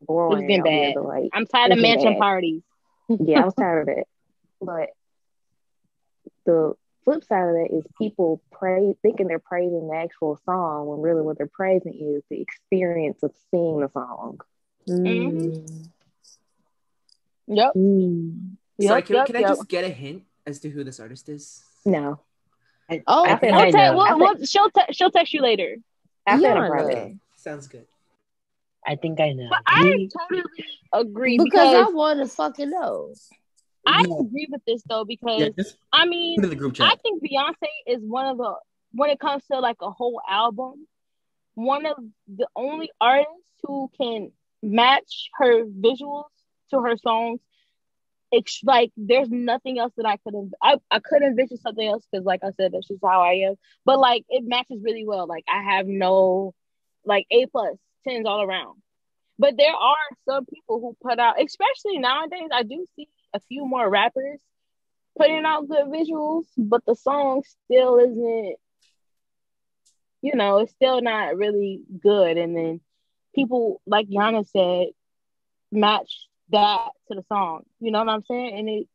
[0.02, 0.96] boring getting out here, bad.
[0.96, 2.20] but, like I'm tired of mansion bad.
[2.20, 2.62] parties.
[3.10, 4.08] yeah I was tired of it.
[4.62, 4.90] but
[6.46, 6.74] the
[7.12, 11.22] flip side of that is people praise thinking they're praising the actual song when really
[11.22, 14.40] what they're praising is the experience of seeing the song
[14.88, 15.90] Mm.
[17.48, 17.74] Yep.
[17.76, 18.56] Mm.
[18.82, 19.50] Sorry, Yep, can, yep, can I yep.
[19.50, 21.64] just get a hint as to who this artist is?
[21.86, 22.20] no
[22.90, 25.42] I, Oh, I think She'll, I te- we'll- I we'll- she'll, te- she'll text you
[25.42, 25.76] later.
[26.26, 26.66] I said Yanna.
[26.66, 27.86] it private Okay, sounds good.
[28.88, 29.48] I think I know.
[29.50, 30.44] But I totally
[30.94, 33.14] agree Because because, I want to fucking know.
[33.86, 34.20] I No.
[34.20, 36.40] agree with this though because Yeah, just I mean
[36.80, 38.56] I think Beyonce is one of the
[38.94, 40.88] when it comes to like a whole album,
[41.56, 41.98] one of
[42.28, 43.32] the only artists
[43.64, 44.32] who can
[44.62, 46.30] match her visuals
[46.72, 47.40] to her songs.
[48.32, 50.36] It's like there's nothing else that I could.
[50.62, 53.56] I, I could envision something else because, like I said, that's just how I am.
[53.86, 55.28] But like it matches really well.
[55.28, 56.54] Like I have no
[57.06, 57.78] like A plus
[58.08, 58.82] tens all around.
[59.40, 59.96] But there are
[60.28, 62.50] some people who put out, especially nowadays.
[62.54, 64.40] I do see a few more rappers
[65.18, 68.56] putting out good visuals, but the song still isn't.
[70.22, 72.38] You know, it's still not really good.
[72.38, 72.82] And then
[73.34, 74.88] people, like Yanna said,
[75.72, 77.64] match that to the song.
[77.80, 78.58] You know what I'm saying?
[78.58, 78.88] And it,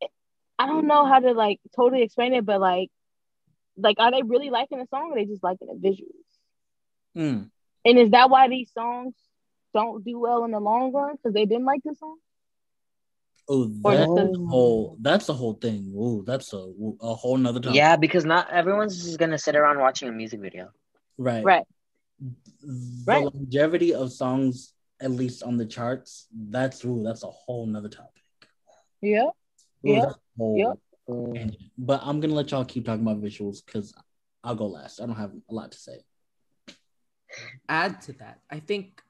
[0.00, 0.10] it
[0.58, 2.90] I don't know how to like totally explain it, but like,
[3.76, 6.26] like, are they really liking the song or they just liking the visuals?
[7.16, 7.50] Mm.
[7.84, 9.14] And is that why these songs
[9.74, 12.16] don't do well in the long run because they didn't like the song?
[13.48, 14.96] Oh, Or that's a whole.
[15.00, 15.94] That's a whole thing.
[15.96, 17.76] Oh, that's a a whole nother topic.
[17.76, 20.70] Yeah, because not everyone's just gonna sit around watching a music video.
[21.16, 21.44] Right.
[21.44, 21.64] Right.
[22.18, 23.24] The Right.
[23.24, 28.22] longevity of songs, at least on the charts, that's ooh, that's a whole nother topic.
[29.00, 29.26] Yeah.
[29.26, 29.32] Ooh,
[29.82, 30.00] Yeah.
[30.00, 31.34] that's a whole Yep.
[31.34, 31.62] tangent.
[31.78, 33.94] But I'm gonna let y'all keep talking about visuals because
[34.42, 35.00] I'll go last.
[35.00, 36.00] I don't have a lot to say.
[37.68, 39.02] add to that, I think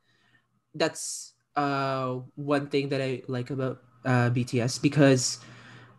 [0.75, 5.39] that's uh one thing that I like about uh BTS because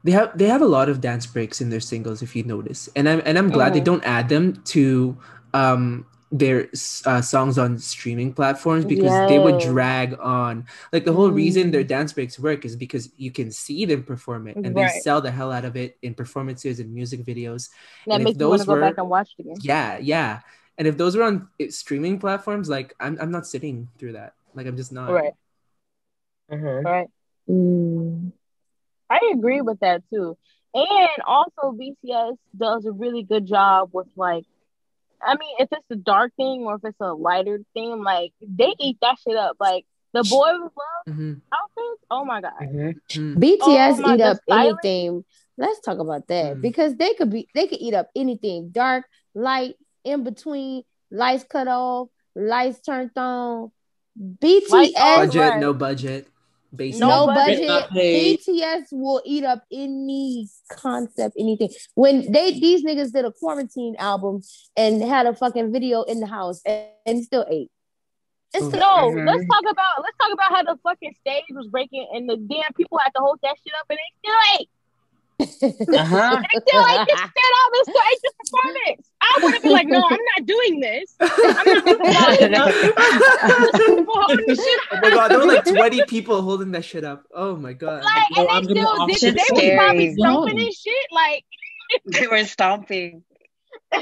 [0.04, 2.90] they have they have a lot of dance breaks in their singles if you notice.
[2.96, 3.86] And I'm and I'm glad they Mhm.
[3.86, 5.18] don't add them to
[5.54, 6.68] um their
[7.06, 11.72] uh, songs on streaming platforms because they would drag on like the whole reason Mm.
[11.72, 15.22] their dance breaks work is because you can see them perform it and they sell
[15.22, 17.70] the hell out of it in performances and music videos
[18.08, 19.56] That And if makes me want to those go back were- and watch it again.
[19.62, 20.42] yeah, yeah.
[20.78, 24.34] And if those were on uh, streaming platforms, like I'm, I'm not sitting through that.
[24.54, 25.10] Like I'm just not.
[25.12, 25.34] Right.
[26.52, 26.86] Mhm.
[26.86, 27.08] Right.
[27.50, 28.32] Mm.
[29.10, 30.38] I agree with that too.
[30.74, 34.44] And also BTS does a really good job with like
[35.22, 38.74] I mean, if it's a dark thing or if it's a lighter thing, like they
[38.80, 39.56] eat that shit up.
[39.60, 42.54] Like the boy with love Mhm, outfits, oh my god.
[42.62, 42.94] Mhm.
[43.10, 43.36] mhm.
[43.40, 45.26] BTS Oh my- eat the up styling- anything.
[45.58, 46.62] Let's talk about that Mm.
[46.62, 51.68] because they could be they could eat up anything dark, light, in between, lights cut
[51.68, 53.72] off, lights turned on.
[54.20, 54.70] BTS
[55.18, 55.60] Budget, right.
[55.60, 56.28] no budget.
[56.76, 57.00] Basic.
[57.00, 57.56] No no budget.
[57.56, 57.68] budget.
[57.68, 58.40] Not paid.
[58.40, 61.70] BTS will eat up any concept, anything.
[61.96, 64.42] When they these niggas did a quarantine album
[64.76, 67.72] and had a fucking video in the house and, and still ate.
[68.54, 68.70] It's Oof.
[68.70, 72.30] still No, let's talk about let's talk about how the fucking stage was breaking and
[72.30, 74.70] the damn people had to hold that shit up and they still ate.
[75.40, 76.42] Uh-huh.
[76.54, 79.12] They still ate this shit up and still ate performance.
[79.22, 81.16] I would have been like, no, I'm not doing this.
[81.20, 86.06] I'm not fucking following people holding the shit Oh my god, there were like 20
[86.06, 87.24] people holding that shit up.
[87.34, 88.04] Oh my god.
[88.04, 88.66] Like, No, and I'm
[89.08, 89.38] they still did.
[89.38, 91.08] option They was probably stomping and shit.
[91.12, 91.46] Like,
[92.06, 93.24] they were stomping.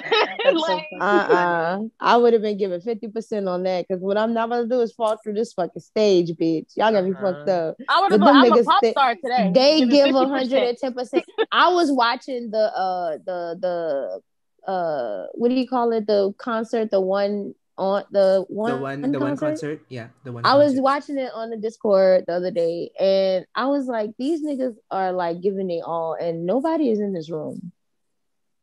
[0.44, 0.88] That's so like.
[1.02, 1.80] Uh-uh.
[2.00, 4.94] I would have been given 50% on that because what I'm not gonna do is
[4.94, 6.76] fall through this fucking stage, bitch.
[6.76, 7.34] Y'all got me Uh-huh.
[7.34, 7.78] fucked up.
[7.90, 8.26] I would have been.
[8.28, 9.52] them I'm a pop star today.
[9.54, 10.84] They Give give 50%.
[10.84, 11.24] 110%.
[11.52, 16.08] I was watching the uh the the uh what do you call it?
[16.08, 19.82] The concert, the one on the one the one the one concert.
[19.90, 23.68] Yeah, the one I was watching it on the Discord the other day, and I
[23.68, 27.72] was like, these niggas are like giving it all, and nobody is in this room.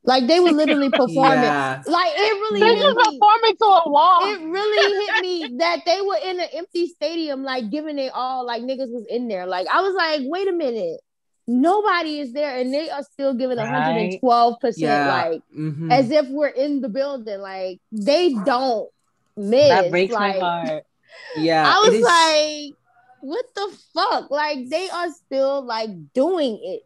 [0.05, 1.43] Like they were literally performing.
[1.45, 1.83] Yeah.
[1.87, 4.21] Like it really They hit just performing to a wall.
[4.25, 8.45] It really hit me that they were in an empty stadium, like giving it all,
[8.45, 9.47] like niggas was in there.
[9.47, 10.99] Like I was like, wait a minute,
[11.47, 13.71] nobody is there, and they are still giving Right.
[13.71, 15.07] 112 percent, Yeah.
[15.31, 15.93] like Mhm.
[15.93, 17.41] as if we're in the building.
[17.41, 18.89] Like they don't
[19.37, 19.69] miss.
[19.69, 20.85] That breaks like, my heart.
[21.37, 21.65] yeah.
[21.65, 22.75] I was is- like,
[23.21, 24.31] what the fuck?
[24.33, 26.83] Like they are still like doing it.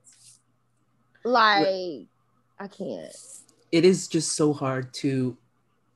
[1.24, 2.06] Like
[2.58, 3.12] I can't.
[3.72, 5.36] it is just so hard to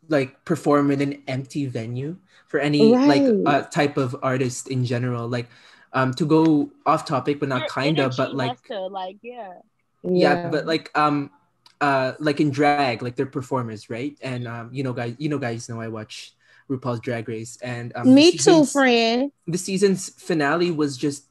[0.08, 2.16] like perform in an empty venue
[2.48, 5.48] for any like uh, type of artist in general like
[5.92, 9.54] um to go off topic but not Your kind of but like to, like yeah.
[10.02, 10.48] yeah.
[10.48, 11.30] but like um
[11.80, 15.38] uh like in drag like they're performers right and um you know guys you know
[15.38, 16.34] guys know i watch
[16.68, 19.30] rupaul's drag race and um the me too, friend.
[19.46, 21.29] the season's finale was just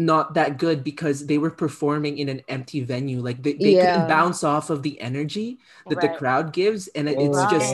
[0.00, 3.20] not that good because they were performing in an empty venue.
[3.20, 3.92] Like they, they Yeah.
[3.92, 5.58] couldn't bounce off of the energy
[5.88, 7.72] that the crowd gives and it- it's just.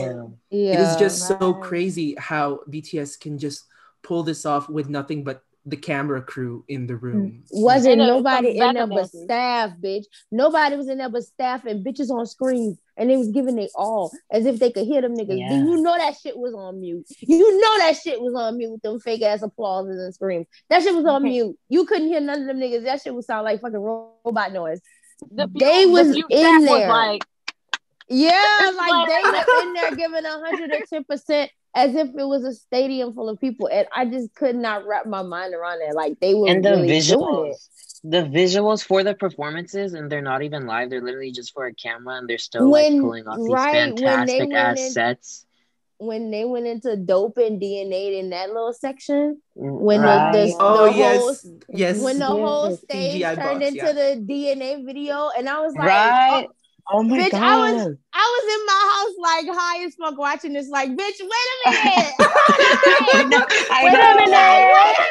[0.51, 3.65] Yeah, it is just so crazy how bts can just
[4.03, 7.03] pull this off with nothing but the camera crew in the mm.
[7.03, 7.45] room.
[7.51, 10.05] Wasn't nobody in there but staff, bitch.
[10.31, 13.69] Nobody was in there but staff and bitches on screens, and they was giving they
[13.75, 15.39] all as if they could hear them niggas.
[15.39, 15.53] Yeah.
[15.57, 17.07] You know that shit was on mute?
[17.21, 20.47] You know that shit was on mute with them fake ass applauses and screams.
[20.71, 21.57] That shit was on mute.
[21.69, 22.85] You couldn't hear none of them niggas.
[22.85, 24.81] That shit would sound like fucking robot noise.
[25.31, 26.89] The They the was few in staff was there.
[26.89, 27.23] like,
[28.09, 32.25] Yeah, like like- they were in there giving hundred and ten percent as if it
[32.27, 35.81] was a stadium full of people, and I just could not wrap my mind around
[35.83, 35.95] it.
[35.95, 37.57] Like they were And the really doing visuals, it.
[38.09, 40.91] The visuals for the performances, and they're not even live.
[40.91, 43.73] They're literally just for a camera, and they're still When- like pulling off these right,
[43.73, 45.43] when fantastic went ass in- sets.
[45.99, 50.31] when they went into dope and DNA in that little section, Mm, when right.
[50.33, 52.01] the, the, the Oh whole yes, yes.
[52.03, 53.93] when the Yeah, whole the stage CGI turned box, into yeah.
[53.93, 56.47] the DNA video, and I was like, right.
[56.49, 56.53] oh,
[56.89, 57.43] Oh my Bitch, god.
[57.43, 60.69] I was- I was in my house like high as fuck watching this.
[60.69, 62.21] Like, bitch, wait a minute, I
[63.11, 63.47] Hold know.
[63.83, 65.09] wait a minute, wait a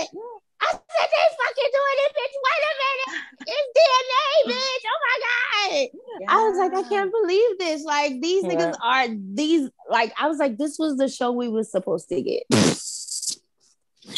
[0.00, 0.33] minute.
[0.64, 2.34] I said they fucking doing it, bitch.
[2.44, 3.12] Wait a minute,
[3.46, 4.84] it's DNA, bitch.
[4.92, 5.88] Oh my god.
[6.28, 7.84] I was like, I can't believe this.
[7.84, 8.50] Like these Yeah.
[8.50, 9.70] niggas are these.
[9.90, 12.44] Like I was like, this was the show we was supposed to get.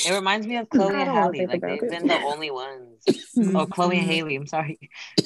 [0.05, 1.32] It reminds me of Chloe and don't wanna Halle.
[1.32, 1.90] think Like they've it.
[1.90, 2.82] been the only ones.
[3.55, 4.35] Oh, Chloe and Haley.
[4.36, 4.78] I'm sorry.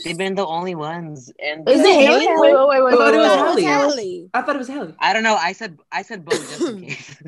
[0.05, 1.33] They've been the only ones.
[1.39, 2.27] And Is it Haley?
[2.29, 3.65] Wait, wait, wait, wait, I thought wait, it was wait.
[3.65, 3.91] Halle.
[3.91, 4.31] Haley.
[4.35, 4.95] I thought it was Haley.
[4.99, 5.37] I don't know.
[5.37, 7.23] I said I said both just in case.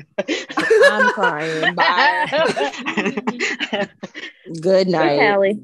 [0.91, 1.75] I'm crying.
[1.79, 3.87] Bye.
[4.61, 5.19] Good night.
[5.21, 5.61] Hallie.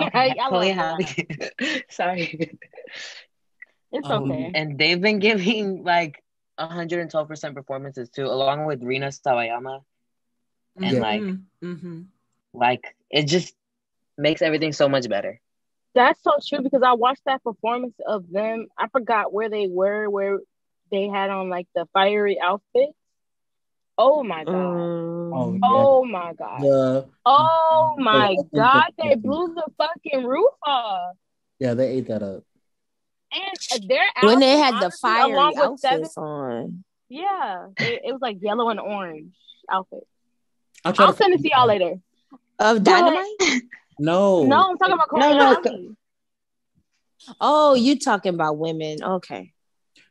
[0.00, 2.58] Okay, I Chloe and love sorry.
[3.92, 4.50] It's Um, okay.
[4.54, 6.22] And they've been giving like
[6.58, 9.82] 112% performances too, along with Rina Sawayama.
[10.76, 11.00] And Yeah.
[11.00, 11.22] like
[11.60, 12.02] hmm
[12.54, 13.54] like it just
[14.16, 15.40] makes everything so much better.
[15.94, 18.66] That's so true because I watched that performance of them.
[18.76, 20.38] I forgot where they were, where
[20.90, 22.92] they had on like the fiery outfits.
[23.96, 24.54] Oh my god.
[24.54, 25.30] Mm.
[25.32, 25.60] Oh, yeah.
[25.64, 26.62] Oh my god.
[26.62, 28.60] The, Oh my Yeah.
[28.60, 28.92] god.
[28.98, 31.16] They blew the fucking roof off.
[31.58, 32.44] yeah, they ate that up.
[33.32, 36.84] And their when they had the honestly, fiery along with seven, outfits on.
[37.08, 39.34] yeah, it, it was like yellow and orange
[39.70, 40.06] outfit.
[40.84, 41.94] I'll try I'll to send it to y'all later.
[42.58, 43.24] Of dynamite?
[44.00, 44.44] No.
[44.44, 49.02] No, I'm talking about Chloe No, and no, Oh, you talking about women.
[49.02, 49.52] Okay.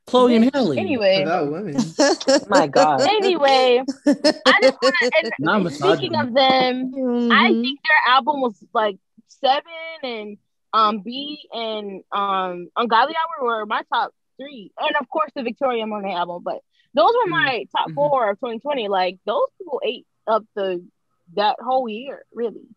[0.05, 0.77] Chloe and Haley.
[0.77, 1.81] Anyway, About women.
[2.49, 2.99] My God.
[3.01, 5.71] anyway, I just want to.
[5.71, 6.91] Speaking of them,
[7.31, 7.61] I Mhm.
[7.61, 9.63] think their album was like seven
[10.03, 10.37] and
[10.77, 15.85] um BE and um Ungodly Hour were my top three, and of course the Victoria
[15.87, 16.43] Monet album.
[16.43, 16.59] But
[16.93, 17.95] those were my top Mhm.
[17.95, 18.87] four of 2020.
[18.87, 20.85] Like those people ate up the
[21.35, 22.67] that whole year, really.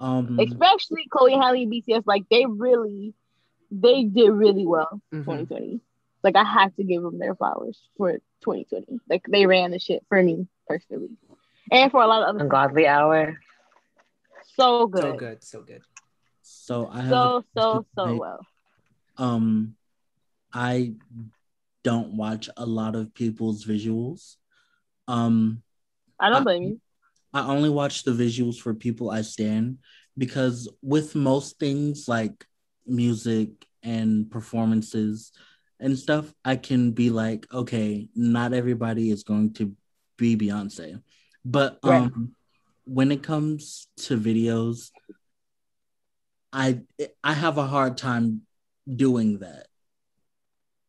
[0.00, 2.04] Um, Especially Chloe Haley and BTS.
[2.06, 3.14] Like they really,
[3.70, 5.24] they did really well Mhm.
[5.24, 5.80] 2020.
[6.24, 9.00] Like I have to give them their flowers for 2020.
[9.08, 11.10] Like they ran the shit for me personally,
[11.70, 12.44] and for a lot of other.
[12.44, 13.38] Ungodly hour.
[14.56, 15.82] So good, So good, so good.
[16.50, 18.46] So I have so so so well.
[19.16, 19.76] um
[20.52, 20.94] I
[21.84, 24.36] don't watch a lot of people's visuals.
[25.08, 25.62] Um
[26.18, 26.80] I don't blame you.
[27.32, 29.78] I only watch the visuals for people I stand
[30.18, 32.44] because with most things like
[32.86, 33.48] music
[33.82, 35.32] and performances
[35.78, 39.72] and stuff, I can be like, okay, not everybody is going to
[40.18, 41.00] be Beyonce.
[41.44, 42.02] But Right.
[42.02, 42.34] um
[42.84, 44.90] when it comes to videos,
[46.52, 46.80] I
[47.22, 48.42] I have a hard time
[48.92, 49.66] doing that.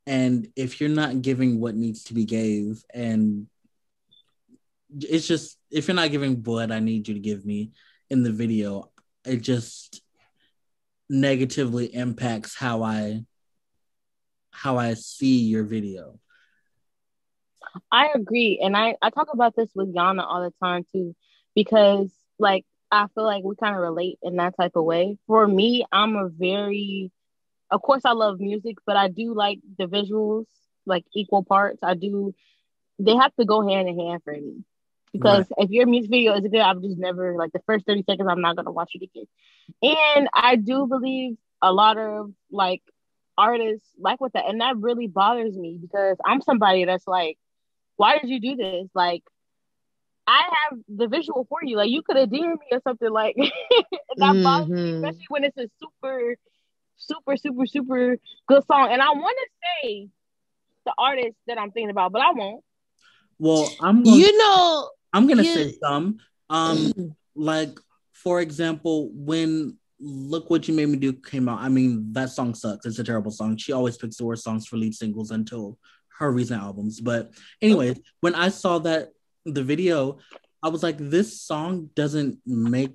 [0.07, 3.47] And if you're not giving what needs to be gave and
[4.99, 7.71] it's just if you're not giving what I need you to give me
[8.09, 8.91] in the video,
[9.25, 10.01] it just
[11.09, 13.25] negatively impacts how I
[14.51, 16.19] how I see your video.
[17.91, 21.15] I agree, and I I talk about this with Yanna all the time too,
[21.55, 25.17] because like I feel like we kind of relate in that type of way.
[25.27, 27.11] For me, I'm a very,
[27.71, 30.45] of course, I love music, but I do like the visuals
[30.85, 31.79] like equal parts.
[31.83, 32.33] I do.
[32.99, 34.63] They have to go hand in hand for me.
[35.13, 38.29] Because if your music video is good, I'm just never like the first 30 seconds,
[38.29, 39.25] I'm not gonna watch it again.
[39.81, 42.81] And I do believe a lot of like
[43.37, 47.37] artists like with that, and that really bothers me because I'm somebody that's like,
[47.97, 48.89] why did you do this?
[48.95, 49.23] Like,
[50.27, 51.77] I have the visual for you.
[51.77, 53.35] Like, you could have DM'd me or something like
[54.17, 56.35] that bothers me, especially when it's a super,
[56.97, 58.17] super, super, super
[58.47, 58.89] good song.
[58.91, 59.47] And I want to
[59.83, 60.07] say
[60.85, 62.63] the artist that I'm thinking about, but I won't.
[63.39, 66.19] Well, I'm going, You know, I'm gonna you- say some.
[66.49, 67.79] Um, like
[68.13, 72.53] for example, when "Look What You Made Me Do" came out, I mean that song
[72.53, 72.85] sucks.
[72.85, 73.57] It's a terrible song.
[73.57, 75.79] She always picks the worst songs for lead singles until
[76.19, 76.99] her recent albums.
[77.01, 77.31] But
[77.61, 79.09] anyways, when I saw that
[79.45, 80.17] the video,
[80.63, 82.93] I was like, this song doesn't make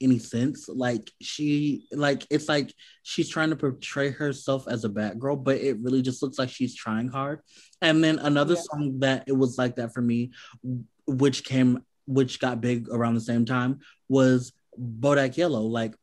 [0.00, 0.68] any sense.
[0.68, 2.72] Like she, like it's like
[3.02, 6.50] she's trying to portray herself as a bad girl, but it really just looks like
[6.50, 7.40] she's trying hard.
[7.80, 8.62] And then another Yeah.
[8.62, 10.32] song that it was like that for me,
[11.06, 15.62] which came, which got big around the same time, was Bodak Yellow.
[15.62, 15.94] Like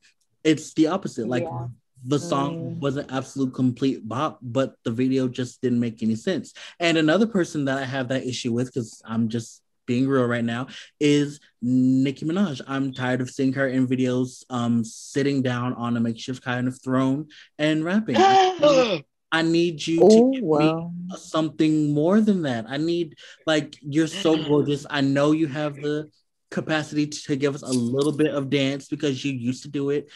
[0.44, 1.28] it's the opposite.
[1.28, 1.68] Like Yeah.
[2.06, 2.80] the song Mm.
[2.80, 6.54] was an absolute complete bop, but the video just didn't make any sense.
[6.80, 10.44] And another person that I have that issue with, because I'm just being real right
[10.44, 10.68] now,
[11.00, 12.62] is Nicki Minaj.
[12.68, 16.82] I'm tired of seeing her in videos um sitting down on a makeshift kind of
[16.82, 17.28] throne
[17.58, 18.16] and rapping.
[18.18, 18.38] I
[19.32, 20.74] I need you to Oh give me
[21.16, 22.66] something more than that.
[22.68, 23.16] I need
[23.46, 24.86] like you're so gorgeous.
[24.90, 26.10] I know you have the
[26.52, 30.12] capacity to give us a little bit of dance because you used to do it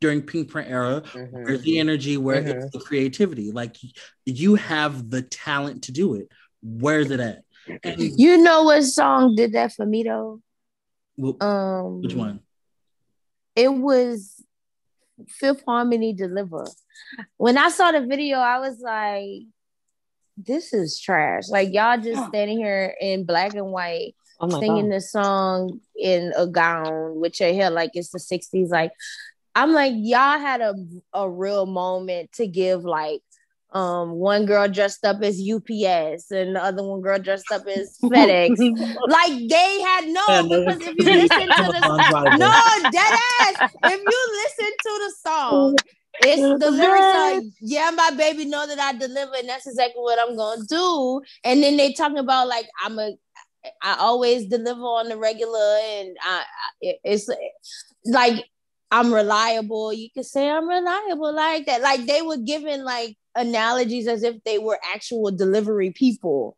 [0.00, 1.02] during Pink Print era.
[1.14, 1.28] Mhm.
[1.42, 2.16] Where's the energy?
[2.16, 2.58] Where Mhm.
[2.58, 3.50] is the creativity?
[3.50, 3.76] Like
[4.24, 6.28] you have the talent to do it.
[6.62, 7.42] Where's it at?
[7.84, 10.40] And You know what song did that for me though?
[11.20, 12.40] wh- Um, which one?
[13.54, 14.42] It was
[15.28, 16.66] Fifth Harmony Deliver.
[17.36, 19.42] When I saw the video, I was like,
[20.36, 24.96] "This is trash." Like y'all just standing here in black and white Oh singing god.
[24.96, 28.70] this song in a gown with your hair like it's the 60s.
[28.70, 28.90] Like,
[29.54, 30.74] I'm like, y'all had a,
[31.12, 33.20] a real moment to give like
[33.74, 37.96] um one girl dressed up as UPS and the other one girl dressed up as
[38.02, 38.58] FedEx.
[39.08, 43.56] like they had no Yeah, no, because if you listen to the no dead ass.
[43.84, 45.76] If you listen to the song,
[46.20, 50.18] it's the lyrics are yeah, my baby know that I deliver, and that's exactly what
[50.18, 51.20] I'm gonna do.
[51.44, 53.12] And then they talking about like I'm a
[53.82, 56.42] I always deliver on the regular, and I,
[56.84, 57.28] I it's
[58.04, 58.44] like
[58.90, 59.92] I'm reliable.
[59.92, 61.80] You could say I'm reliable like that.
[61.80, 66.56] Like they were giving like analogies as if they were actual delivery people.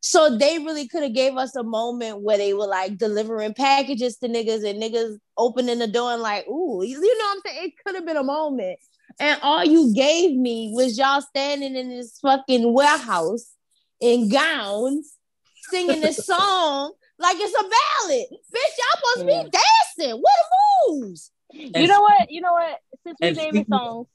[0.00, 4.18] So they really could have gave us a moment where they were like delivering packages
[4.18, 7.68] to niggas and niggas opening the door and like, ooh, you know what I'm saying?
[7.68, 8.78] It could have been a moment.
[9.18, 13.52] And all you gave me was y'all standing in this fucking warehouse
[14.00, 15.14] in gowns
[15.70, 18.26] singing this song like it's a ballad.
[18.30, 19.58] Bitch, y'all supposed to be
[19.98, 20.20] dancing.
[20.20, 21.30] What the moves?
[21.52, 22.30] You know what?
[22.30, 22.78] You know what?
[23.04, 24.06] Since we And naming songs,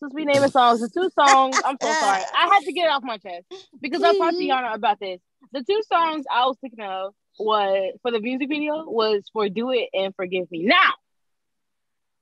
[0.00, 1.60] since we naming songs, the two songs.
[1.64, 2.22] I'm so sorry.
[2.34, 3.44] I had to get it off my chest
[3.80, 5.20] because I talked to Yanna about this.
[5.52, 9.70] The two songs I was thinking of was for the music video was for "Do
[9.70, 10.92] It" and "Forgive Me." Now,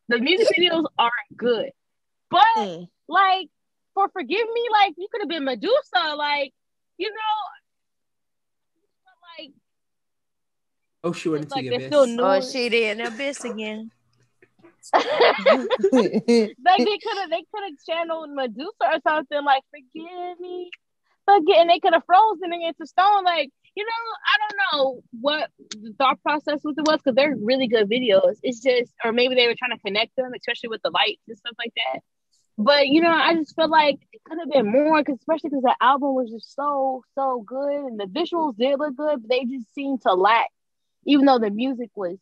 [0.09, 1.70] the music videos aren't good,
[2.30, 2.88] but Mm.
[3.09, 3.48] like
[3.94, 6.52] for "Forgive Me," like you could have been Medusa, like
[6.98, 7.14] you know,
[9.38, 9.52] like
[11.05, 12.16] Oh, she went It's into like the they're still abyss.
[12.16, 12.22] new.
[12.22, 13.90] Oh, she in the abyss again.
[14.94, 20.70] like they could have they could have channeled Medusa or something like forgive me
[21.28, 25.02] forget and they could have frozen it into stone like you know I don't know
[25.20, 28.36] what the thought process with it was because they're really good videos.
[28.43, 31.39] It's just or maybe they were trying to connect them especially with the lights and
[31.39, 32.01] stuff like that.
[32.56, 35.62] But you know I just feel like it could have been more because especially because
[35.62, 39.44] the album was just so so good and the visuals did look good but they
[39.44, 40.48] just seemed to lack
[41.06, 42.19] even though the music was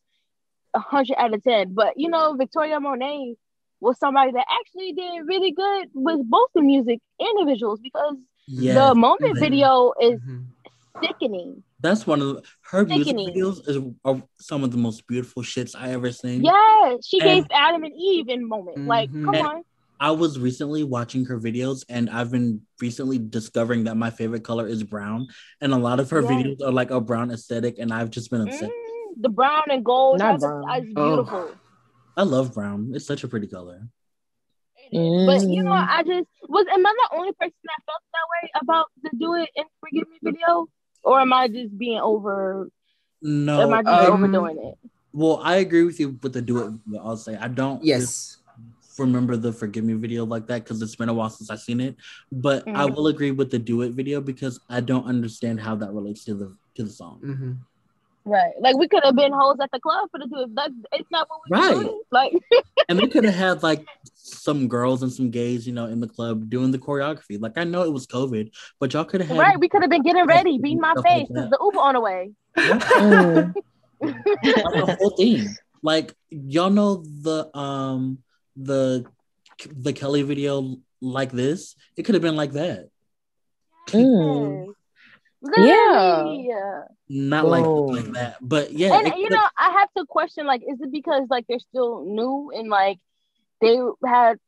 [0.74, 1.74] hundred out of ten.
[1.74, 3.34] But you know, Victoria Monet
[3.80, 8.16] was somebody that actually did really good with both the music and the visuals because
[8.48, 10.44] Yeah, the moment video is Mhm.
[11.02, 11.62] sickening.
[11.80, 15.74] that's one of the, her music videos is are some of the most beautiful shits
[15.78, 16.42] I ever seen.
[16.42, 18.86] Yeah, she And- gave Adam and Eve in moment.
[18.86, 19.24] Like, Mhm.
[19.24, 19.62] come And- on.
[19.98, 24.66] I was recently watching her videos and I've been recently discovering that my favorite color
[24.66, 25.26] is brown.
[25.60, 26.30] And a lot of her Yes.
[26.30, 28.64] videos are like a brown aesthetic, and I've just been obsessed.
[28.64, 28.85] Mm,
[29.16, 30.82] the brown and gold Not that's brown.
[30.82, 31.16] is Oh.
[31.16, 31.54] beautiful.
[32.16, 32.92] I love brown.
[32.94, 33.88] It's such a pretty color.
[34.92, 35.86] But you know, Mm.
[35.88, 39.34] I just was am I the only person that felt that way about the do
[39.34, 40.68] it and forgive me video?
[41.02, 42.68] Or am I just being over
[43.22, 44.78] No, am I just um, overdoing it?
[45.12, 46.70] well, I agree with you with the do it.
[46.86, 48.38] video, I'll say I don't Yes.
[48.98, 51.80] remember the forgive me video like that because it's been a while since I've seen
[51.80, 51.96] it.
[52.32, 52.94] But I Mhm.
[52.94, 56.34] will agree with the do it video because I don't understand how that relates to
[56.34, 57.18] the to the song.
[57.20, 57.52] hmm
[58.26, 58.52] Right.
[58.60, 60.50] Like we could have been hoes at the club for the it.
[60.54, 61.74] That's it's not what we Right.
[61.74, 62.00] doing.
[62.10, 62.32] Like
[62.88, 63.84] And they could have had like
[64.14, 67.40] some girls and some gays, you know, in the club doing the choreography.
[67.40, 68.50] Like I know it was COVID,
[68.80, 71.28] but y'all could have had right, we could have been getting ready, beating my face
[71.28, 71.50] because that.
[71.50, 72.32] the Uber on the way.
[74.42, 75.54] Like the whole thing.
[75.82, 78.18] Like y'all know the um
[78.56, 79.04] the
[79.72, 81.76] the Kelly video like this.
[81.96, 82.88] It could have been like that,
[83.88, 84.74] Mm.
[85.56, 86.46] Literally.
[86.48, 86.82] Yeah.
[87.08, 87.82] not like Whoa.
[87.86, 88.36] like that.
[88.40, 91.46] But yeah, And it you know, I have to question like, is it because like
[91.48, 92.98] they're still new and like
[93.60, 94.38] they had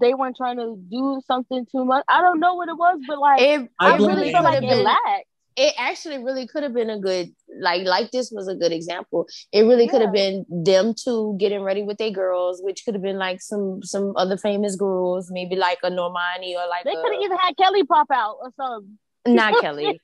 [0.00, 2.04] they weren't trying to do something too much?
[2.08, 4.44] I don't know what it was, but like It, I I, it really really felt
[4.44, 5.26] could like have it lacked.
[5.56, 7.28] It actually really could have been a good
[7.60, 9.26] like like this was a good example.
[9.52, 13.02] It really could have been them two getting ready with their girls, which could have
[13.04, 16.96] been like some some other famous girls, maybe like a Normani or like They a,
[16.96, 18.98] could have either had Kelly pop out or something.
[19.28, 20.00] not Kelly.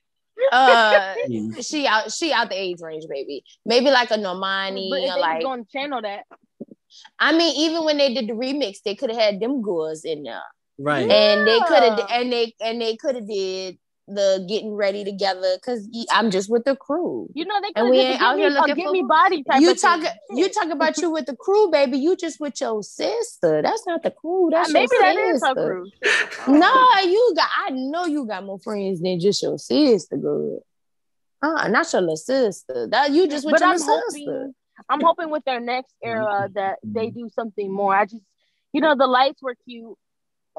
[0.51, 1.13] Uh,
[1.61, 3.43] she out she out the age range, baby.
[3.65, 6.25] Maybe like a Normani But if or they like going to channel that,
[7.19, 10.23] I mean, even when they did the remix, they could have had them girls in
[10.23, 10.41] there,
[10.77, 11.09] right.
[11.09, 13.77] and they could have and they and they could have did
[14.13, 17.29] the getting ready together because I'm just with the crew.
[17.33, 19.61] You know, they And we ain't out me, here looking give for- me body type
[19.61, 21.97] You talk you talk about you with the crew, baby.
[21.97, 23.61] You just with your sister.
[23.61, 24.49] That's not the crew.
[24.51, 25.89] That's Uh, Maybe your that is her crew.
[26.47, 27.49] No, you got.
[27.65, 30.63] I know you got more friends than just your sister, girl.
[31.41, 32.87] Uh, not your little sister.
[32.87, 34.49] That you just with But your I'm little hoping, sister.
[34.89, 37.95] I'm hoping with their next era that they do something more.
[37.95, 38.23] I just,
[38.73, 39.95] you know, the lights were cute,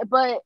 [0.08, 0.40] but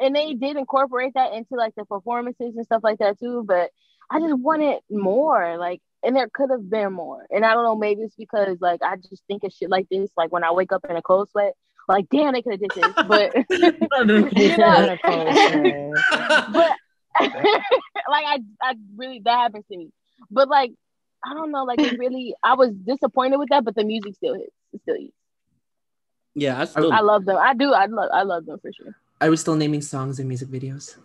[0.00, 3.44] and they did incorporate that into like the performances and stuff like that too.
[3.46, 3.70] But
[4.10, 7.26] I just wanted more, like, and there could have been more.
[7.30, 10.10] And I don't know, maybe it's because like I just think of shit like this,
[10.16, 11.54] like when I wake up in a cold sweat,
[11.88, 14.96] like damn, they could have did this, but you know,
[16.52, 16.76] but
[17.18, 19.90] like I, I really that happens to me.
[20.30, 20.72] But like
[21.24, 24.34] I don't know, like it really, I was disappointed with that, but the music still
[24.34, 24.54] hits.
[24.72, 25.12] It still hits.
[26.34, 27.36] yeah, I still I love them.
[27.36, 27.72] I do.
[27.72, 28.10] I love.
[28.12, 28.94] I love them for sure.
[29.20, 30.96] I was still naming songs and music videos.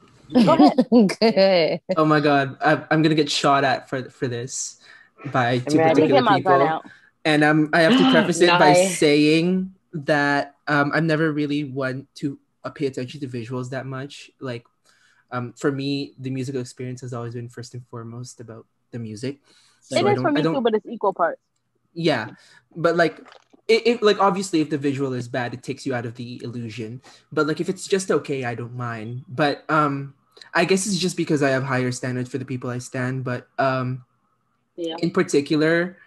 [0.45, 0.77] Go ahead.
[1.19, 1.97] Good.
[1.97, 4.79] Oh my god, I, I'm gonna get shot at for for this
[5.31, 6.91] by two me particular get my gun people.
[7.25, 12.07] and um, I have to preface it by saying that um, I've never really want
[12.15, 14.31] to uh, pay attention to visuals that much.
[14.39, 14.65] Like,
[15.31, 19.39] um, for me, the musical experience has always been first and foremost about the music.
[19.81, 21.41] So It is for me too, but it's equal parts.
[21.93, 22.29] yeah,
[22.75, 23.19] but like,
[23.67, 26.41] it, it like obviously if the visual is bad, it takes you out of the
[26.43, 27.01] illusion.
[27.31, 29.23] But like if it's just okay, I don't mind.
[29.27, 30.15] But um,
[30.53, 33.23] I guess it's just because I have higher standards for the people I stand.
[33.23, 34.03] But um,
[34.75, 34.95] Yeah.
[34.99, 35.97] in particular,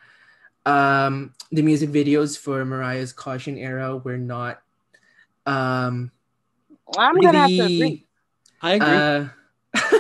[0.66, 4.60] um, the music videos for Mariah's Caution era were not
[5.46, 6.10] um,
[6.86, 8.06] well, I'm gonna have to agree.
[8.60, 8.96] I agree.
[8.96, 9.28] Uh,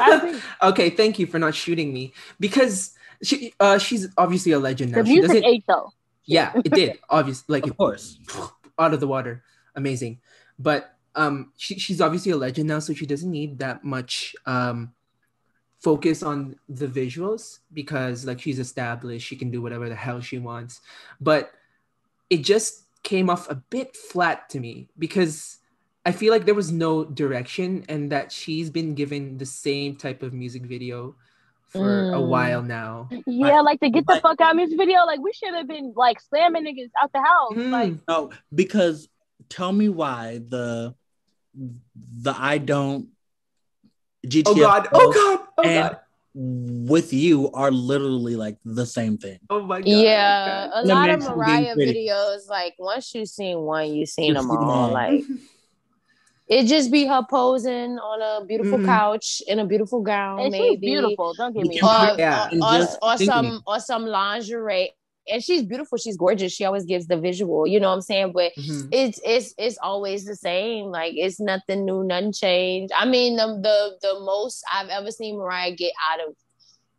[0.00, 0.40] I agree.
[0.62, 4.98] okay, thank you for not shooting me because she uh, she's obviously a legend now.
[4.98, 5.44] The She music doesn't.
[5.44, 5.92] ate though.
[6.26, 6.98] Yeah, it did.
[7.08, 8.18] Obviously, like of it course.
[8.78, 9.42] out of the water.
[9.74, 10.20] Amazing.
[10.58, 14.92] But um she, she's obviously a legend now, so she doesn't need that much um
[15.80, 20.38] focus on the visuals because like she's established, she can do whatever the hell she
[20.38, 20.80] wants.
[21.20, 21.52] But
[22.28, 25.58] it just came off a bit flat to me because
[26.04, 30.22] I feel like there was no direction and that she's been given the same type
[30.22, 31.14] of music video
[31.76, 32.28] for a Mm.
[32.28, 33.08] while now.
[33.26, 35.04] Yeah, like to get the fuck out music video.
[35.06, 37.52] Like we should have been like slamming niggas out the house.
[37.54, 37.70] Mm.
[37.70, 39.08] Like No, because
[39.48, 40.94] tell me why the
[41.54, 43.08] the I don't
[44.26, 46.00] GTF Oh god, oh god, oh and god.
[46.34, 49.38] with you are literally like the same thing.
[49.48, 49.88] Oh my god.
[49.88, 54.26] Yeah, oh a The lot of Mariah videos, like once you've seen one, you've seen
[54.34, 54.86] You've them seen them all.
[54.88, 54.92] all.
[54.92, 55.22] Like
[56.48, 58.84] it just be her posing on a beautiful Mhm.
[58.86, 60.86] couch in a beautiful gown, and she's maybe.
[60.86, 61.34] beautiful.
[61.34, 62.10] Don't get me wrong.
[62.10, 64.92] Or, Yeah, or- or, or some or some lingerie.
[65.28, 65.98] And she's beautiful.
[65.98, 66.52] She's gorgeous.
[66.52, 67.66] She always gives the visual.
[67.66, 68.30] You know what I'm saying?
[68.32, 68.88] But Mhm.
[68.92, 70.86] it's it's it's always the same.
[70.92, 72.92] Like it's nothing new, nothing changed.
[72.96, 76.36] I mean, the the the most I've ever seen Mariah get out of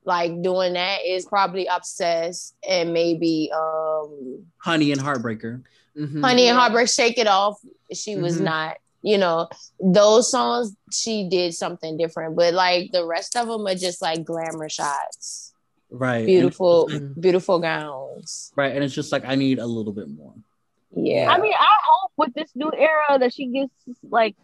[0.03, 5.64] like doing that is probably obsessed and maybe um Honey and Heartbreaker.
[5.98, 6.19] Mhm.
[6.22, 7.57] Honey and Heartbreak Shake It Off.
[7.94, 8.44] She was Mhm.
[8.44, 9.47] not, you know,
[9.79, 12.35] those songs she did something different.
[12.35, 15.53] But like the rest of them are just like glamour shots.
[15.89, 16.25] Right.
[16.25, 18.51] Beautiful, beautiful gowns.
[18.57, 18.75] right.
[18.75, 20.34] And it's just like I need a little bit more.
[20.91, 21.29] Yeah.
[21.31, 23.71] I mean, I hope with this new era that she gets
[24.03, 24.35] like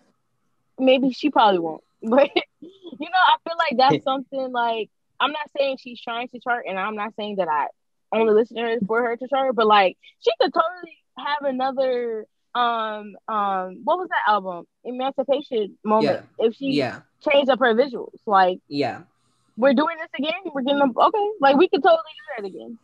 [0.79, 1.83] maybe she probably won't.
[2.05, 2.29] But
[2.61, 6.65] you know, I feel like that's something like I'm not saying she's trying to chart
[6.69, 7.67] and I'm not saying that I
[8.13, 12.27] only listen to her for her to chart, but like she could totally have another
[12.55, 14.65] um um what was that album?
[14.83, 18.19] Emancipation moment if she Yeah, changed up her visuals.
[18.25, 19.01] Like yeah.
[19.57, 20.51] we're doing this again.
[20.53, 21.27] We're getting them okay.
[21.39, 21.97] Like we could totally
[22.37, 22.77] do that again.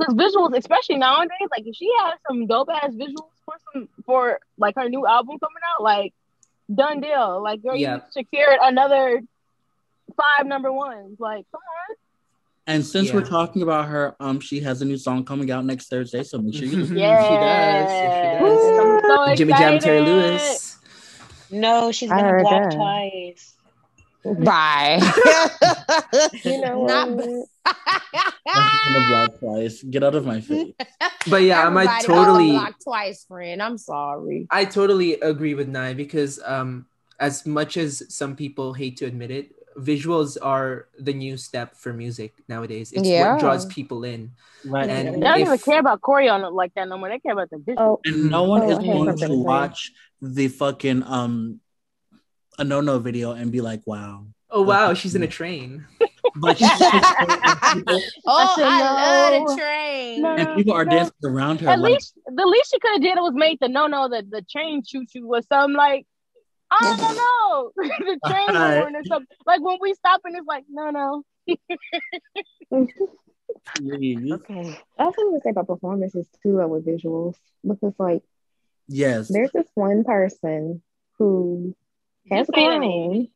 [0.00, 4.38] Cause visuals, especially nowadays, like if she has some dope ass visuals for some for
[4.58, 6.12] like her new album coming out, like
[6.74, 7.42] done deal.
[7.42, 7.96] Like girl, Yeah.
[7.96, 9.22] you secured another
[10.16, 11.18] five number ones.
[11.18, 11.60] Like come
[11.90, 11.96] on.
[12.68, 13.14] And since Yeah.
[13.14, 16.38] we're talking about her, um, she has a new song coming out next Thursday, so
[16.38, 16.96] make sure you listen.
[16.98, 17.90] Yeah, She does.
[17.92, 18.80] She does.
[18.80, 20.00] I'm so Jimmy Jam, Terry.
[20.00, 20.76] Lewis.
[21.50, 22.76] No, she's I been heard blocked that.
[22.76, 23.52] twice.
[24.24, 25.00] Bye.
[26.44, 27.48] You know Not- what?
[28.48, 29.82] I'm gonna block twice.
[29.82, 30.72] Get out of my face.
[31.28, 33.62] But yeah, I might Everybody totally, blocked twice, friend.
[33.62, 34.46] I'm sorry.
[34.50, 36.86] I totally agree with Nai because um,
[37.20, 41.92] as much as some people hate to admit it, visuals are the new step for
[41.92, 42.92] music nowadays.
[42.92, 43.32] It's Yeah.
[43.34, 44.32] what draws people in.
[44.64, 44.88] Right.
[44.88, 47.08] And They don't even care about choreo on like that no more.
[47.08, 47.76] They care about the visuals.
[47.78, 51.60] Oh, and no one Oh, is I going to to watch the fucking um
[52.58, 54.26] a no no video and be like, wow.
[54.50, 55.86] Oh wow, she's in a train.
[56.38, 59.48] But she's oh, said I love no.
[59.48, 60.22] the train.
[60.22, 60.34] No.
[60.36, 60.90] and people are No.
[60.90, 61.70] dancing around her.
[61.70, 64.22] At like, least the least she could have did was made the no no the
[64.28, 66.06] the chain choo choo or something like
[66.70, 67.72] I don't know.
[67.76, 68.78] the train Alright.
[68.78, 69.36] horn or something.
[69.46, 71.22] Like when we stop and it's like, no, no.
[72.70, 72.88] Please.
[74.32, 74.76] Okay.
[74.98, 77.34] I was gonna say about performances too, uh, with visuals,
[77.66, 78.22] because like
[78.88, 79.28] Yes.
[79.28, 80.82] there's this one person
[81.18, 81.74] who
[82.30, 83.28] has Just say the grown.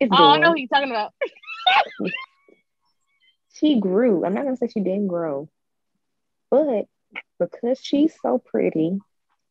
[0.00, 0.52] It's Oh, I know Dawn.
[0.54, 1.12] who you're talking about.
[3.54, 4.24] She grew.
[4.24, 5.48] I'm not gonna say she didn't grow,
[6.50, 6.86] but
[7.40, 8.98] because she's so pretty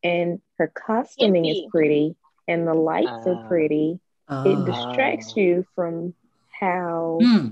[0.02, 2.16] and her costuming is pretty
[2.48, 3.46] and the lights are Ah.
[3.48, 4.64] pretty, it Ah.
[4.64, 6.14] distracts you from
[6.60, 7.48] how hmm,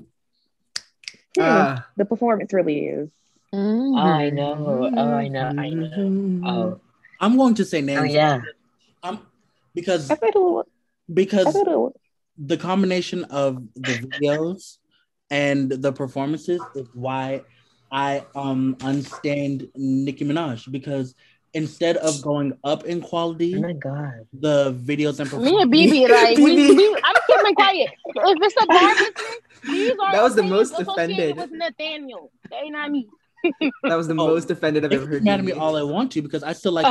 [1.39, 1.87] Ah.
[1.97, 3.09] the performance really is.
[3.55, 3.93] Mhm.
[3.95, 4.91] Oh, I know.
[4.97, 5.53] Oh, I know.
[5.57, 6.41] I know.
[6.45, 6.81] Oh,
[7.21, 8.01] I'm going to say names.
[8.01, 8.41] oh yeah.
[9.03, 9.21] I'm,
[9.75, 10.67] because I thought it was.
[10.69, 11.93] I because it was.
[12.39, 14.79] the combination of the videos
[15.31, 17.45] and the performances is why
[17.93, 21.15] I um unstand Nicki Minaj because
[21.57, 24.27] instead of going up in quality, Oh my god.
[24.33, 25.53] the videos and performances.
[25.53, 25.93] Me and performances.
[25.93, 26.77] Bebe, like, we, Bebe.
[26.77, 27.91] we, I'm keeping quiet.
[28.07, 29.13] If it's a bar listening,
[29.65, 31.37] these are That was the opinions most associated offended.
[31.37, 32.31] with Nathaniel.
[32.51, 33.09] They ain't not me.
[33.85, 35.23] That was the Oh, most offended I've ever heard.
[35.23, 36.87] be mad at me all I want to because I still like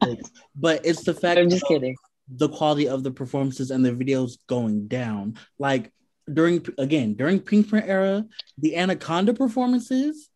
[0.00, 0.16] the
[0.56, 1.96] but it's the fact I'm just kidding.
[2.28, 5.38] the quality of the performances and the videos going down.
[5.58, 5.92] Like
[6.32, 8.24] during again during Pinkprint era,
[8.58, 10.28] the Anaconda performances,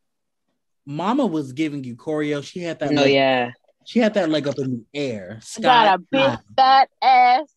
[0.86, 2.42] Mama was giving you choreo.
[2.42, 2.90] She had that.
[2.92, 3.50] Oh leg, yeah.
[3.88, 5.40] She had that leg up in the air.
[5.56, 7.48] I got a big uh, fat ass.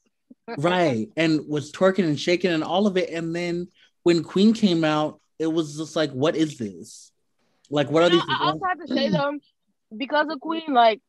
[0.57, 3.09] right, and was twerking and shaking and all of it.
[3.09, 3.67] And then
[4.03, 7.11] when Queen came out, it was just like, what is this?
[7.69, 8.35] Like, what are You know, these?
[8.39, 9.33] I also have to say though,
[9.97, 11.01] because of Queen, like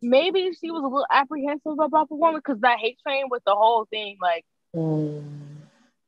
[0.00, 3.86] maybe she was a little apprehensive about performing because that hate train with the whole
[3.86, 5.24] thing, like mm.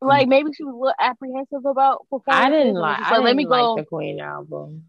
[0.01, 2.45] like maybe she was a little apprehensive about performing.
[2.45, 3.01] I didn't like.
[3.01, 3.75] I didn't me go.
[3.75, 4.85] like the Queen album.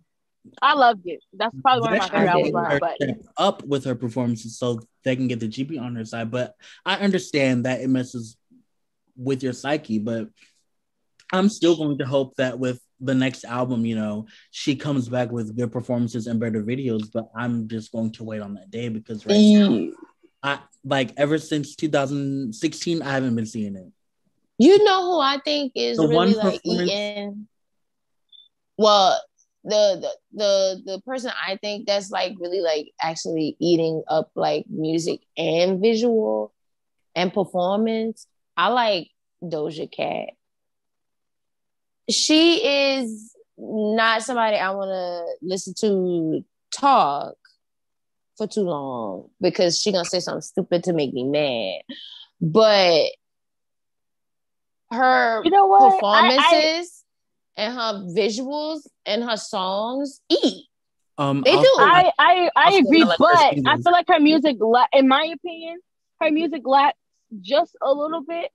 [0.61, 1.23] I loved it.
[1.33, 2.55] That's probably one of my favorite I albums.
[2.55, 5.95] her, her But step up with her performances so they can get the GP on
[5.95, 6.31] her side.
[6.31, 6.55] But
[6.85, 8.37] I understand that it messes
[9.15, 10.29] with your psyche, but
[11.31, 15.31] I'm still going to hope that with the next album, you know, she comes back
[15.31, 17.11] with good performances and better videos.
[17.13, 19.91] But I'm just going to wait on that day because right now, mm.
[20.41, 23.91] I like ever since 2016, I haven't been seeing it.
[24.57, 27.47] You know who I think is The really one like performance- eating.
[28.77, 29.21] Well,
[29.63, 35.21] the, the the person I think that's like really like actually eating up like music
[35.37, 36.53] and visual
[37.15, 38.25] and performance.
[38.55, 39.09] I like
[39.43, 40.29] Doja Cat.
[42.09, 47.35] She is not somebody I want to listen to talk
[48.37, 51.81] for too long because she gonna say something stupid to make me mad.
[52.41, 53.11] But
[54.91, 55.81] her you know what?
[55.81, 56.98] I- I- performances
[57.57, 60.65] and her visuals and her songs eat.
[61.17, 61.71] Um, They also, do.
[61.77, 65.07] I I, I agree, I like her but I feel like her music, la- in
[65.07, 65.79] my opinion,
[66.21, 66.97] her music lacks
[67.41, 68.51] just a little bit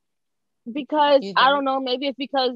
[0.71, 1.81] because You I don't know.
[1.81, 2.53] Maybe it's because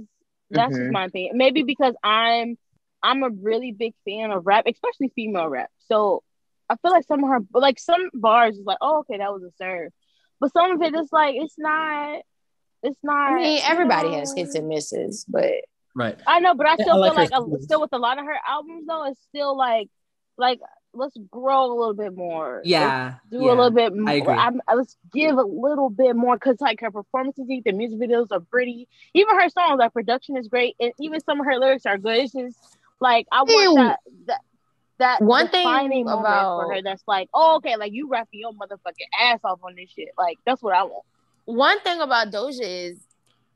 [0.50, 0.92] that's just Mhm.
[0.92, 1.36] my opinion.
[1.36, 2.56] Maybe because I'm
[3.02, 5.70] I'm a really big fan of rap, especially female rap.
[5.86, 6.22] So
[6.68, 9.42] I feel like some of her, like some bars, is like, oh, okay, that was
[9.42, 9.92] a serve,
[10.40, 12.20] but some of it is like it's not.
[12.82, 13.32] It's not.
[13.32, 14.18] I mean, you everybody know.
[14.20, 15.50] has hits and misses, but
[15.98, 16.18] right.
[16.26, 17.98] I know, but I Yeah, still I like feel like her a, still with a
[17.98, 19.88] lot of her albums though, it's still like
[20.36, 20.60] like
[20.94, 22.62] let's grow a little bit more.
[22.64, 23.16] Yeah.
[23.22, 23.52] Let's do yeah.
[23.52, 24.08] a little bit more.
[24.08, 24.34] I agree.
[24.34, 28.28] I'm, uh, let's give a little bit more because like her performances, the music videos
[28.30, 28.88] are pretty.
[29.14, 32.16] Even her songs, like production is great, and even some of her lyrics are good.
[32.18, 32.56] It's just
[33.00, 33.74] like I want Ew.
[33.74, 34.40] that that.
[35.00, 38.40] That One thing defining moment about- for her that's like, oh, okay, like you rapping
[38.40, 40.08] your motherfucking ass off on this shit.
[40.18, 41.04] Like that's what I want.
[41.44, 42.98] one thing about Doja is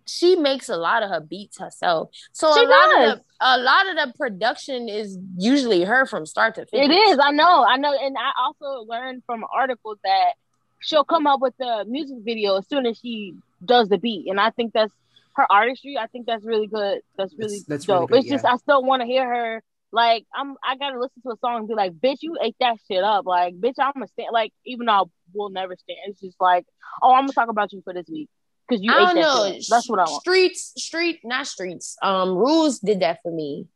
[0.07, 2.11] she makes a lot of her beats herself.
[2.33, 3.13] So She a lot does.
[3.13, 6.89] of the a lot of the production is usually her from start to finish.
[6.89, 7.19] It is.
[7.23, 7.65] I know.
[7.65, 7.93] I know.
[8.01, 10.33] And I also learned from an article that
[10.81, 13.35] she'll come up with the music video as soon as she
[13.65, 14.29] does the beat.
[14.29, 14.93] And I think that's
[15.35, 15.97] her artistry.
[15.99, 17.01] I think that's really good.
[17.17, 18.11] That's really That's- that's really dope.
[18.11, 18.53] good, it's just yeah.
[18.53, 19.63] I still want to hear her.
[19.95, 22.79] Like I'm, I gotta listen to a song and be like, "Bitch, you ate that
[22.89, 25.03] shit up." Like, "Bitch, I'm gonna stand." Like, even though I
[25.35, 26.65] will never stand, it's just like,
[27.03, 28.31] "Oh, I'm gonna talk about you for this week
[28.69, 29.53] because you I ate don't that know.
[29.53, 30.21] shit." That's what I want.
[30.23, 31.97] Streets, street, not streets.
[32.03, 33.67] Um, rules did that for me,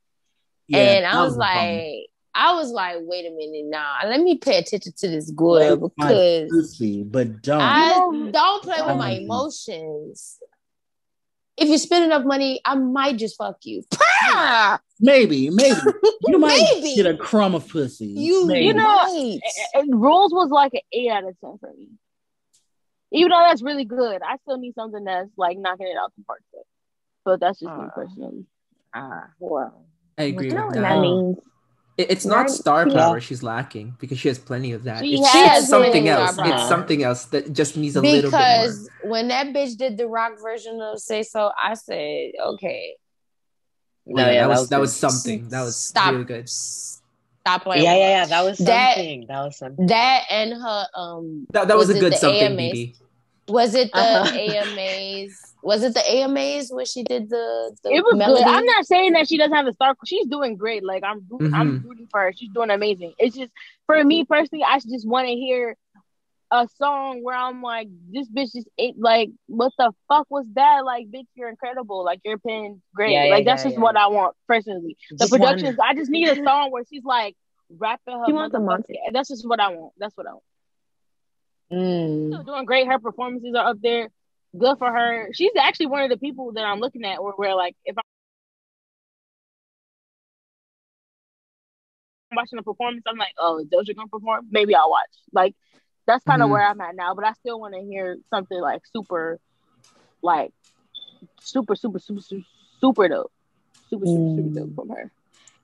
[0.69, 4.07] Yeah, and I that was like, I was like, wait a minute, nah.
[4.09, 7.61] Let me pay attention to this good Play my because pussy, but don't.
[7.61, 7.95] I
[8.31, 10.39] don't play with my emotions.
[11.57, 13.83] If you spend enough money, I might just fuck you.
[15.01, 15.77] Maybe, maybe
[16.27, 16.95] you might Maybe.
[16.97, 18.07] get a crumb of pussy.
[18.07, 18.67] You, Maybe.
[18.67, 19.39] You know, might.
[19.75, 21.89] and rules was like an eight out of ten for me.
[23.13, 26.25] Even though that's really good, I still need something that's like knocking it out the
[26.25, 26.43] park.
[26.53, 26.65] With.
[27.25, 28.47] But that's just me Uh, personally.
[28.95, 29.85] Ah, well.
[30.19, 30.95] I agree You know with what that.
[30.95, 31.39] that means?
[31.99, 32.51] It- It's not Right.
[32.51, 32.95] star Yeah.
[32.95, 34.99] power she's lacking because she has plenty of that.
[35.03, 36.35] She it's has it's something else.
[36.35, 38.41] star It's something else that just needs a little bit more.
[38.67, 42.97] because when that bitch did the rock version of "Say So," I said, "Okay,
[44.09, 45.49] Oh, yeah, that was that was something.
[45.49, 46.49] That was stop, really good.
[47.47, 48.27] Stop playing." Yeah, yeah, yeah.
[48.27, 49.27] That was That- something.
[49.29, 49.87] That, was something.
[49.87, 52.73] That and her um That, that was, Was a good the something, AMAs?
[52.73, 52.95] Bebe.
[53.49, 54.37] was it the Uh-huh.
[54.37, 55.43] AMAs?
[55.63, 58.45] Was it the AMAs where she did the, the It was melody?
[58.45, 58.55] good.
[58.55, 59.97] I'm not saying that she doesn't have the star.
[60.05, 60.85] She's doing great.
[60.85, 62.33] Like I'm, roo- I'm rooting for her.
[62.37, 63.15] She's doing amazing.
[63.19, 63.51] It's just
[63.87, 65.77] for me personally, I just want to hear
[66.51, 68.99] a song where I'm like, this bitch just ate.
[68.99, 70.85] Like, what the fuck was that?
[70.85, 72.05] Like, bitch, you're incredible.
[72.05, 73.13] Like, your pen's great.
[73.13, 73.83] Yeah, yeah, like, that's yeah, just yeah.
[73.83, 74.97] what I want personally.
[75.11, 75.79] The Just one- productions.
[75.83, 77.37] I just need a song where she's like
[77.71, 78.25] rapping her.
[78.27, 78.95] She wants a motherfucking- monster.
[79.13, 79.93] That's just what I want.
[79.99, 80.43] That's what I want.
[81.73, 82.29] Mm.
[82.29, 82.87] Still doing great.
[82.87, 84.09] Her performances are up there.
[84.57, 85.29] Good for her.
[85.35, 88.05] She's actually one of the people that I'm looking at where, where like if I'm
[92.37, 94.47] watching a performance, I'm like, oh, is Doja gonna perform?
[94.51, 95.11] Maybe I'll watch.
[95.33, 95.55] Like
[96.07, 96.53] that's kind of Mhm.
[96.53, 97.15] where I'm at now.
[97.15, 99.39] But I still want to hear something like super,
[100.23, 100.53] like
[101.41, 102.45] super, super, super, super,
[102.81, 103.33] super dope,
[103.91, 105.11] super, super, super dope from her.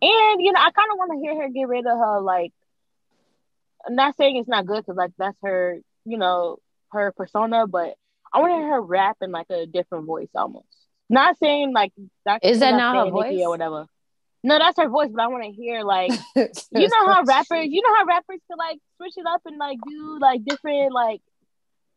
[0.02, 2.52] And you know, I kind of want to hear her get rid of her like.
[3.86, 6.58] I'm not saying it's not good because like that's her, you know,
[6.92, 7.94] her persona, but
[8.32, 10.66] I want to hear her rap in like a different voice almost.
[11.10, 11.92] Not saying like
[12.24, 13.42] that Is that not her voice?
[13.42, 13.86] or whatever.
[14.44, 17.80] No, that's her voice, but I want to hear like you know how rappers, you
[17.82, 21.20] know how rappers could like switch it up and like do like different like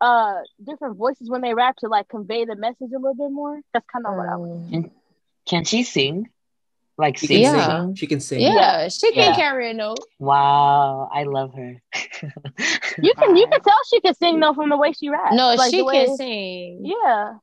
[0.02, 3.60] uh different voices when they rap to like convey the message a little bit more.
[3.74, 4.76] That's kind of what I want.
[4.76, 4.92] Um,
[5.48, 6.30] Can she sing?
[6.98, 7.44] Like She sing?
[7.44, 7.80] can Yeah.
[7.82, 7.96] sing.
[7.96, 8.40] She can sing.
[8.42, 9.36] yeah, she can Yeah.
[9.36, 10.00] carry a note.
[10.20, 11.82] Wow, I love her.
[13.02, 15.36] You can you can tell she can sing though from the way she raps.
[15.36, 16.86] No, Like, she the way- can sing.
[16.86, 17.34] Yeah.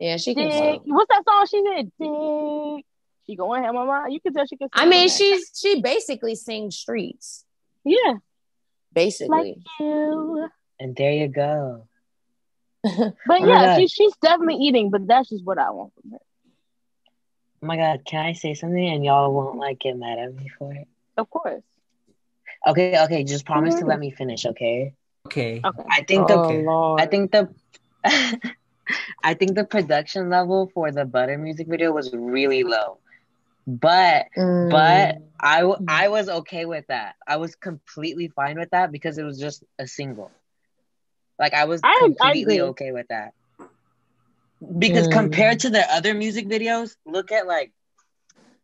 [0.00, 0.52] Yeah, she can Dick.
[0.54, 0.80] sing.
[0.86, 1.92] What's that song she did?
[2.00, 2.84] Dick.
[3.26, 4.08] She going ham on my.
[4.08, 4.68] You can tell she can.
[4.72, 5.12] I sing mean, that.
[5.12, 7.44] she's she basically sings streets.
[7.84, 8.14] yeah.
[8.92, 9.28] Basically.
[9.28, 10.48] Like you.
[10.78, 11.88] and there you go.
[12.84, 14.90] But Oh yeah, she, she's definitely eating.
[14.90, 16.18] But that's just what I want from her.
[17.62, 20.50] Oh my god, can I say something and y'all won't like get mad at me
[20.58, 20.88] for it?
[21.16, 21.62] Of course.
[22.66, 23.88] Okay, okay, just promise to mm-hmm.
[23.88, 24.94] let me finish, okay?
[25.26, 25.60] Okay.
[25.64, 25.84] Okay.
[25.90, 27.00] I think oh the Lord.
[27.00, 27.48] I think the
[29.24, 32.98] I think the production level for the Butter music video was really low.
[33.66, 34.70] But Mm.
[34.70, 37.14] but I was okay with that.
[37.26, 40.30] I was completely fine with that because it was just a single.
[41.38, 42.68] Like I was I- I completely agree.
[42.70, 43.34] okay with that.
[44.78, 45.12] Because Mm.
[45.12, 47.72] compared to their other music videos, look at like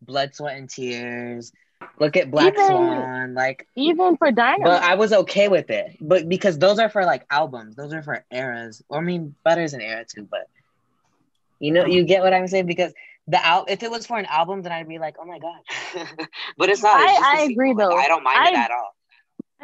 [0.01, 1.53] Blood, Sweat, and Tears.
[1.99, 3.35] Look at Black Even- Swan.
[3.35, 4.65] Like, Even for Dynamite.
[4.65, 5.97] but I was okay with it.
[6.01, 8.83] But because those are for like albums, those are for eras.
[8.89, 10.23] Or I mean, Butter's an era too.
[10.29, 10.49] But
[11.59, 12.93] you know, you get what I'm saying because
[13.29, 15.61] the al- if it was for an album, then I'd be like, oh my god.
[16.59, 17.01] but it's not.
[17.01, 17.53] It's I- just a I single.
[17.53, 17.97] agree, Like, though.
[17.97, 18.95] I don't mind it at all.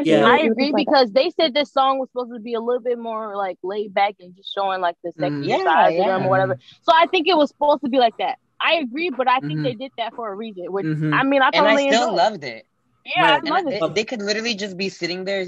[0.01, 0.25] Yeah.
[0.27, 3.37] I agree because they said this song was supposed to be a little bit more
[3.37, 5.47] like laid back and just showing like the sexy Mm.
[5.47, 6.59] Yeah, sides of them or whatever.
[6.83, 8.39] So I think it was supposed to be like that.
[8.61, 9.63] I agree, but I think Mhm.
[9.63, 10.65] they did that for a reason.
[10.73, 11.15] Which Mhm.
[11.15, 12.17] I mean, I And I totally still enjoy.
[12.17, 12.67] loved it.
[13.07, 13.31] Yeah, Right.
[13.33, 13.83] I And love I- it.
[13.83, 15.47] it- they could literally just be sitting there,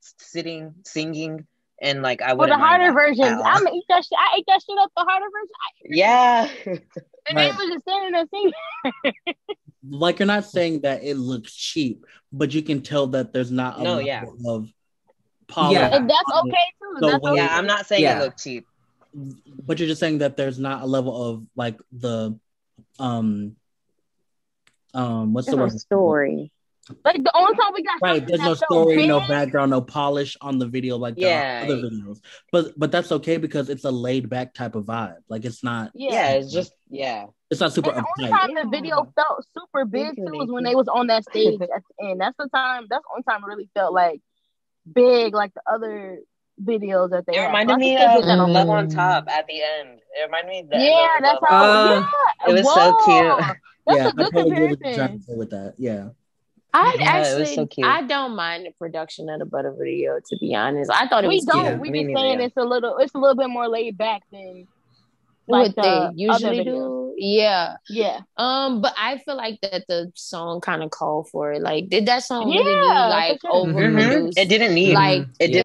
[0.00, 1.46] sitting, singing,
[1.82, 2.44] and like I would.
[2.48, 3.24] For the harder version.
[3.24, 4.16] versions, I'm gonna eat that shit.
[4.18, 4.92] I ate that shit up.
[4.96, 6.48] The harder version, Yeah.
[7.28, 7.56] and they Right.
[7.58, 9.24] was just standing there singing.
[9.90, 13.78] Like you're not saying that it looks cheap, but you can tell that there's not
[13.78, 14.24] a No, level yeah.
[14.46, 14.68] of
[15.46, 15.78] polish.
[15.78, 15.94] Yeah.
[15.96, 16.96] And that's okay too.
[17.00, 17.36] The That's way- okay.
[17.42, 18.18] yeah, I'm not saying Yeah.
[18.20, 18.66] it looked cheap.
[19.14, 22.38] But you're just saying that there's not a level of like the
[22.98, 23.56] um
[24.94, 25.80] um what's There's the word?
[25.80, 26.52] story.
[27.04, 29.80] Like the only time we got Right, there's no that's so story, no background, no
[29.80, 32.20] polish on the video like the other videos.
[32.52, 35.16] But but that's okay because it's a laid back type of vibe.
[35.28, 36.12] Like it's not Yeah.
[36.12, 37.26] Yeah, it's just yeah.
[37.50, 38.38] it's not super And the only uptight.
[38.40, 41.68] time the video felt super big too was when they was on that stage at
[41.68, 42.20] the end.
[42.20, 42.86] That's the time.
[42.88, 44.20] That's the only time it really felt like
[44.92, 46.20] big, like the other
[46.62, 47.46] videos that they It had.
[47.48, 50.00] reminded So me of did on Love on Top at the end.
[50.18, 50.80] It reminded me of that.
[50.80, 51.64] Yeah, that's on how.
[51.64, 52.00] Uh,
[52.46, 53.56] yeah, It was so cute.
[53.86, 55.38] That's yeah, a good I totally get what comparison.
[55.38, 55.74] with that.
[55.78, 56.08] Yeah.
[56.74, 57.86] I Yeah, it was actually so cute.
[57.86, 60.90] I don't mind the production of the butter video to be honest.
[60.90, 61.60] I thought it We was don't.
[61.62, 61.72] cute.
[61.72, 62.46] Yeah, we me just neither, saying yeah.
[62.46, 62.96] it's a little.
[62.98, 64.66] It's a little bit more laid back than
[65.48, 67.14] like what the they other usually do.
[67.16, 67.76] Yeah.
[67.88, 68.20] Yeah.
[68.36, 71.62] Um, but I feel like that the song kind of called for it.
[71.62, 73.66] Like, did that song really need Yeah, for like sure.
[73.66, 74.34] overproduced?
[74.36, 74.92] It didn't need.
[74.94, 75.64] Like, it did.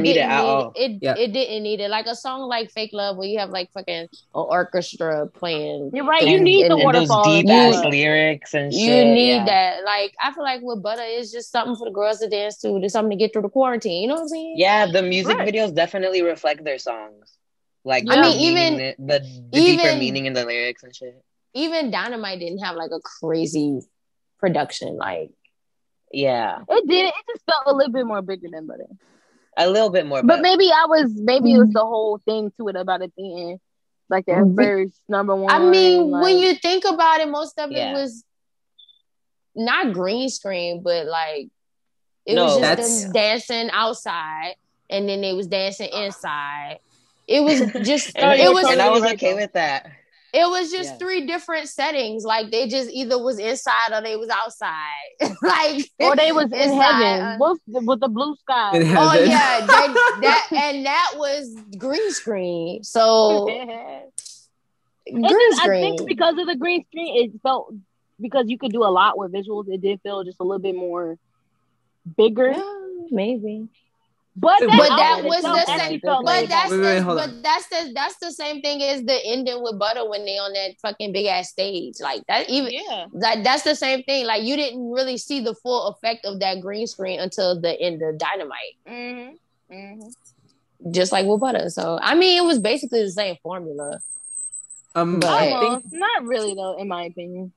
[0.00, 0.72] Need it didn't at need all.
[0.76, 0.98] it.
[1.02, 1.14] Yeah.
[1.18, 1.90] It didn't need it.
[1.90, 5.90] Like a song like "Fake Love," where you have like fucking an orchestra playing.
[5.92, 6.22] You're right.
[6.26, 8.80] You And- need the and and those deep ass lyrics and shit.
[8.82, 9.44] You need yeah.
[9.46, 9.84] that.
[9.84, 12.78] Like I feel like with Butter, it's just something for the girls to dance to.
[12.78, 14.02] There's something to get through the quarantine.
[14.02, 14.54] You know what I'm saying?
[14.56, 15.52] Yeah, the music Right.
[15.52, 17.32] videos definitely reflect their songs.
[17.84, 21.22] Like I the mean, even- meaning- the, the deeper meaning in the lyrics and shit.
[21.54, 23.80] Even Dynamite didn't have like a crazy
[24.38, 24.96] production.
[24.96, 25.30] Like
[26.12, 27.06] Yeah, It did.
[27.06, 28.86] It just felt a little bit more bigger than butter.
[29.58, 30.22] A little bit more.
[30.22, 31.12] But maybe I was.
[31.14, 31.72] Maybe it was mm-hmm.
[31.72, 33.60] the whole thing to it about it being
[34.08, 34.56] like that mm-hmm.
[34.56, 35.50] first number one.
[35.50, 37.90] I mean, like- when you think about it, most of Yeah.
[37.90, 38.24] it was
[39.54, 41.48] not green screen, but like
[42.24, 44.54] it No, was just that's- them dancing outside,
[44.88, 46.78] and then they was dancing inside.
[47.26, 49.90] It was just and, it was and I was okay with that.
[50.34, 50.96] It was just Yeah.
[50.98, 52.24] three different settings.
[52.24, 55.08] Like they just either was inside or they was outside.
[55.42, 58.70] like or they was in heaven uh, with, with the blue sky.
[58.74, 62.84] Oh yeah, that, that and that was green screen.
[62.84, 63.48] So
[65.10, 65.96] It's green just- I screen.
[65.96, 67.72] think because of the green screen, it felt
[68.20, 69.64] because you could do a lot with visuals.
[69.68, 71.16] It did feel just a little bit more
[72.16, 72.50] bigger.
[72.50, 72.72] Yeah,
[73.10, 73.68] maybe.
[74.40, 76.70] But that, But that was the same- But that's back.
[76.70, 80.08] Wait, wait, the, but that's the that's the same thing as the ending with Butter
[80.08, 81.94] when they on that fucking big ass stage.
[82.00, 83.06] Like that even yeah.
[83.14, 84.26] that that's the same thing.
[84.26, 88.00] Like you didn't really see the full effect of that green screen until the end
[88.02, 88.76] of Dynamite.
[88.86, 89.74] Mm-hmm.
[89.74, 90.90] Mm-hmm.
[90.92, 91.68] Just like with Butter.
[91.70, 93.98] So I mean it was basically the same formula.
[94.94, 95.86] Um, But- I Almost.
[95.88, 97.52] think Not really though, in my opinion.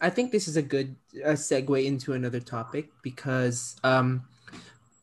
[0.00, 4.24] I think this is a good uh, segue into another topic because um,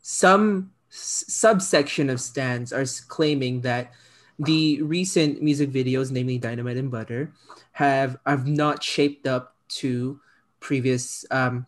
[0.02, 3.92] some s- subsection of stands are claiming that
[4.38, 7.32] the recent music videos, namely Dynamite and Butter,
[7.72, 10.20] have have not shaped up to
[10.60, 11.66] previous um,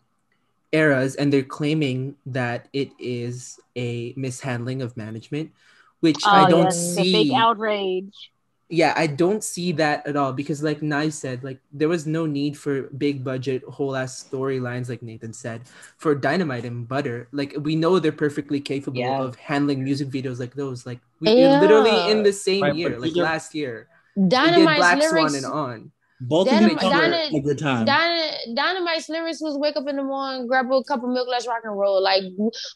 [0.71, 5.51] eras, and they're claiming that it is a mishandling of management,
[5.99, 7.11] which I Oh, don't yes, see.
[7.11, 8.31] Fake outrage.
[8.71, 12.25] Yeah i don't see that at all because like Knife said like there was no
[12.25, 15.61] need for big budget whole ass storylines like nathan said
[15.97, 19.21] for dynamite and butter like we know they're perfectly capable Yeah.
[19.21, 21.59] of handling music videos like those like we Yeah.
[21.59, 25.11] literally in the same Right, year like these are- last year we did black lyrics
[25.11, 25.91] swan and on
[26.23, 27.85] Both Dynam- of them cover Dyna- a good time.
[27.85, 31.47] Dyna- Dynamite's lyrics was wake up in the morning, grab a cup of milk, let's
[31.47, 32.01] rock and roll.
[32.01, 32.23] Like,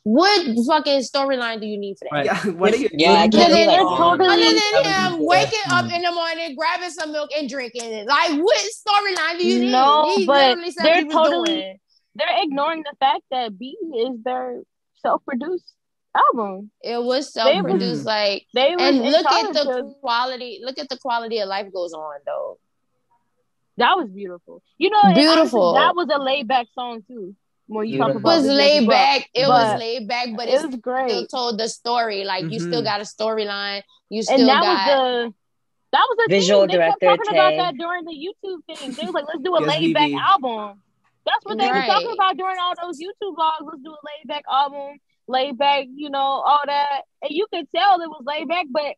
[0.03, 2.11] what fucking storyline do you need for that?
[2.11, 2.25] Right.
[2.25, 5.59] yeah what are you Yeah, I Other can't than- like, totally- Other than him waking
[5.71, 8.07] up in the morning, grabbing some milk and drinking it.
[8.07, 9.71] Like, what storyline do you need?
[9.71, 11.79] No, He but said they're he totally- doing.
[12.15, 13.75] They're ignoring the fact that BE
[14.07, 14.61] is their
[15.03, 15.71] self-produced
[16.15, 16.71] album.
[16.81, 20.61] It was self-produced, was- like, They was and look at the of- quality.
[20.63, 22.57] Look at the quality of life goes on though.
[23.77, 24.61] That was beautiful.
[24.77, 25.75] You know, Beautiful.
[25.75, 27.35] honestly, that was a laid back song too.
[27.67, 28.31] When you talk Beautiful.
[28.31, 28.97] It was laid as well.
[28.97, 29.29] back.
[29.33, 31.29] It was laid back, but it it's was still great.
[31.29, 32.23] told the story.
[32.23, 32.67] Like you mm-hmm.
[32.67, 33.81] still got a storyline.
[34.09, 34.67] You still and that got.
[34.67, 35.33] was the
[35.91, 36.77] that was the Visual thing.
[36.79, 38.91] They kept director, talking about that during the YouTube thing.
[38.91, 40.81] They was like, let's do a Yes, laid back album.
[41.25, 43.65] That's what they were talking about during all those YouTube vlogs.
[43.65, 44.97] Let's do a laid back album,
[45.27, 47.01] laid back, you know, all that.
[47.21, 48.95] And you could tell it was laid back, but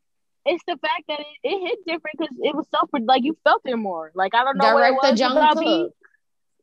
[0.48, 3.61] it's the fact that it, it hit different because it was self like you felt
[3.65, 4.11] it more.
[4.15, 5.90] Like I don't know what Director it was Jungle about BE.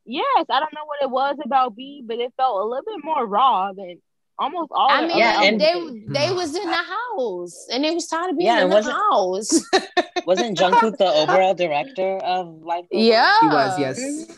[0.06, 3.04] Yes, I don't know what it was about BE, but it felt a little bit
[3.04, 4.00] more raw than
[4.38, 4.90] almost all.
[4.90, 5.74] I the mean, Yeah, albums they
[6.12, 9.64] they was in the house and they was tired of being Yeah, in the house.
[10.26, 12.86] wasn't Jungkook the overall director of Life?
[12.92, 14.32] Goes yeah, he was yes mm-hmm.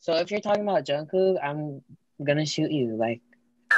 [0.00, 1.82] So if you're talking about Jungkook, I'm
[2.22, 2.96] gonna shoot you.
[2.96, 3.20] Like,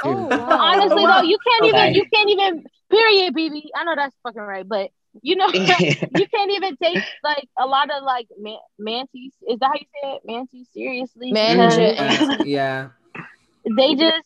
[0.03, 0.27] Oh, Period.
[0.29, 0.61] But wow.
[0.61, 1.77] honestly though, you can't Okay.
[1.79, 3.69] even you can't even period, Bebe.
[3.75, 4.89] I know that's fucking right, but
[5.21, 5.47] you know
[6.11, 9.33] you can't even take like a lot of like man- mantis.
[9.47, 10.21] Is that how you say it?
[10.25, 11.33] Mantis seriously?
[11.33, 12.89] Manager Because yeah
[13.65, 14.25] they just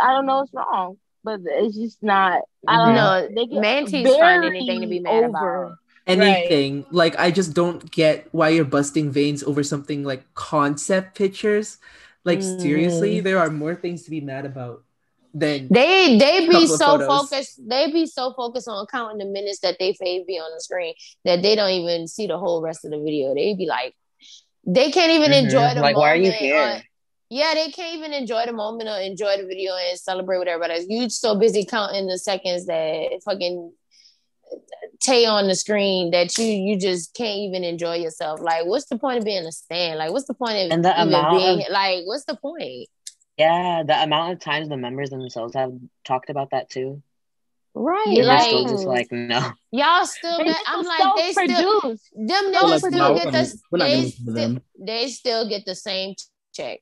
[0.00, 2.42] I don't know what's wrong, but it's just not.
[2.66, 3.28] I don't No, know.
[3.34, 5.64] They get Mantis find anything to be mad over.
[5.66, 5.78] about.
[6.06, 11.78] anything like i just don't get why you're busting veins over something like concept pictures
[12.24, 13.24] like seriously Mm.
[13.24, 14.82] there are more things to be mad about
[15.32, 17.60] than They they be so focused.
[17.66, 20.94] They be so focused on counting the minutes that they fave be on the screen
[21.24, 23.34] that they don't even see the whole rest of the video.
[23.34, 23.94] They be like,
[24.66, 25.44] they can't even Mhm.
[25.44, 25.96] enjoy the Like, moment.
[25.96, 26.56] why are you here?
[26.60, 26.80] uh,
[27.28, 30.74] yeah, they can't even enjoy the moment or enjoy the video and celebrate with everybody.
[30.80, 30.86] else.
[30.88, 33.72] You so busy counting the seconds that fucking
[35.00, 38.40] Tay on the screen that you you just can't even enjoy yourself.
[38.40, 39.98] Like, what's the point of being a stand?
[39.98, 42.04] Like, what's the point of And the even amount being of- like?
[42.04, 42.88] What's the point?
[43.40, 45.72] Yeah, the amount of times the members themselves have
[46.04, 47.02] talked about that too.
[47.74, 48.04] Right?
[48.08, 48.20] Yeah.
[48.22, 49.52] And they're Like, still just like, no.
[49.70, 51.96] Y'all still, They get, I'm like, they still, them
[52.26, 54.34] So, niggas like, still no, get the, not- we're not they, gonna listen to still,
[54.34, 54.60] them.
[54.78, 56.14] they still get the same
[56.52, 56.80] check.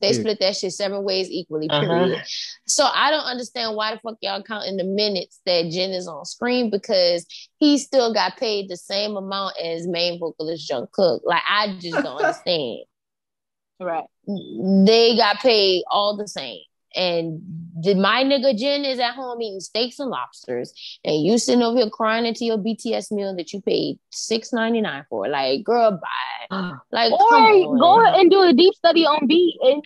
[0.00, 0.20] They Period.
[0.22, 1.68] split that shit seven ways equally.
[1.70, 1.80] Uh-huh.
[1.86, 2.22] Period.
[2.66, 6.24] So I don't understand why the fuck y'all counting the minutes that Jin is on
[6.24, 7.26] screen because
[7.58, 11.20] he still got paid the same amount as main vocalist Jungkook.
[11.24, 12.80] Like I just don't understand.
[13.80, 14.04] Right.
[14.26, 16.60] They got paid all the same.
[16.96, 17.40] And
[17.82, 20.72] the, my nigga Jin is at home eating steaks and lobsters,
[21.04, 24.80] and you sitting over here crying into your BTS meal that you paid six ninety
[24.80, 25.28] nine for.
[25.28, 26.72] Like, girl, bye.
[26.92, 29.82] Like, Or go and do a deep study on BE, and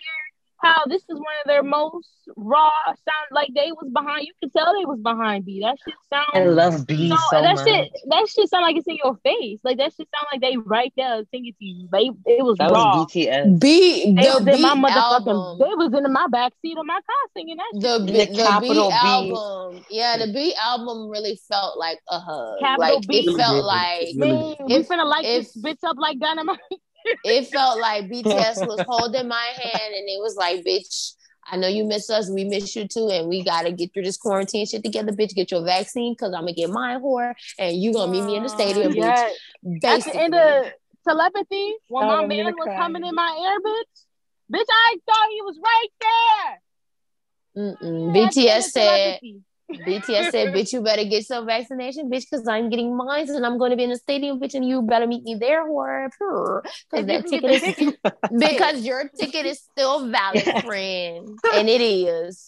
[0.60, 4.26] how this is one of their most raw sound like they was behind.
[4.26, 5.62] You could tell they was behind beat.
[5.62, 7.66] That shit sound I love BE no, so that much.
[7.66, 9.60] shit that shit sound like it's in your face.
[9.64, 11.88] Like that shit sound like they right there singing to you.
[11.92, 12.98] They it was That raw.
[12.98, 13.60] was BTS.
[13.60, 15.58] Beat they the was in my motherfucking album.
[15.58, 17.82] they was in my back seat of my car singing that shit.
[17.82, 18.94] The, B- the the capital B.
[18.94, 22.58] album, yeah, the BE album really felt like a hug.
[22.60, 23.18] Capital like B.
[23.26, 24.20] it felt like good.
[24.20, 26.58] Really Man, we If- finna light if- this bitch up like dynamite.
[27.24, 31.14] it felt like BTS was holding my hand and it was like, bitch,
[31.50, 34.18] I know you miss us, we miss you too, and we gotta get through this
[34.18, 35.34] quarantine shit together, bitch.
[35.34, 38.42] Get your vaccine because I'm gonna get mine whore, and you gonna meet me in
[38.42, 39.30] the stadium, Yeah.
[39.64, 39.84] bitch.
[39.84, 40.72] At the end of
[41.06, 42.76] telepathy, when Oh, my I'm man was cry.
[42.76, 46.62] coming in my ear, bitch, bitch, I thought he was right there.
[47.56, 48.14] Mm-mm.
[48.14, 49.40] Yeah, at the end BTS said, telepathy.
[49.72, 53.58] BTS said, bitch, you better get some vaccination, bitch, because I'm getting mine and I'm
[53.58, 56.08] going to be in the stadium, bitch, and you better meet me there, whore.
[56.90, 57.94] Because that ticket is
[58.38, 62.47] because your ticket is still valid, friend, and it is.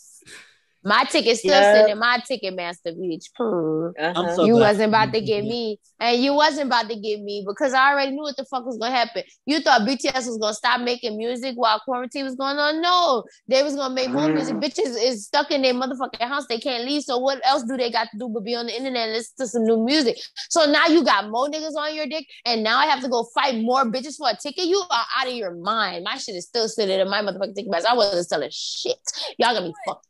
[0.83, 1.73] My ticket still Yeah.
[1.73, 3.27] sitting in my Ticketmaster, bitch.
[3.39, 4.35] Uh-huh.
[4.35, 7.45] so you glad wasn't about to get me, and you wasn't about to get me
[7.47, 9.23] because I already knew what the fuck was gonna happen.
[9.45, 12.81] You thought BTS was gonna stop making music while quarantine was going on?
[12.81, 14.57] No, they was gonna make more music.
[14.57, 16.47] Bitches is stuck in their motherfucking house.
[16.49, 17.03] They can't leave.
[17.03, 19.35] So what else do they got to do but be on the internet and listen
[19.39, 20.17] to some new music?
[20.49, 23.25] So now you got more niggas on your dick, and now I have to go
[23.35, 24.65] fight more bitches for a ticket.
[24.65, 26.05] You are out of your mind.
[26.05, 27.85] My shit is still sitting in my motherfucking ticket box.
[27.85, 28.97] I wasn't selling shit.
[29.37, 30.07] Y'all got me fucked.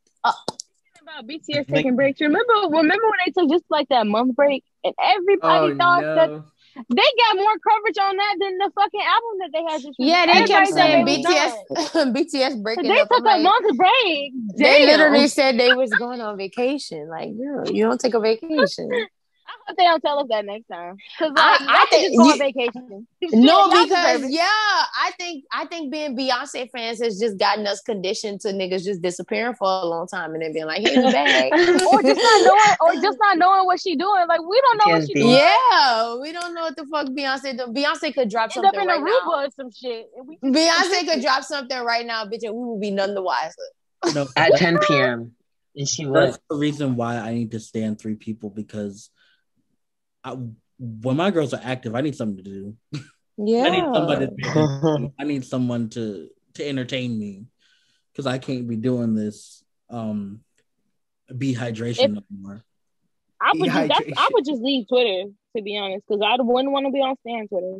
[1.10, 2.20] About BTS taking breaks.
[2.20, 6.30] Remember, remember when they took just like that month break, and everybody Oh thought that
[6.88, 9.82] they got more coverage on that than the fucking album that they had.
[9.82, 10.52] Just Yeah, they released.
[10.52, 11.22] kept Everybody saying they.
[11.22, 13.08] BTS, BTS breaking They up.
[13.10, 14.32] took I'm like, a month break.
[14.56, 17.08] They literally said they was going on vacation.
[17.08, 18.90] Like, girl, you don't take a vacation.
[19.50, 20.96] I hope they don't tell us that next time.
[21.18, 23.06] Because I- like, I y'all think just go on vacation.
[23.44, 28.40] no, because yeah, I think I think being Beyonce fans has just gotten us conditioned
[28.42, 31.52] to niggas just disappearing for a long time and then being like, here's the bag.
[31.52, 34.26] or just not knowing, or just not knowing what she doing.
[34.28, 35.36] Like we don't know what she Can't doing.
[35.36, 37.66] yeah, we don't know what the fuck Beyonce do.
[37.72, 39.44] Beyonce could drop End up something in right Aruba now.
[39.46, 40.06] or some shit.
[40.24, 43.54] We Beyonce could drop something right now, bitch, and we will be none the wiser.
[44.14, 45.32] No, At 10 p.m.
[45.76, 46.32] And she was.
[46.32, 49.10] that's the reason why I need to stand three people because
[50.24, 50.36] I,
[50.78, 52.76] when my girls are active, I need something to do.
[53.36, 53.64] Yeah.
[53.64, 54.26] I need somebody.
[54.26, 57.46] To, I need someone to to entertain me
[58.12, 60.40] because I can't be doing this um
[61.30, 62.64] dehydration no more.
[63.40, 66.86] I would just, I would just leave Twitter to be honest, because I wouldn't want
[66.86, 67.78] to be on Stan Twitter,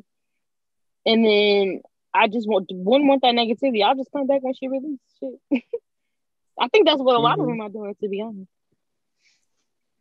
[1.07, 3.85] and then I just want wouldn't want that negativity.
[3.85, 5.63] I'll just come back when she releases shit.
[6.61, 7.49] I think that's what a lot of Mhm.
[7.49, 8.51] them are doing, to be honest.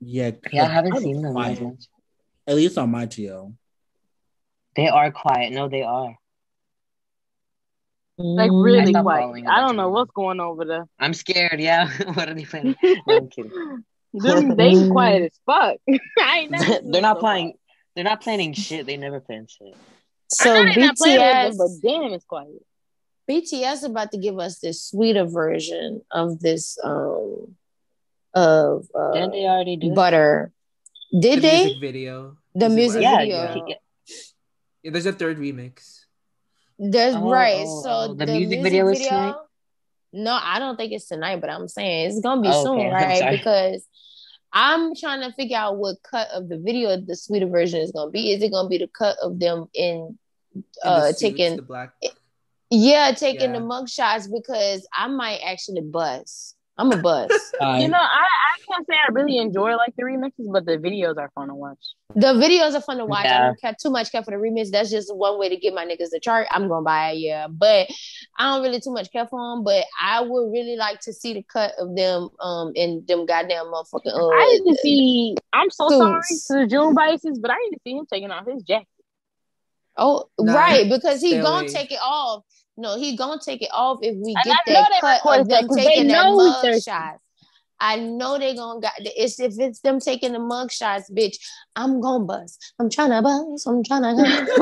[0.01, 1.77] Yeah, Yeah, I haven't I'm seen them as much.
[2.49, 3.53] At least on my TL.
[4.75, 5.53] They are quiet.
[5.53, 6.17] No, they are.
[8.17, 8.59] Like Mm.
[8.59, 9.45] I really quiet.
[9.47, 9.93] I don't know too.
[9.93, 10.85] what's going on over there.
[10.99, 11.59] I'm scared.
[11.59, 11.87] Yeah.
[12.15, 12.75] what are they playing?
[13.07, 13.51] No, I'm kidding.
[14.13, 15.77] Them, they quiet as fuck.
[16.19, 16.51] I ain't
[16.91, 17.53] they're not so playing.
[17.93, 18.87] They're not planning shit.
[18.87, 19.75] They never plan shit.
[20.29, 22.65] So I know they not playing with BTS, them, but damn, it's quiet.
[23.29, 27.55] BTS about to give us this sweeter version of this um
[28.33, 29.91] of uh, Didn't they already do?
[29.91, 29.95] it?
[29.95, 30.51] butter.
[31.11, 31.63] Did the they?
[31.63, 32.37] music video.
[32.55, 33.63] The music yeah, video.
[33.67, 33.75] yeah.
[34.83, 36.05] Yeah, there's a third remix.
[36.77, 37.65] There's Oh, right.
[37.67, 38.85] so oh, the, the music, music video.
[38.85, 39.35] video is tonight?
[40.13, 42.87] No, I don't think it's tonight, but I'm saying it's gonna be Oh, soon, okay.
[42.87, 43.31] I'm right?
[43.31, 43.85] Because
[44.51, 48.09] I'm trying to figure out what cut of the video the sweeter version is gonna
[48.09, 48.31] be.
[48.31, 50.17] Is it gonna be the cut of them in
[50.55, 51.93] In uh the suits, taking the black.
[52.71, 53.59] yeah, taking Yeah.
[53.59, 56.55] the mug shots because I might actually bust.
[56.79, 57.33] I'm a bust.
[57.61, 61.17] You know, I, I can't say I really enjoy like the remixes, but the videos
[61.17, 61.77] are fun to watch.
[62.15, 63.25] The videos are fun to watch.
[63.25, 64.71] I don't care too much care for the remix.
[64.71, 66.47] That's just one way to get my niggas the chart.
[66.51, 67.47] I'm gonna buy it, yeah.
[67.49, 67.89] But
[68.37, 69.65] I don't really too much care for them.
[69.65, 73.65] But I would really like to see the cut of them um in them goddamn
[73.65, 74.13] motherfucking.
[74.13, 75.35] Uh, I need to see.
[75.51, 78.47] I'm so sorry to the June biases, but I need to see him taking off
[78.47, 78.87] his jacket.
[79.97, 82.45] Oh, Nah, right, because he gonna take it off.
[82.79, 85.15] No, he gonna take it off if we And get I know that they cut
[85.17, 87.19] recorded of that them 'cause they taking that know mug they're- shots.
[87.81, 91.37] I know they gonna got it's if it's them taking the mug shots, bitch.
[91.77, 92.73] I'm gonna bust.
[92.77, 93.67] I'm trying to bust.
[93.67, 94.09] I'm trying to.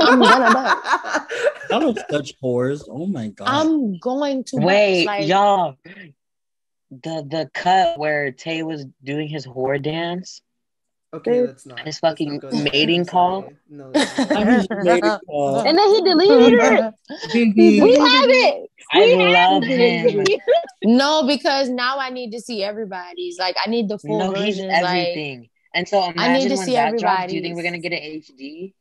[0.02, 1.28] I'm gonna bust.
[1.72, 2.84] Y'all are such whores.
[2.90, 3.48] Oh my god.
[3.50, 5.76] I'm going to watch, Wait, like, y'all.
[6.92, 10.42] The the cut where Tay was doing his whore dance.
[11.18, 11.80] Okay, let's not.
[11.80, 13.52] His fucking not mating call?
[13.70, 14.32] No, let's not.
[14.38, 15.68] I just made a call.
[15.68, 16.94] And then he deleted it.
[17.56, 18.70] We have it.
[18.92, 20.28] I We love have him.
[20.84, 23.38] no, because now I need to see everybody's.
[23.40, 24.82] Like I need the full No, he's versions.
[24.82, 25.50] Like everything.
[25.74, 27.32] And so I need to when see everybody.
[27.32, 28.74] Do you think we're gonna get an HD?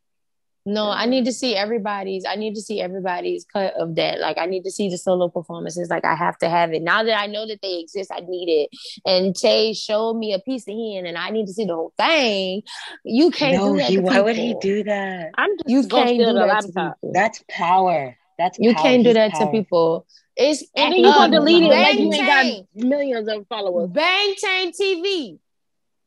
[0.68, 2.24] No, I need to see everybody's.
[2.24, 4.18] I need to see everybody's cut of that.
[4.18, 5.88] Like I need to see the solo performances.
[5.88, 6.82] Like I have to have it.
[6.82, 8.70] Now that I know that they exist, I need it.
[9.08, 11.92] And Tay showed me a piece of him, and I need to see the whole
[11.96, 12.62] thing.
[13.04, 13.90] You can't no, do that.
[13.90, 13.96] he.
[13.96, 15.30] to Why would he do that?
[15.36, 17.12] I'm just You can't do that to people.
[17.14, 18.16] That's power.
[18.36, 18.82] That's You power.
[18.82, 20.04] can't do He's that to people.
[20.36, 22.26] It's And then you gonna delete it like you ain't
[22.74, 23.88] got millions of followers.
[23.90, 25.38] Bangtan TV.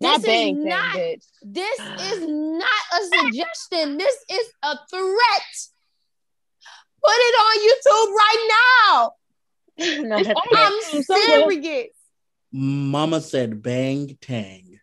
[0.01, 0.95] Not This bang, is not.
[0.95, 1.25] bitch.
[1.41, 3.97] This is not a suggestion.
[3.97, 5.55] This is a threat.
[7.03, 9.11] Put it on YouTube right now.
[10.09, 10.65] no, It's that's on there.
[10.65, 11.51] I'm Somewhere.
[11.51, 11.87] serious.
[12.51, 14.79] Mama said bang tang.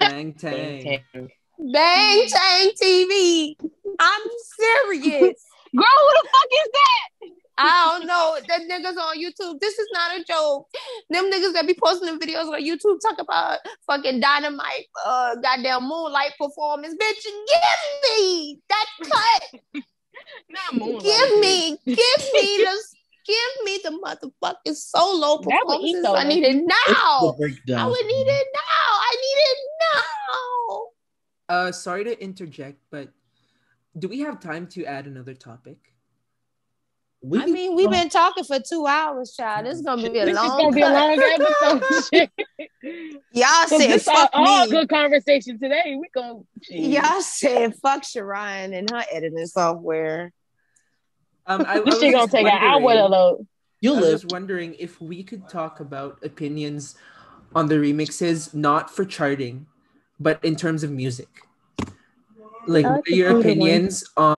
[0.00, 1.00] Bang bang, tang.
[1.12, 1.28] tang.
[1.58, 3.56] Bangtan TV.
[3.98, 4.20] I'm
[4.60, 5.42] serious.
[5.74, 7.30] Girl, who the fuck is that?
[7.58, 8.38] I don't know.
[8.48, 9.60] That niggas on YouTube.
[9.60, 10.68] This is not a joke.
[11.10, 15.88] Them niggas that be posting them videos on YouTube talk about fucking dynamite, uh, goddamn
[15.88, 16.94] moonlight performance.
[16.94, 19.82] Bitch, give me that cut.
[20.50, 21.02] Not Moonlight.
[21.02, 21.96] Give me, give me
[22.64, 22.84] the,
[23.26, 26.06] give me the motherfucking solo That would performances.
[26.06, 26.74] I need it now.
[26.86, 28.90] I would need it now.
[29.00, 30.80] I need it now.
[31.48, 33.08] Uh, sorry to interject, but
[33.98, 35.78] do we have time to add another topic?
[37.22, 39.66] We I mean, we've been talking for two hours, child.
[39.66, 40.58] This is gonna be a This is long.
[40.58, 41.40] gonna be a long cut.
[41.82, 42.30] episode.
[43.32, 44.70] Y'all 'Cause said this all, fuck all me.
[44.70, 45.96] good conversation today.
[45.98, 50.32] We gonna Y'all said fuck Sharon and her editing software.
[51.46, 53.46] Um, I, I This was shit gonna take an hour wondering- to load.
[53.80, 54.20] you I was live.
[54.20, 56.94] just wondering if we could talk about opinions
[57.54, 59.66] on the remixes, not for charting,
[60.20, 61.28] but in terms of music.
[62.68, 64.34] Like, like what are your opinions on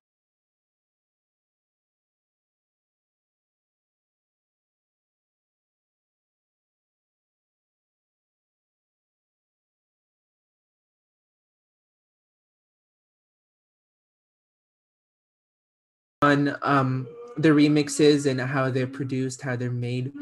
[16.28, 20.12] on um, the remixes and how they're produced, how they're made,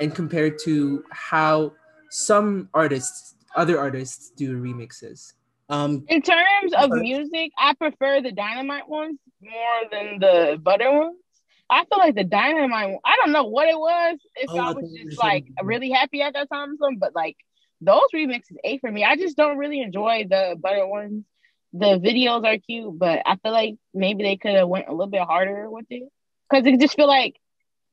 [0.00, 1.72] and compared to how
[2.10, 5.32] some artists, other artists, do remixes.
[5.68, 11.16] Um, In terms of music, I prefer the dynamite ones more than the butter ones.
[11.70, 14.18] I feel like the dynamite one, I don't know what it was.
[14.36, 17.14] If Oh, I I was just like really happy at that time or something, but
[17.14, 17.36] like
[17.80, 19.04] those remixes A for me.
[19.04, 21.24] I just don't really enjoy the butter ones.
[21.74, 25.10] The videos are cute, but I feel like maybe they could have went a little
[25.10, 26.04] bit harder with it.
[26.50, 27.36] Cause it just feel like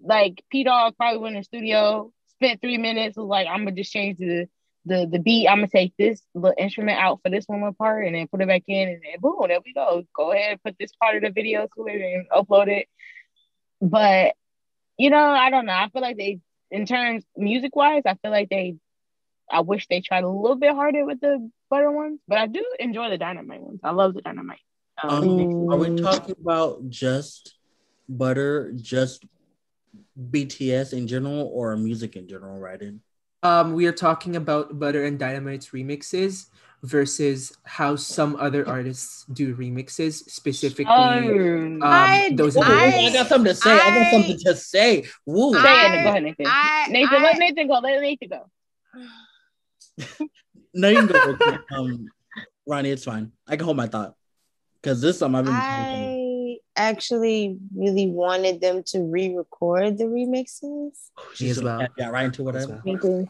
[0.04, 3.92] like Pdogg probably went in the studio, spent three minutes, was like, I'm gonna just
[3.92, 4.48] change the
[4.86, 5.48] the the beat.
[5.48, 8.48] I'm gonna take this little instrument out for this one part and then put it
[8.48, 10.04] back in and then boom, there we go.
[10.16, 12.88] Go ahead and put this part of the video to it and upload it.
[13.82, 14.36] But
[14.98, 15.74] you know, I don't know.
[15.74, 16.40] I feel like they
[16.72, 18.76] in terms music wise, I feel like they
[19.50, 22.64] I wish they tried a little bit harder with the butter ones, but I do
[22.80, 23.80] enjoy the dynamite ones.
[23.84, 24.60] I love the dynamite.
[25.02, 27.56] Um, um, are we talking about just
[28.08, 29.26] butter, just
[30.20, 32.80] BTS in general, or music in general, right?
[33.42, 36.48] Um, we are talking about Butter and Dynamite's remixes
[36.84, 42.58] versus how some other artists do remixes, specifically Um, um, I- those.
[42.58, 43.72] I- I, got something to say.
[43.72, 45.06] I, got something to say.
[45.26, 45.54] Woo.
[45.54, 46.04] say I- it.
[46.04, 46.46] Go ahead, Nathan.
[46.48, 47.80] I- Nathan, I- let Nathan go.
[47.80, 48.42] Let Nathan go.
[50.74, 51.58] no, you can go.
[51.76, 52.08] um,
[52.68, 53.32] Ronnie, it's fine.
[53.48, 54.16] I can hold my thought
[54.82, 55.56] because this is something I've been.
[55.56, 60.92] I actually really wanted them to re-record the remixes.
[61.40, 61.88] Me as well.
[61.98, 62.82] Yeah, right into whatever.
[62.86, 62.98] well.
[63.18, 63.28] Me.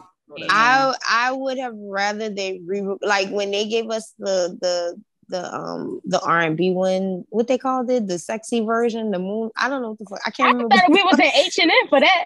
[0.50, 5.54] I I would have rather they re like when they gave us the the the
[5.54, 9.50] um the R and B one, what they called it, the sexy version, the moon.
[9.58, 10.20] I don't know what the fuck.
[10.26, 10.76] I I can't remember.
[10.76, 12.26] thought we was in H and M for that.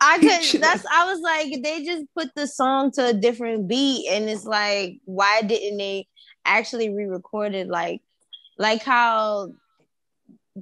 [0.00, 0.18] I
[0.52, 0.60] could.
[0.60, 0.84] That's.
[0.86, 4.98] I was like, they just put the song to a different beat, and it's like,
[5.04, 6.06] why didn't they
[6.44, 7.68] actually re-record it?
[7.68, 8.02] Like,
[8.58, 9.52] like how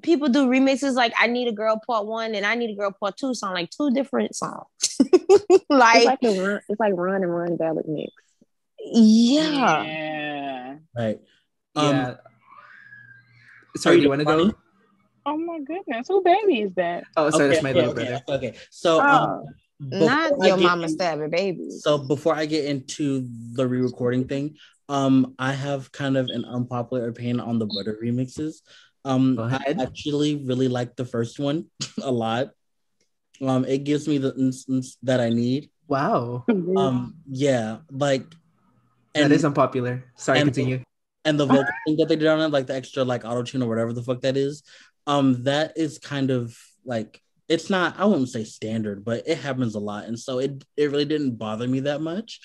[0.02, 0.94] people do remixes.
[0.94, 3.34] Like, I need a girl part one, and I need a girl part two.
[3.34, 4.66] Sound like two different songs.
[5.50, 6.60] It's like, like a run.
[6.68, 8.12] It's like run and run ballad mix.
[8.78, 9.82] yeah.
[9.82, 10.76] Yeah.
[10.96, 11.20] Right.
[11.76, 12.14] Um, yeah.
[13.76, 14.52] Sorry, do you want to go?
[15.30, 15.44] Ronnie?
[15.44, 17.04] Oh my goodness, who baby is that?
[17.16, 18.20] Oh, sorry, that's my okay, little brother.
[18.28, 18.54] Okay.
[18.70, 19.44] So, um, Oh.
[19.88, 21.70] before Not your get mama in- stabbing baby.
[21.70, 24.56] So before I get into the re-recording thing,
[24.88, 28.56] um, I have kind of an unpopular opinion on the butter remixes.
[29.04, 29.80] Um, Go I ahead.
[29.80, 31.66] actually really like the first one
[32.02, 32.50] a lot.
[33.40, 35.70] Um, it gives me the instance that I need.
[35.86, 36.44] Wow.
[36.76, 38.24] Um, yeah, like,
[39.14, 40.04] and that is unpopular.
[40.16, 40.82] Sorry, and- continue.
[41.24, 43.62] and the vocal thing that they did on it, like the extra like auto tune
[43.62, 44.62] or whatever the fuck that is,
[45.08, 47.98] um, that is kind of like it's not.
[47.98, 51.36] I wouldn't say standard, but it happens a lot, and so it it really didn't
[51.36, 52.40] bother me that much.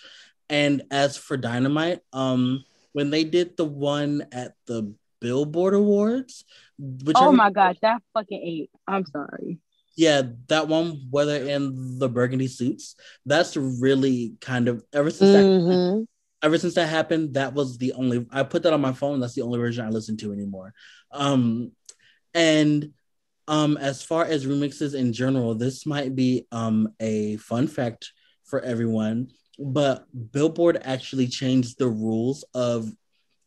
[0.50, 2.64] And as for Dynamite, um,
[2.94, 6.46] when they did the one at the Billboard Awards,
[6.80, 8.72] which Oh my gosh, that fucking ate.
[8.88, 9.60] I'm sorry.
[9.96, 12.96] yeah, that one, whether in the burgundy suits,
[13.26, 16.08] that's really kind of ever since that Mhm.
[16.42, 19.20] ever since that happened, that was the only I put that on my phone.
[19.20, 20.74] That's the only version I listen to anymore.
[21.12, 21.72] Um,
[22.34, 22.92] and
[23.48, 28.12] um, as far as remixes in general, this might be um a fun fact
[28.46, 29.30] for everyone,
[29.60, 32.90] but Billboard actually changed the rules of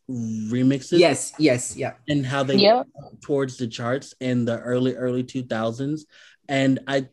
[0.09, 1.93] remixes Yes, yes, yeah.
[2.07, 2.87] and how they Yep.
[3.21, 6.05] towards the charts in the early early 2000s
[6.47, 7.05] and i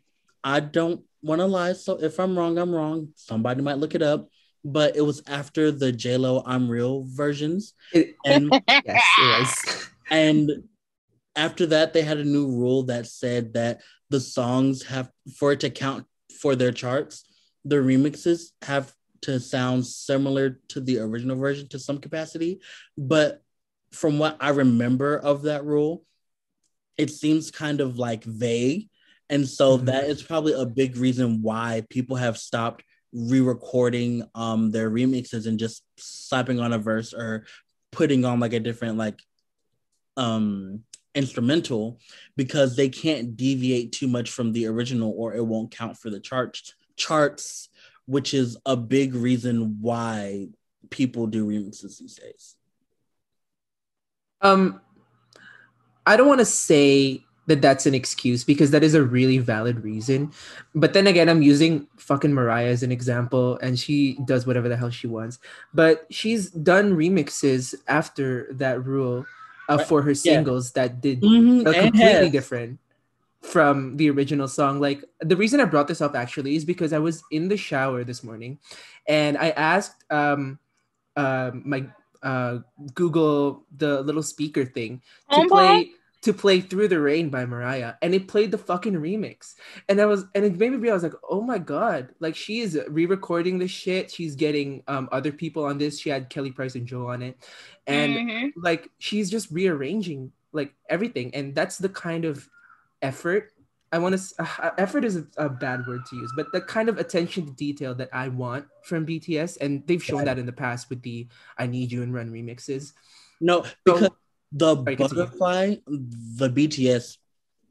[0.45, 4.03] i don't want to lie so if i'm wrong i'm wrong somebody might look it
[4.03, 4.29] up
[4.65, 9.89] but it was after the j-lo i'm real versions It- and yes, it was.
[10.11, 10.51] and
[11.37, 13.81] after that they had a new rule that said that
[14.11, 16.07] the songs have for it to count
[16.41, 17.25] for their charts
[17.65, 18.93] the remixes have
[19.23, 22.61] to sound similar to the original version to some capacity
[22.99, 23.43] but
[23.93, 26.05] from what i remember of that rule
[26.97, 28.89] it seems kind of like vague
[29.31, 29.87] and so Mhm.
[29.87, 35.59] that is probably a big reason why people have stopped re-recording um their remixes and
[35.59, 37.47] just slapping on a verse or
[37.93, 39.21] putting on like a different like
[40.17, 40.85] um
[41.15, 41.99] instrumental
[42.37, 46.21] because they can't deviate too much from the original or it won't count for the
[46.21, 47.69] charts charts
[48.07, 50.47] which is a big reason why
[50.91, 52.57] people do remixes these days
[54.41, 54.81] Um,
[56.07, 59.83] I don't want to say that that's an excuse because that is a really valid
[59.83, 60.33] reason.
[60.75, 64.77] But then again, I'm using fucking Mariah as an example, and she does whatever the
[64.77, 65.39] hell she wants.
[65.73, 69.27] But she's done remixes after that rule
[69.69, 71.63] uh, for her singles that did mm-hmm.
[71.65, 72.79] completely different
[73.41, 74.81] from the original song.
[74.81, 78.05] Like the reason I brought this up actually is because I was in the shower
[78.05, 78.59] this morning,
[79.07, 80.59] and I asked um,
[81.17, 81.87] uh, my
[82.23, 82.59] uh,
[82.95, 85.91] Google the little speaker thing to play
[86.25, 89.55] to play "Through the Rain" by Mariah, and it played the fucking remix.
[89.89, 92.79] And I was, and it made me realize, like, oh my god, like she is
[92.89, 94.11] re-recording this shit.
[94.11, 95.99] She's getting um other people on this.
[96.01, 97.39] She had Kelly Price and Joe on it,
[97.87, 98.53] and Mhm.
[98.57, 102.49] like she's just rearranging like everything and that's the kind of
[103.03, 103.51] effort
[103.93, 106.89] i want to uh, effort is a, a bad word to use but the kind
[106.89, 110.53] of attention to detail that i want from bts and they've shown that in the
[110.53, 111.27] past with the
[111.59, 112.93] i need you and run remixes
[113.41, 114.09] no because
[114.57, 115.25] the Sorry, continue.
[115.25, 117.19] butterfly the bts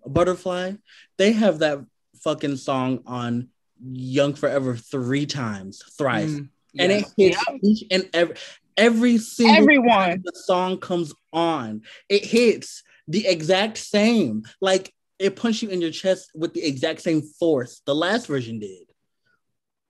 [0.05, 0.73] butterfly
[1.17, 1.79] they have that
[2.23, 3.47] fucking song on
[3.81, 6.49] young forever three times thrice Mm,
[6.79, 6.97] and yeah.
[6.99, 8.35] it hits each and every
[8.75, 9.89] every single Everyone.
[9.89, 15.79] time the song comes on it hits the exact same like it punched you in
[15.81, 18.85] your chest with the exact same force the last version did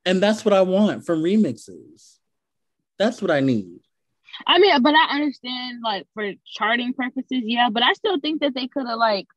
[0.05, 2.17] and that's what i want from remixes
[2.99, 3.79] that's what i need
[4.47, 7.69] I mean, but I understand like for charting purposes, yeah.
[7.71, 9.27] But I still think that they could have like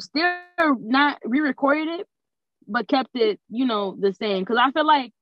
[0.00, 2.06] still not re-recorded it,
[2.66, 4.40] but kept it, you know, the same.
[4.40, 5.12] Because I feel like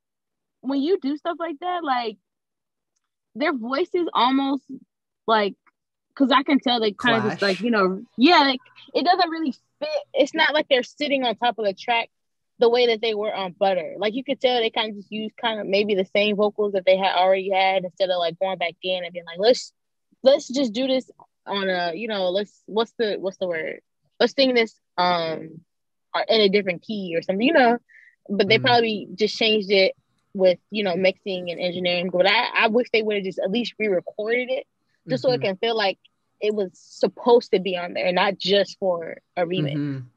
[0.61, 2.19] when you do stuff like that, like
[3.35, 4.65] their voices almost
[5.27, 5.55] like,
[6.09, 8.61] because I can tell they kind of just like, you know, yeah, like
[8.95, 9.89] it doesn't really fit.
[10.15, 12.11] It's not like they're sitting on top of the track
[12.61, 13.95] the way that they were on Butter.
[13.99, 16.73] Like you could tell they kind of just used kind of maybe the same vocals
[16.75, 19.73] that they had already had instead of like going back in and being like, let's
[20.23, 21.11] let's just do this
[21.47, 23.81] on a you know let's what's the what's the word
[24.21, 25.61] let's sing this um
[26.29, 27.79] in a different key or something you know
[28.29, 28.65] but they Mhm.
[28.65, 29.95] probably just changed it
[30.35, 33.51] with you know mixing and engineering but I, I wish they would have just at
[33.51, 34.67] least re-recorded it
[35.09, 35.99] just so it Mhm, can feel like
[36.41, 40.11] it was supposed to be on there not just for a remix mhm.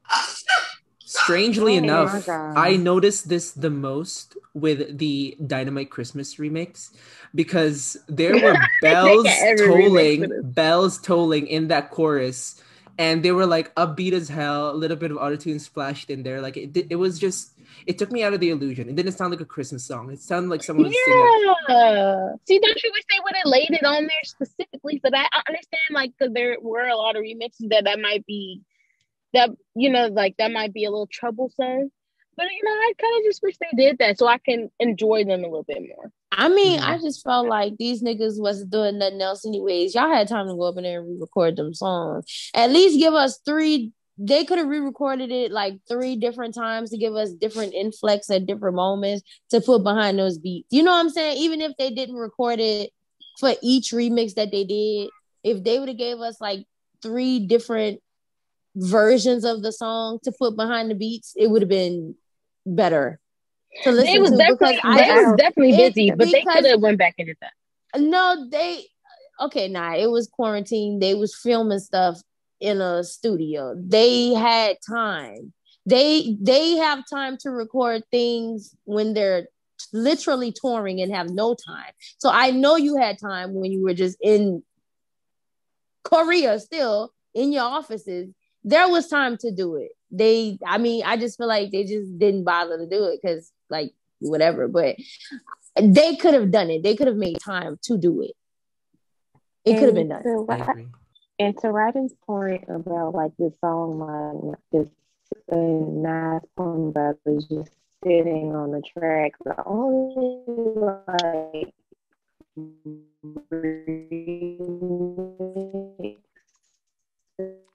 [1.14, 6.91] Strangely Oh enough i noticed this the most with the dynamite christmas remix
[7.35, 12.61] because there were bells got every remix tolling bells tolling in that chorus
[12.98, 16.41] and they were like upbeat as hell a little bit of autotune splashed in there
[16.41, 17.53] like it, it was just
[17.85, 18.90] it took me out of the illusion.
[18.90, 20.11] It didn't sound like a christmas song.
[20.11, 22.34] It sounded like someone was singing yeah.
[22.45, 25.02] See don't you wish they would have laid it on there specifically?
[25.03, 28.61] That i understand like because there were a lot of remixes that that might be
[29.34, 31.91] that you know like that might be a little troublesome
[32.35, 35.23] But you know, I kind of just wish they did that so I can enjoy
[35.23, 36.11] them a little bit more.
[36.31, 36.84] I mean, Mhm.
[36.84, 39.93] I just felt like these niggas wasn't doing nothing else anyways.
[39.93, 42.26] Y'all had time to go up in there and re-record them songs.
[42.55, 43.91] At least give us three.
[44.18, 48.47] They could have re-recorded it like three different times to give us different inflex at
[48.47, 50.68] different moments to put behind those beats.
[50.72, 51.38] You know what I'm saying?
[51.38, 52.89] Even if they didn't record it
[53.39, 55.10] for each remix that they did,
[55.43, 56.65] if they would have gave us like
[57.03, 58.01] three different
[58.75, 62.15] versions of the song to put behind the beats, it would have been
[62.65, 63.19] better
[63.83, 66.65] to listen They was to definitely because they I was definitely busy, but they could
[66.65, 68.01] have went back and did that.
[68.01, 68.85] no, they
[69.41, 70.99] okay, nah, it was quarantine.
[70.99, 72.19] They was filming stuff
[72.59, 73.75] in a studio.
[73.77, 75.53] They had time.
[75.85, 79.47] They they have time to record things when they're
[79.91, 81.91] literally touring and have no time.
[82.19, 84.63] So I know you had time when you were just in
[86.03, 88.29] Korea still in your offices.
[88.64, 89.91] There was time to do it.
[90.11, 93.52] They I mean, I just feel like they just didn't bother to do it cuz
[93.69, 94.95] like whatever, but
[95.81, 96.84] they could have done it.
[96.84, 98.31] They could have made time to do it.
[99.65, 100.23] It could have been done.
[100.23, 100.85] To, I
[101.40, 103.99] and to Ryden's point about like this song,
[104.44, 104.88] like this
[105.52, 107.72] uh, nice poem about it just
[108.03, 109.34] sitting on the track.
[109.44, 110.44] The only
[110.77, 111.73] like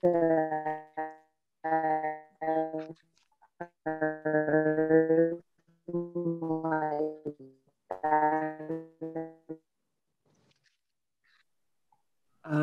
[0.01, 0.11] Uh,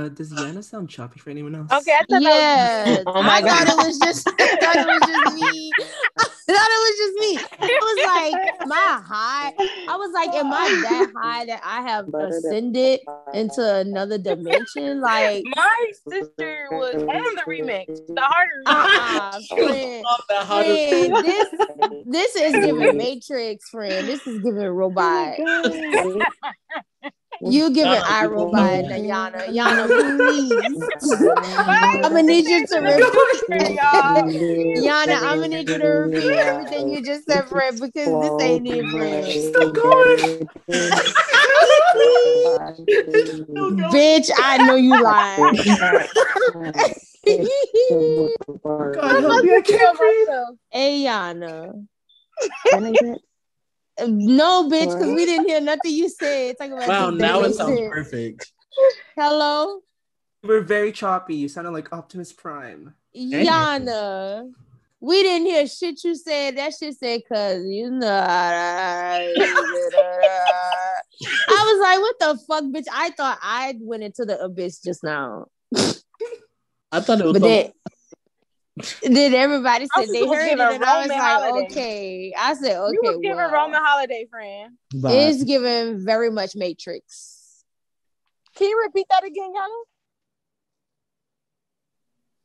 [0.09, 1.71] does Yanna sound choppy for anyone else?
[1.73, 3.69] Okay, I thought that Yeah, Oh my I thought God.
[3.69, 4.29] it was just.
[4.29, 5.73] I thought it was just me.
[6.49, 7.33] I thought it was just me.
[7.69, 9.53] It was like my high.
[9.89, 13.01] I was like, am I that high that I have ascended
[13.35, 15.01] into another dimension?
[15.07, 20.05] Like, my sister was on the remix, the harder uh-uh, friend,
[20.47, 21.49] friend, this
[22.07, 24.09] this is giving Matrix, friend.
[24.09, 25.37] This is giving robot.
[27.41, 29.47] You giving Yanna, iRobot, you Yanna.
[29.55, 30.89] Yanna, please.
[32.05, 33.79] I'm gonna need you to repeat.
[33.79, 38.67] Yanna, I'm gonna need you to repeat everything you just said, friend, because this ain't
[38.67, 39.27] it, friend.
[39.27, 40.49] still going.
[43.93, 45.55] Bitch, I know you lying.
[48.95, 50.29] God help me, I can't breathe.
[50.71, 51.87] hey, Yanna.
[54.07, 56.57] No, bitch, because we didn't hear nothing you said.
[56.59, 57.91] Talk about Wow, this now damn it sounds shit.
[57.91, 58.53] perfect.
[59.17, 59.81] Hello,
[60.43, 61.35] You were very choppy.
[61.35, 62.95] You sounded like Optimus Prime.
[63.17, 64.51] Yanna.
[65.01, 66.57] We didn't hear shit you said.
[66.59, 68.07] That shit said, cause you know.
[68.27, 69.33] I
[71.49, 72.87] was like, what the fuck, bitch?
[72.93, 75.47] I thought I went into the abyss just now.
[76.93, 77.73] I thought it was But so- then,
[79.03, 81.67] then everybody I said they gonna heard it, a and I was Roman like, holiday.
[81.67, 82.35] okay.
[82.37, 82.93] I said, okay.
[82.93, 84.77] you was giving well, Roman holiday, friend.
[84.95, 85.31] vibe.
[85.31, 87.65] It's giving very much Matrix.
[88.57, 89.53] Can you repeat that again,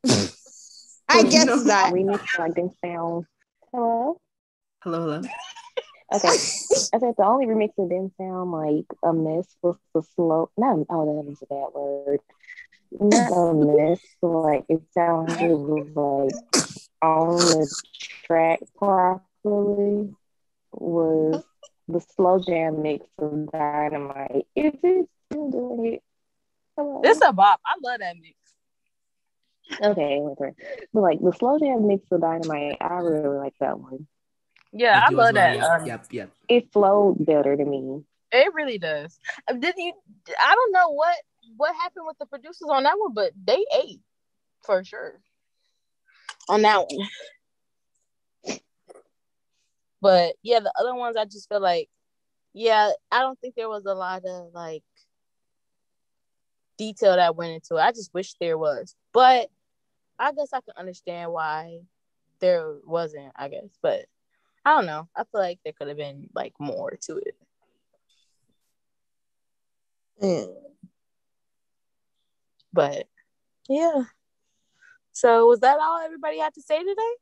[0.06, 0.32] Yanna?
[1.10, 1.56] I guess no.
[1.56, 1.94] not.
[1.94, 3.26] remix like didn't sound.
[3.72, 4.20] Hello.
[4.84, 5.22] Hello, hello.
[6.14, 6.28] Okay.
[6.28, 10.49] I said the only remix that didn't sound like a mess was the slow.
[10.58, 12.20] Not oh, that was a bad word.
[12.99, 13.99] Not a mess.
[14.22, 16.34] Like it sounded like
[17.01, 17.76] on the
[18.26, 20.13] track properly
[20.73, 21.43] was
[21.88, 24.47] the slow jam mix of Dynamite.
[24.55, 26.03] Is it still doing it?
[26.77, 27.01] Hello?
[27.03, 27.59] This a bop.
[27.65, 28.35] I love that mix.
[29.81, 30.53] okay, okay.
[30.93, 34.07] But like the slow jam mix of Dynamite, I really like that one.
[34.73, 35.55] Yeah, I, do as love well, that.
[35.55, 36.31] Yep, Um, yep, yep.
[36.47, 38.03] It flowed better to me.
[38.31, 39.19] It really does.
[39.49, 39.93] Uh, Did you?
[40.41, 41.15] I don't know what
[41.57, 43.99] what happened with the producers on that one, but they ate
[44.64, 45.19] for sure
[46.49, 47.07] on that one.
[50.02, 51.88] But yeah, the other ones I just feel like,
[52.53, 54.84] yeah, I don't think there was a lot of like
[56.78, 57.82] detail that went into it.
[57.82, 59.49] I just wish there was, but
[60.18, 61.80] I guess I can understand why
[62.40, 63.32] there wasn't.
[63.36, 64.06] I guess, but
[64.65, 65.07] I don't know.
[65.15, 67.36] I feel like there could have been like more to it.
[72.73, 73.07] But
[73.69, 74.03] yeah.
[75.14, 77.14] So was that all everybody had to say today?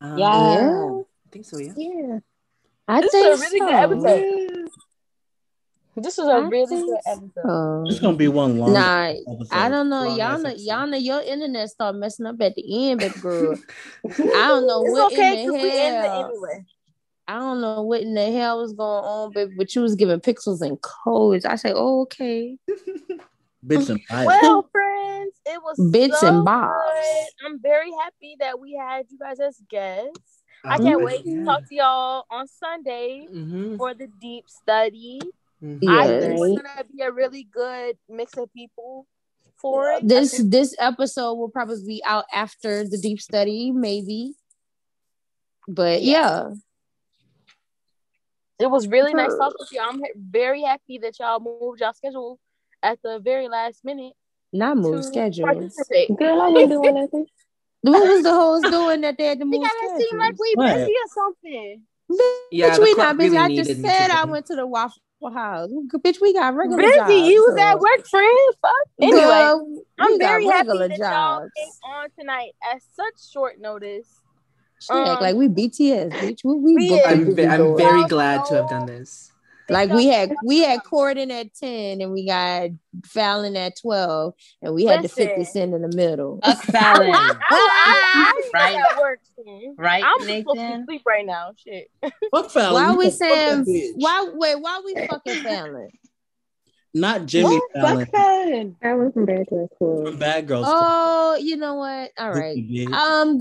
[0.00, 1.00] Um, Yeah.
[1.26, 1.72] I think so, yeah.
[1.76, 2.18] Yeah.
[2.86, 3.76] I This think is a really good so.
[4.14, 4.68] episode.
[5.96, 7.32] This was a I really good episode.
[7.44, 7.84] so.
[7.88, 8.72] It's gonna be one long.
[8.72, 9.48] Nah, episode.
[9.50, 10.04] I don't know.
[10.08, 13.56] Long ass y'all know your internet started messing up at the end, baby girl.
[14.06, 14.08] I
[14.48, 16.24] don't know It's what okay in because the we ended hell.
[16.30, 16.64] anyway.
[17.26, 20.20] I don't know what in the hell was going on, baby, but you was giving
[20.20, 21.44] pixels and codes.
[21.44, 22.56] I say, oh, okay.
[23.66, 24.26] Bits and bytes.
[24.26, 26.72] Well, friends, It was Bits so and bobs.
[26.84, 27.46] good.
[27.46, 30.42] I'm very happy that we had you guys as guests.
[30.64, 35.20] I can't wait to talk to y'all on Sunday Mhm, for the deep study.
[35.62, 35.78] mhm.
[35.82, 35.90] Yeah.
[35.90, 36.22] I Yes.
[36.22, 39.06] think it's gonna be a really good mix of people
[39.56, 40.06] for it.
[40.06, 44.34] This think- this episode will probably be out after the deep study, maybe.
[45.66, 46.52] But yeah,
[48.60, 49.38] it was really nice Sure.
[49.38, 49.84] talking with y'all.
[49.90, 52.38] I'm very happy that y'all moved y'all schedule
[52.82, 54.14] at the very last minute
[54.52, 55.76] not move to schedules.
[56.16, 57.26] Girl, I wasn't doing nothing.
[57.82, 60.08] What was the hoes doing that they had to We move gotta schedules?
[60.08, 60.72] seem like we What?
[60.78, 61.82] busy or something.
[62.10, 63.36] Bitch, Yeah, the we not busy.
[63.36, 65.00] really I just said I went to the Waffle
[65.32, 65.70] House.
[65.98, 67.28] Bitch, we got regular Busy, jobs.
[67.28, 68.54] you was at work, friend.
[68.62, 68.72] Fuck.
[69.02, 73.60] Anyway, Girl, I'm got very happy regular that y'all came on tonight at such short
[73.60, 74.08] notice.
[74.80, 76.38] She act Um, like we BTS, bitch.
[76.44, 77.10] We, we we booked is.
[77.10, 79.32] the I'm, ve- I'm very glad to have done this.
[79.70, 80.84] Like we had we had much.
[80.86, 82.70] Corden at 10 and we got
[83.04, 85.44] Fallon at 12 and we had the 50 Listen.
[85.44, 86.40] cent in the middle.
[86.44, 87.10] Fuck Fallon.
[87.12, 88.76] I, I, Right.
[88.76, 89.20] I at work.
[89.36, 89.74] soon.
[89.78, 91.52] Right, I'm supposed to sleep right now.
[91.56, 91.90] Shit.
[92.30, 92.74] Fuck Fallon.
[92.74, 95.88] Why You we can fuck that saying why wait, why we fucking Fallon?
[96.94, 98.76] Not Jimmy Fallon Fuck Fallon.
[98.82, 100.06] Fallon from Bad Girls Club.
[100.06, 100.64] from Bad Girls.
[100.66, 100.78] Club.
[100.82, 102.10] Oh, you know what?
[102.18, 102.56] All right.
[102.92, 103.38] Um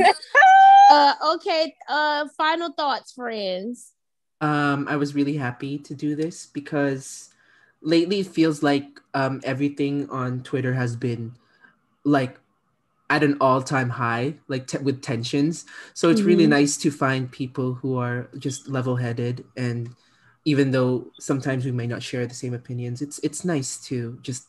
[0.92, 3.94] uh okay, uh final thoughts, friends.
[4.42, 7.30] Um, I was really happy to do this because
[7.82, 11.36] lately it feels like um, everything on Twitter has been
[12.04, 12.40] like
[13.10, 15.66] at an all-time high, like te- with tensions.
[15.94, 16.50] So it's really Mhm.
[16.50, 19.96] nice to find people who are just level-headed, and
[20.46, 24.48] even though sometimes we may not share the same opinions, it's it's nice to just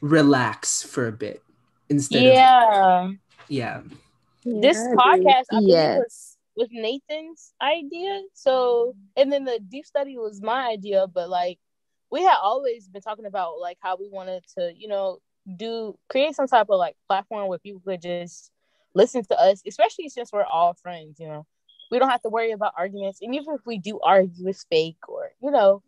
[0.00, 1.42] relax for a bit
[1.88, 3.12] instead of Yeah.
[3.48, 3.82] yeah.
[4.44, 5.98] This podcast, I believe, Yes.
[5.98, 8.22] was was Nathan's idea.
[8.34, 11.06] So, and then the deep study was my idea.
[11.06, 11.58] But like,
[12.10, 15.18] we had always been talking about like how we wanted to, you know,
[15.56, 18.52] do create some type of like platform where people could just
[18.94, 21.18] listen to us, especially since we're all friends.
[21.18, 21.46] You know,
[21.90, 25.08] we don't have to worry about arguments, and even if we do argue, it's fake
[25.08, 25.82] or you know.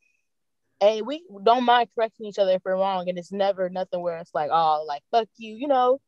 [0.81, 4.19] And we don't mind correcting each other if we're wrong, and it's never nothing where
[4.19, 6.01] it's like, oh, like fuck you, you know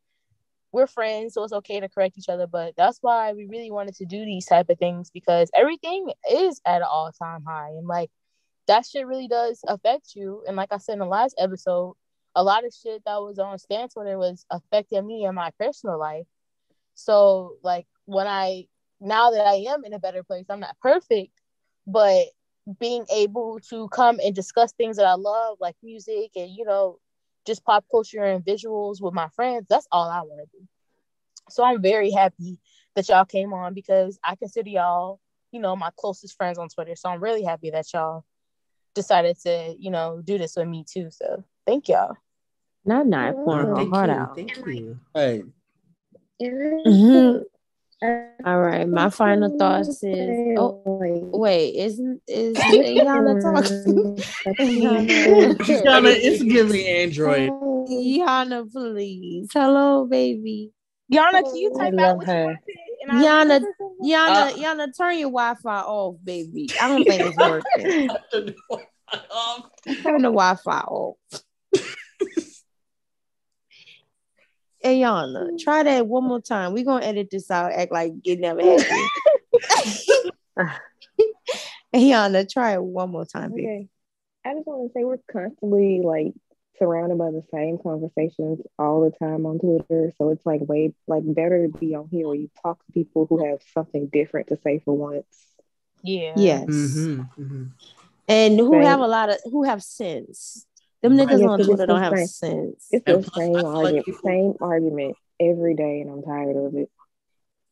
[0.75, 2.47] we're friends, so it's okay to correct each other.
[2.47, 6.59] But that's why we really wanted to do these type of things because everything is
[6.65, 8.11] at an all time high, and like
[8.67, 10.43] that shit really does affect you.
[10.45, 11.95] And like I said in the last episode,
[12.35, 15.97] a lot of shit that was on Stan Twitter was affecting me in my personal
[15.97, 16.25] life.
[16.93, 18.65] So like when I
[18.99, 21.31] now that I am in a better place, I'm not perfect,
[21.87, 22.25] but
[22.81, 26.99] being able to come and discuss things that I love, like music and you know
[27.45, 30.65] just pop culture and visuals with my friends, that's all I want to do.
[31.49, 32.59] So I'm very happy
[32.95, 35.19] that y'all came on because I consider y'all,
[35.51, 36.95] you know, my closest friends on Twitter.
[36.95, 38.25] So I'm really happy that y'all
[38.95, 41.09] decided to, you know, do this with me too.
[41.11, 42.15] So thank y'all.
[42.85, 44.15] Not not pouring her Thank heart you.
[44.15, 44.35] out.
[44.35, 44.99] Thank you.
[45.13, 45.43] Right.
[46.41, 47.43] Mhm.
[48.03, 54.15] All right, my final thoughts is oh wait, isn't is Yanna talking?
[54.59, 55.55] Yanna.
[55.57, 57.49] Yanna, it's giving Android.
[57.89, 59.47] Yanna, please.
[59.53, 60.71] Hello, baby.
[61.11, 62.45] Yanna, can you type out what you her.
[62.45, 62.79] want to say?
[63.07, 63.65] And I'll Yanna.
[64.03, 64.53] Yanna, Uh.
[64.57, 66.69] Yanna, turn your Wi-Fi off, baby.
[66.81, 68.09] I don't think it's working.
[70.03, 71.17] Turn the Wi-Fi off.
[74.85, 76.71] Hey Yanna, try that one more time.
[76.71, 79.09] We're gonna edit this out, act like it never happened.
[81.91, 83.63] hey Yanna, try it one more time, baby.
[83.63, 83.87] Okay.
[84.45, 86.35] I just want to say we're constantly like
[86.77, 90.13] surrounded by the same conversations all the time on Twitter.
[90.19, 93.25] So it's like way like better to be on here where you talk to people
[93.25, 95.25] who have something different to say for once.
[96.03, 96.33] Yeah.
[96.37, 96.67] Yes.
[96.67, 97.63] hmm hmm
[98.27, 98.85] And who Right.
[98.85, 100.67] have a lot of who have sense.
[101.09, 102.27] Them niggas Yeah, on 'cause Twitter don't have same.
[102.27, 102.87] sense.
[102.91, 106.21] It's And the plus, same feel like argument, people- same argument every day, and I'm
[106.23, 106.89] tired of it.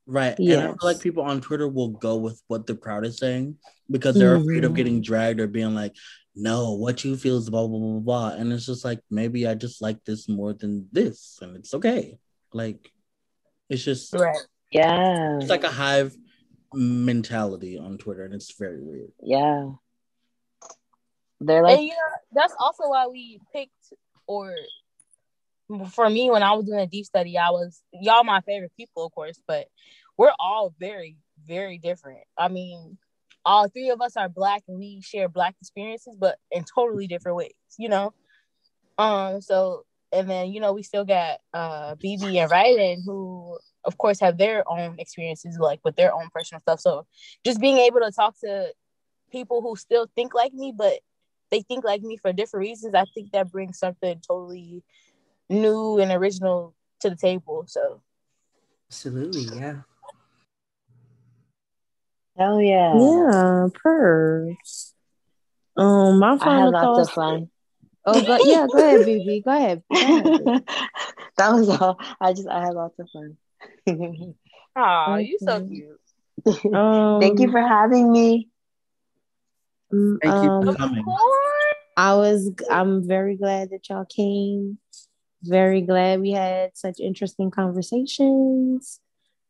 [0.05, 0.37] Right.
[0.37, 3.57] And I feel like people on Twitter will go with what the crowd is saying
[3.89, 5.01] because they're afraid of getting mm-hmm.
[5.03, 5.95] dragged or being like,
[6.35, 8.29] no, what you feel is blah, blah, blah, blah, blah.
[8.29, 11.39] And it's just like, maybe I just like this more than this.
[11.41, 12.17] And it's okay.
[12.53, 12.91] Like,
[13.69, 14.35] it's just, Right.
[14.71, 15.37] Yeah.
[15.39, 16.15] it's like a hive
[16.73, 18.25] mentality on Twitter.
[18.25, 19.11] And it's very weird.
[19.21, 19.71] Yeah.
[21.39, 23.93] They're like, and you know, that's also why we picked,
[24.27, 24.55] or
[25.91, 29.05] for me, when I was doing a deep study, I was y'all my favorite people,
[29.05, 29.67] of course, but
[30.17, 32.23] we're all very, very different.
[32.37, 32.97] I mean,
[33.45, 37.37] all three of us are black and we share black experiences, but in totally different
[37.37, 38.13] ways, you know.
[38.97, 43.97] Um, so and then you know we still got uh Bebe and Ryden who of
[43.97, 46.79] course have their own experiences like with their own personal stuff.
[46.79, 47.05] So
[47.43, 48.71] just being able to talk to
[49.31, 50.99] people who still think like me, but
[51.53, 54.81] they think like me for different reasons, I think that brings something totally
[55.49, 57.65] new and original to the table.
[57.67, 58.01] So
[58.89, 59.81] Absolutely, yeah.
[62.35, 62.97] Hell yeah.
[62.99, 64.55] Yeah, per.
[65.77, 67.49] Um, my I had final lots of fun.
[68.05, 69.41] Oh, go, yeah, go ahead, Bebe.
[69.45, 69.81] Go ahead.
[69.89, 70.27] Go ahead.
[71.37, 71.97] that was all.
[72.19, 73.37] I just I had lots of fun.
[74.75, 76.75] oh, you so cute.
[76.75, 78.49] Um, Thank you for having me.
[79.93, 81.05] Mm, Thank you um, for coming.
[81.95, 82.51] I was.
[82.69, 84.77] I'm very glad that y'all came.
[85.43, 88.99] Very glad we had such interesting conversations.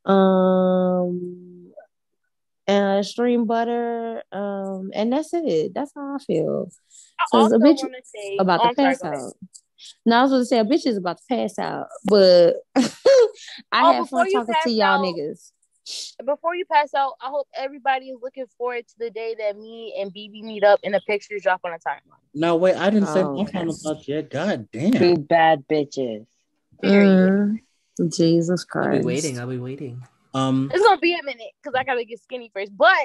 [0.06, 1.72] Um,
[2.68, 4.24] and stream butter.
[4.32, 5.74] Um, and that's it.
[5.74, 6.72] That's how I feel.
[7.20, 9.34] I So it's also a bitch say about oh, to I'm sorry, pass out.
[10.06, 12.82] No, I was going to say a bitch is about to pass out, but I
[13.84, 15.52] Oh, had fun talking to y'all out, niggas.
[16.26, 19.95] Before you pass out, I hope everybody is looking forward to the day that me
[20.00, 22.20] and Bebe meet up and the pictures drop on the timeline.
[22.34, 23.80] No, wait, I didn't say Oh, my final okay.
[23.84, 24.30] thoughts yet.
[24.30, 24.92] God damn.
[24.94, 26.26] Two bad bitches.
[26.82, 27.60] Period.
[28.00, 29.40] Mm, Jesus I'll be waiting.
[29.40, 30.02] I'll be waiting.
[30.34, 32.76] Um, It's gonna be a minute because I gotta get skinny first.
[32.76, 32.95] But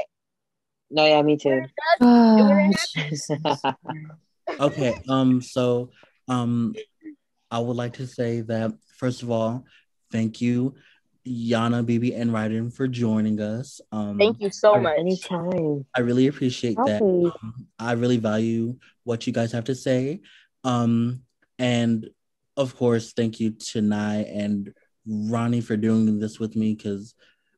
[0.90, 1.60] No, yeah, me too.
[1.60, 1.68] does,
[2.00, 3.62] Oh, when it Jesus.
[4.60, 4.94] okay.
[5.08, 5.90] Um, so
[6.28, 6.74] um
[7.50, 9.64] I would like to say that first of all,
[10.10, 10.74] thank you,
[11.28, 13.80] Yanna, Bebe, and Ryden for joining us.
[13.92, 14.98] Um thank you so I- much.
[14.98, 15.84] Anytime.
[15.94, 17.02] I really appreciate that.
[17.02, 17.32] Um,
[17.78, 20.20] I really value what you guys have to say.
[20.64, 21.22] Um,
[21.58, 22.08] and
[22.56, 24.74] of course, thank you to Nye and
[25.06, 27.14] Ronnie for doing this with me because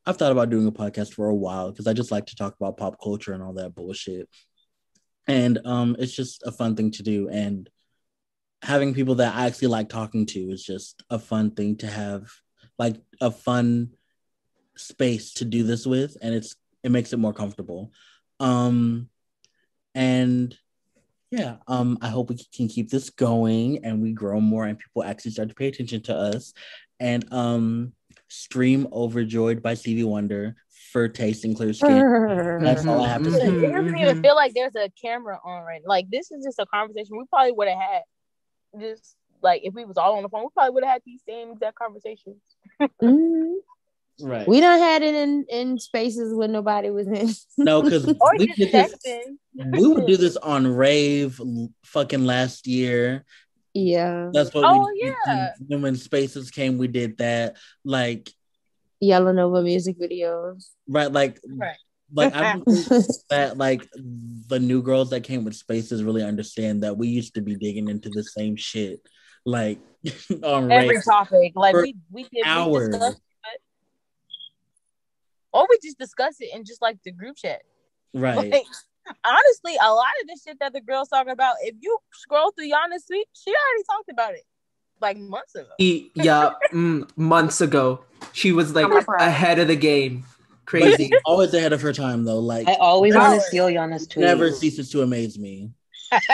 [0.06, 2.54] I've thought about doing a podcast for a while because I just like to talk
[2.56, 4.28] about pop culture and all that bullshit.
[5.26, 7.28] And um, it's just a fun thing to do.
[7.28, 7.68] And
[8.62, 12.30] having people that I actually like talking to is just a fun thing to have,
[12.80, 13.90] like a fun
[14.74, 16.16] space to do this with.
[16.22, 17.92] And it's it makes it more comfortable.
[18.40, 19.10] Um,
[19.94, 20.56] and
[21.30, 25.04] yeah, um, I hope we can keep this going and we grow more and people
[25.04, 26.54] actually start to pay attention to us.
[26.98, 27.92] And um,
[28.28, 30.56] stream Overjoyed by Stevie Wonder
[30.90, 32.58] for taste and clear skin.
[32.62, 33.46] That's all I have to say.
[33.46, 35.82] It doesn't even feel like there's a camera on right.
[35.84, 38.02] Like this is just a conversation we probably would have had.
[38.80, 41.20] Just like if we was all on the phone, we probably would have had these
[41.28, 42.40] same exact conversations.
[42.80, 43.54] Mhm.
[44.22, 44.46] Right.
[44.46, 47.30] We don't had it in, in spaces where nobody was in.
[47.64, 48.06] no, because
[48.38, 48.94] we did this.
[49.54, 51.40] We would do this on rave
[51.84, 53.24] fucking last year.
[53.72, 54.30] yeah.
[54.32, 55.14] That's what Oh, we did.
[55.26, 55.52] yeah.
[55.60, 57.56] Then when spaces came, we did that.
[57.84, 58.30] Like
[59.00, 60.66] Yelling over music videos.
[60.86, 61.76] right, like Right.
[62.12, 62.56] like I
[63.30, 63.88] that like
[64.48, 67.88] the new girls that came with spaces really understand that we used to be digging
[67.88, 69.00] into the same shit.
[69.44, 69.78] Like
[70.42, 71.04] on Every rave.
[71.04, 71.52] topic.
[71.54, 72.88] Like we we did we hours.
[72.90, 73.60] discussed it.
[75.52, 77.62] Or we just discuss it in just like the group chat.
[78.12, 78.50] Right.
[78.50, 78.64] Like
[79.24, 82.66] honestly, a lot of the shit that the girls talk about, if you scroll through
[82.66, 84.42] Yanna's tweet, she already talked about it
[85.00, 85.68] like months ago.
[85.78, 90.24] He- yeah, mm, months ago, she was like ahead of the game.
[90.66, 91.08] Crazy.
[91.24, 92.40] always ahead of her time though.
[92.40, 94.24] Like I always want to steal Yanna's tweet.
[94.24, 95.70] never ceases to amaze me.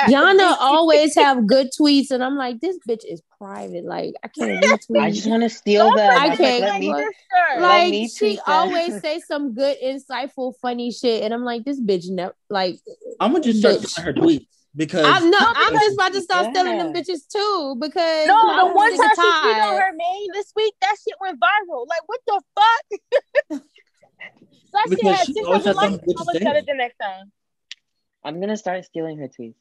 [0.08, 3.84] Yanna always have good tweets, and I'm like, this bitch is private.
[3.84, 5.00] Like, I can't retweet.
[5.02, 5.98] I just want to steal Don't.
[6.00, 6.92] I I can't- like, let me.
[6.92, 7.60] Sister.
[7.60, 8.52] Like she tweet that.
[8.52, 12.78] always say some good, insightful, funny shit, and I'm like, this bitch never like.
[13.20, 13.86] I'm gonna just start Bitch.
[13.88, 17.26] stealing her tweets because I'm no, No, I'm just about to start stealing them bitches
[17.32, 20.96] too because No, I'm the one time she tweeted on her main this week, that
[21.02, 21.86] shit went viral.
[21.86, 23.60] Like, what the fuck?
[24.72, 25.90] that shit Because had she always 600 likes.
[25.90, 26.58] something good to I'm gonna say.
[26.58, 27.32] it the next time.
[28.24, 29.54] I'm gonna start stealing her tweets.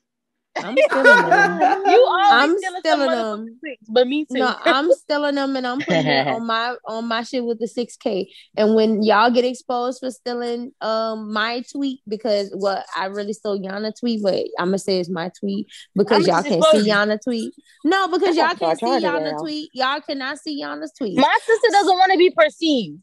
[0.58, 1.82] I'm stealing them.
[1.86, 3.18] You always I'm stealing, stealing them.
[3.18, 4.40] motherfucking tweets, but me too.
[4.40, 7.68] No, I'm stealing them and I'm putting it on my on my shit with the
[7.68, 8.28] 6K.
[8.58, 13.60] And when y'all get exposed for stealing um my tweet, because well, I really stole
[13.60, 16.94] Yanna tweet, but I'm gonna say it's my tweet because I'ma y'all can't see you.
[16.94, 17.54] Yanna tweet.
[17.84, 19.70] No, because y'all can't see what I tried Yanna tweet.
[19.74, 21.18] Y'all cannot see Yanna's tweet.
[21.18, 23.02] My sister doesn't want to be perceived.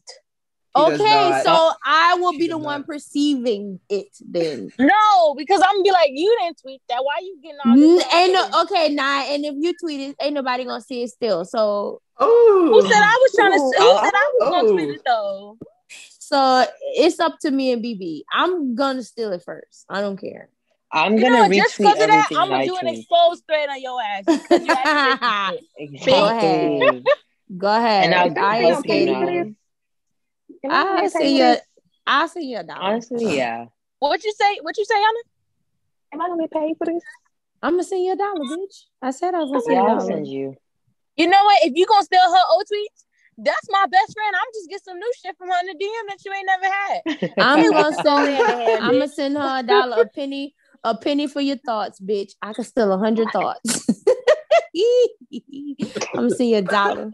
[0.75, 2.86] He okay, so oh, I will She be does the one not.
[2.86, 4.73] perceiving it then.
[4.78, 7.05] No, because I'm gonna be like, you didn't tweet that.
[7.05, 8.15] Why are you getting all N- this?
[8.15, 11.44] ain't no okay, nah, and if you tweet it, ain't nobody gonna see it still.
[11.44, 13.59] So Oh, Who said I was trying to?
[13.59, 14.01] Who Oh.
[14.05, 14.73] said I was gonna Oh.
[14.73, 15.59] tweet it though?
[16.18, 18.25] so it's up to me and Bebe.
[18.33, 19.84] I'm gonna steal it first.
[19.91, 20.49] I don't care.
[20.91, 21.52] I'm You gonna what?
[21.52, 24.01] Just retweet because of that, everything I'm gonna I do an exposed thread on your
[24.01, 26.07] ass you actually did some shit.
[26.07, 27.05] Go ahead.
[27.59, 28.05] Go ahead.
[28.05, 28.60] And I'll I
[30.70, 31.23] help ain't you scared now.
[31.23, 31.26] of you.
[31.26, 31.39] Can I I'll get you.
[31.39, 31.62] for a- this?
[32.07, 32.81] I'll send you dollar.
[32.81, 33.66] Honestly, yeah.
[33.99, 34.58] What you say?
[34.62, 35.23] What you say, Anna?
[36.15, 37.02] Am I gonna get paid for this?
[37.62, 38.84] I'm gonna send you a dollar, bitch.
[39.00, 40.55] I said I was gonna send Yeah, you a I'll send you.
[41.16, 41.58] You know what?
[41.65, 43.05] If you gonna steal her old tweets,
[43.39, 44.34] that's my best friend.
[44.34, 46.66] I'm just get some new shit from her in the DM that you ain't never
[46.74, 47.02] had.
[47.39, 48.78] I'm gonna Go send her.
[48.81, 52.32] I'm gonna send her a dollar, a penny, a penny for your thoughts, bitch.
[52.42, 53.86] I can steal a hundred thoughts.
[55.34, 55.76] I'm
[56.16, 57.12] gonna send you a dollar.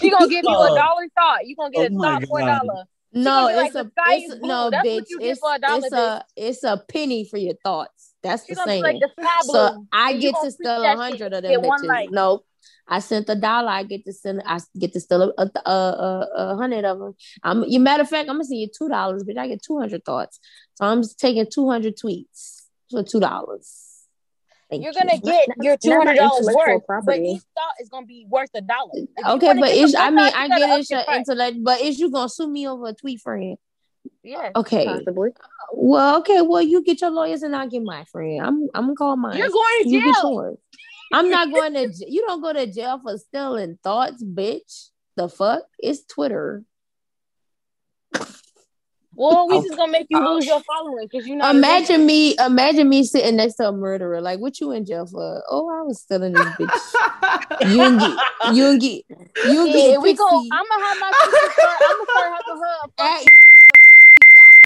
[0.00, 1.46] She gonna give you a dollar thought.
[1.46, 2.84] You gonna get Oh a my thought for a dollar.
[3.12, 5.04] No, it's like, a "The it's, is no, That's bitch.
[5.08, 8.14] It's a dollar, it's a it's a penny for your thoughts.
[8.22, 9.00] That's She's the gonna be saying.
[9.00, 11.82] like the so I you get gonna to steal a hundred of them Get one
[11.82, 11.88] bitches.
[11.88, 12.44] like Nope.
[12.88, 13.68] I sent a dollar.
[13.68, 14.42] I get to send.
[14.46, 17.14] I get to steal a, a, a, a, a hundred of them.
[17.42, 17.64] I'm.
[17.64, 20.04] You matter of fact, I'm gonna send you two dollars, but I get two hundred
[20.04, 20.38] thoughts.
[20.74, 23.85] So I'm just taking two hundred tweets for two dollars.
[24.68, 27.30] Thank you're gonna get Not- your not two my hundred dollars intellectual worth, but property.
[27.30, 28.90] each thought is gonna be worth a dollar.
[29.36, 31.98] Okay, but get is I mean I get up it's your your intellect, but is
[32.00, 33.56] you gonna sue me over a tweet, friend?
[34.22, 34.86] Yeah, Okay.
[34.86, 35.30] Possibly.
[35.72, 36.40] Well, okay.
[36.42, 38.40] Well, you get your lawyers and I'll get my friend.
[38.40, 39.36] I'm I'm gonna call mine.
[39.36, 40.32] you're going to You get jail.
[40.32, 40.58] yours.
[41.12, 41.88] I'm not going to.
[41.88, 44.90] j- You don't go to jail for stealing thoughts, bitch.
[45.16, 45.62] The fuck?
[45.78, 46.64] It's Twitter.
[49.16, 51.50] Well, we just gonna make you lose your following because you know.
[51.50, 52.36] Imagine me.
[52.38, 54.20] Imagine me sitting next to a murderer.
[54.20, 55.42] Like, what you in jail for?
[55.50, 56.70] Oh, I was stealing this bitch.
[57.72, 58.54] You and get.
[58.54, 59.02] You and get.
[59.48, 60.26] You and Yeah, we go.
[60.28, 61.12] I'm gonna have my.
[61.22, 62.62] I'm gonna start helping
[62.98, 63.55] her.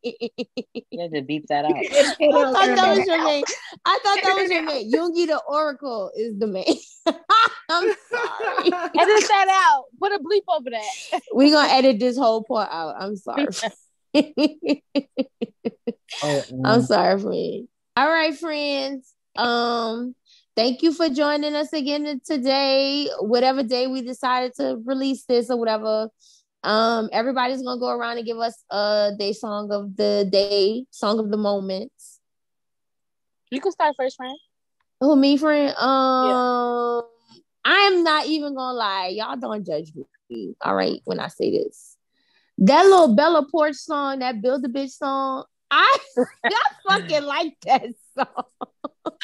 [0.91, 1.73] You have to beep that out.
[1.77, 3.45] I thought that was your name.
[3.85, 4.93] I thought that was your main.
[4.93, 6.77] Yoongi the Oracle is the main.
[7.07, 8.67] I'm sorry.
[8.67, 9.85] Edit that out.
[9.99, 11.21] Put a bleep over that.
[11.33, 12.95] We're gonna edit this whole part out.
[12.99, 13.47] I'm sorry.
[16.23, 17.69] Oh, I'm um, sorry, friend.
[17.97, 19.15] All right, friends.
[19.37, 20.15] Um,
[20.57, 23.09] thank you for joining us again today.
[23.21, 26.09] Whatever day we decided to release this or whatever.
[26.65, 31.19] Um, everybody's gonna go around and give us uh their song of the day, song
[31.19, 31.93] of the moment.
[33.51, 34.39] You can start first, friend.
[35.01, 35.77] Who me, friend?
[35.77, 37.03] Um,
[37.65, 39.09] I am not even gonna lie.
[39.09, 39.93] Y'all don't judge
[40.31, 40.55] me.
[40.61, 41.97] All right, when I say this,
[42.59, 45.99] that little Bella Poarch song, that Build a Bitch song, I,
[46.45, 48.45] I fucking like that song.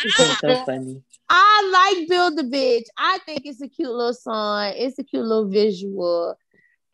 [0.04, 1.02] It's so funny.
[1.28, 2.84] I like Build a Bitch.
[2.96, 4.72] I think it's a cute little song.
[4.76, 6.34] It's a cute little visual.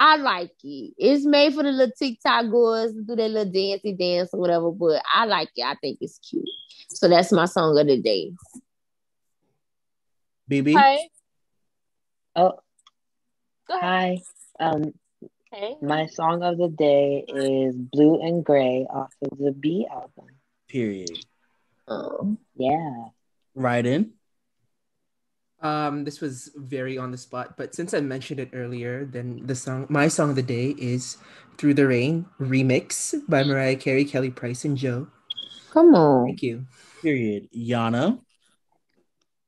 [0.01, 0.93] I like it.
[0.99, 4.71] It's made for the little TikTok girls to do their little dancey dance or whatever,
[4.73, 5.63] but I like it.
[5.65, 6.45] I think it's cute.
[6.89, 8.33] So that's my song of the day.
[10.49, 10.73] Bebe.
[10.75, 11.09] Hey,
[12.37, 12.55] Oh,
[13.69, 14.19] go ahead.
[14.59, 14.67] hi.
[14.67, 14.93] Um,
[15.53, 15.77] Hey.
[15.81, 20.27] my song of the day is "Blue and Gray" off of the BE album.
[20.69, 21.25] Period.
[21.89, 23.09] Um, Yeah.
[23.57, 24.11] Ryden.
[25.61, 29.55] Um, this was very on the spot, but since I mentioned it earlier, then the
[29.55, 31.17] song, my song of the day is
[31.57, 35.09] "Through the Rain" remix by Mariah Carey, Kelly Price, and Joe.
[35.73, 36.27] come on.
[36.27, 36.67] Thank you.
[37.01, 37.49] Period.
[37.57, 38.21] Yanna.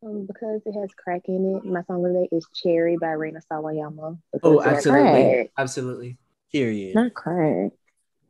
[0.03, 3.13] Um, because it has crack in it, my song of the day is Cherry by
[3.13, 4.19] Rina Sawayama.
[4.43, 6.19] Oh, absolutely, absolutely.
[6.53, 6.95] Period.
[6.95, 7.73] Not crack.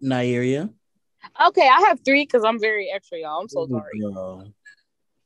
[0.01, 0.70] Nigeria.
[1.49, 3.41] Okay, I have three because I'm very extra, y'all.
[3.41, 4.01] I'm so Ooh, sorry.
[4.01, 4.53] girl.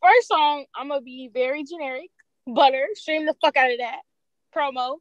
[0.03, 2.11] First song, I'm gonna be very generic.
[2.47, 4.01] Butter, stream the fuck out of that
[4.55, 4.97] promo.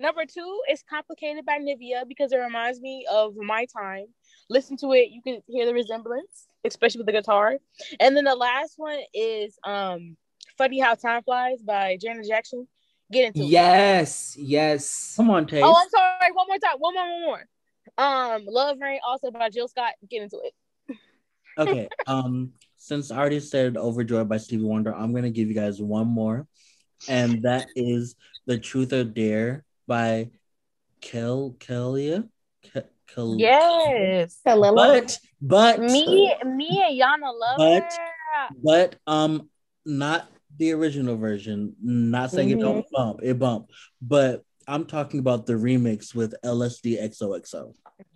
[0.00, 4.06] Number two is complicated by Nivea because it reminds me of my time.
[4.48, 7.58] Listen to it, you can hear the resemblance, especially with the guitar.
[8.00, 10.16] And then the last one is um
[10.58, 12.66] Funny How Time Flies by Janet Jackson.
[13.12, 13.46] Get into it.
[13.46, 15.14] Yes, yes.
[15.16, 15.64] Come on, Taste.
[15.64, 16.32] Oh, I'm sorry.
[16.32, 16.76] One more time.
[16.78, 17.44] One more, one more.
[17.98, 19.92] Um, Love Rain, also by Jill Scott.
[20.08, 20.96] Get into it.
[21.58, 21.88] okay.
[22.06, 26.06] Um, since I already said Overjoyed by Stevie Wonder, I'm gonna give you guys one
[26.08, 26.46] more,
[27.08, 28.14] and that is
[28.46, 30.30] The Truth or Dare by
[31.00, 32.28] Kel Kelela.
[32.72, 34.38] Ke- Kel- Yes.
[34.44, 38.48] But but Me, me and Yanna love But- her.
[38.62, 39.48] but um
[39.84, 40.28] not
[40.58, 41.74] the original version.
[41.82, 43.70] Not saying it don't bump, it bump,
[44.00, 47.74] but I'm talking about the remix with LSD XOXO.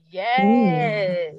[0.09, 1.35] Yes.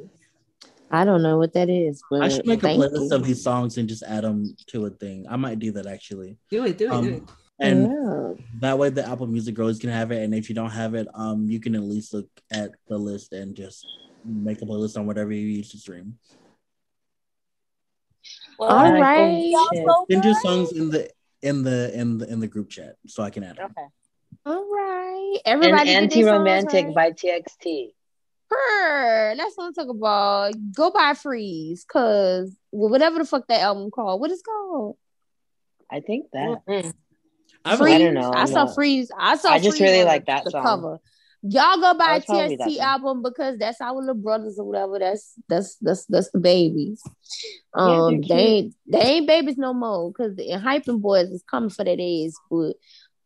[0.92, 3.16] I don't know what that is, but I should make a thank playlist you.
[3.16, 5.26] of these songs and just add them to a thing.
[5.30, 6.38] I might do that actually.
[6.52, 7.22] Do it, do it, do it.
[7.22, 7.28] Um,
[7.60, 8.34] and Yeah.
[8.60, 10.22] that way the Apple Music girls can have it.
[10.22, 13.32] And if you don't have it, um, you can at least look at the list
[13.32, 13.88] and just
[14.26, 16.18] make a playlist on whatever you use to stream.
[18.60, 19.54] Well, All Like, right.
[19.74, 19.86] shit.
[19.88, 21.10] so Send your songs in the
[21.42, 23.72] in the in the in the group chat so I can add them.
[23.72, 23.88] Okay.
[24.46, 25.38] All right.
[25.46, 27.90] Everybody get their songs "Anti-Romantic" by TXT.
[28.52, 29.36] Her.
[29.36, 30.54] That's what I'm talking about.
[30.76, 34.22] Go buy Freeze, cause whatever the fuck that album called.
[34.22, 34.98] What is it called?
[35.92, 36.60] I think that.
[36.68, 36.94] Mm-mm.
[37.64, 37.96] I've Freeze.
[37.96, 39.10] I don't know, I I'm saw not- Freeze.
[39.18, 39.50] I saw.
[39.50, 40.64] I just Freeze really like that the song.
[40.64, 41.00] cover.
[41.48, 44.66] Y'all go buy a it's probably that TXT album because that's our little brothers or
[44.66, 44.98] whatever.
[45.00, 47.02] That's that's that's that's the babies.
[47.76, 48.28] they're Um, cute.
[48.30, 51.98] they ain't they ain't babies no more because the hyping boys is coming for that
[52.00, 52.32] age.
[52.50, 52.74] But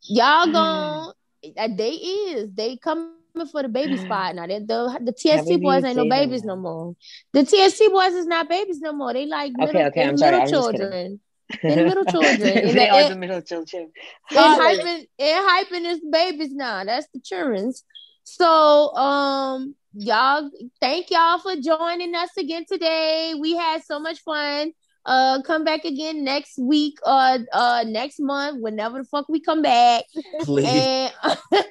[0.07, 1.13] y'all gon'
[1.57, 3.13] uh, they is they coming
[3.51, 4.47] for the baby spot now.
[4.47, 6.55] They, the the TXT we boys ain't no babies now?
[6.55, 6.95] no more.
[7.33, 9.13] The TXT boys is not babies no more.
[9.13, 11.19] They like Okay, little, okay, I'm sorry, little I'm children.
[11.67, 12.39] They're little children.
[12.73, 13.91] They the- are it- the middle children.
[14.35, 16.83] and hyping and hyping is babies now.
[16.83, 17.83] That's the children's.
[18.23, 23.33] So um y'all thank y'all for joining us again today.
[23.39, 24.73] We had so much fun.
[25.09, 29.63] Uh come back again next week uh uh next month, whenever the fuck we come
[29.63, 30.03] back.
[30.43, 30.67] Please.
[30.67, 31.13] And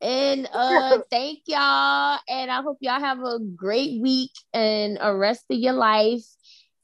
[0.00, 5.44] and uh thank y'all and I hope y'all have a great week and a rest
[5.50, 6.24] of your life.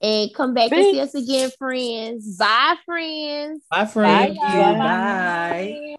[0.02, 2.36] And come back and see us again, friends.
[2.36, 3.64] Bye, friends.
[3.70, 4.38] Bye, friends.
[4.38, 4.60] Thank you.
[4.78, 5.96] Bye.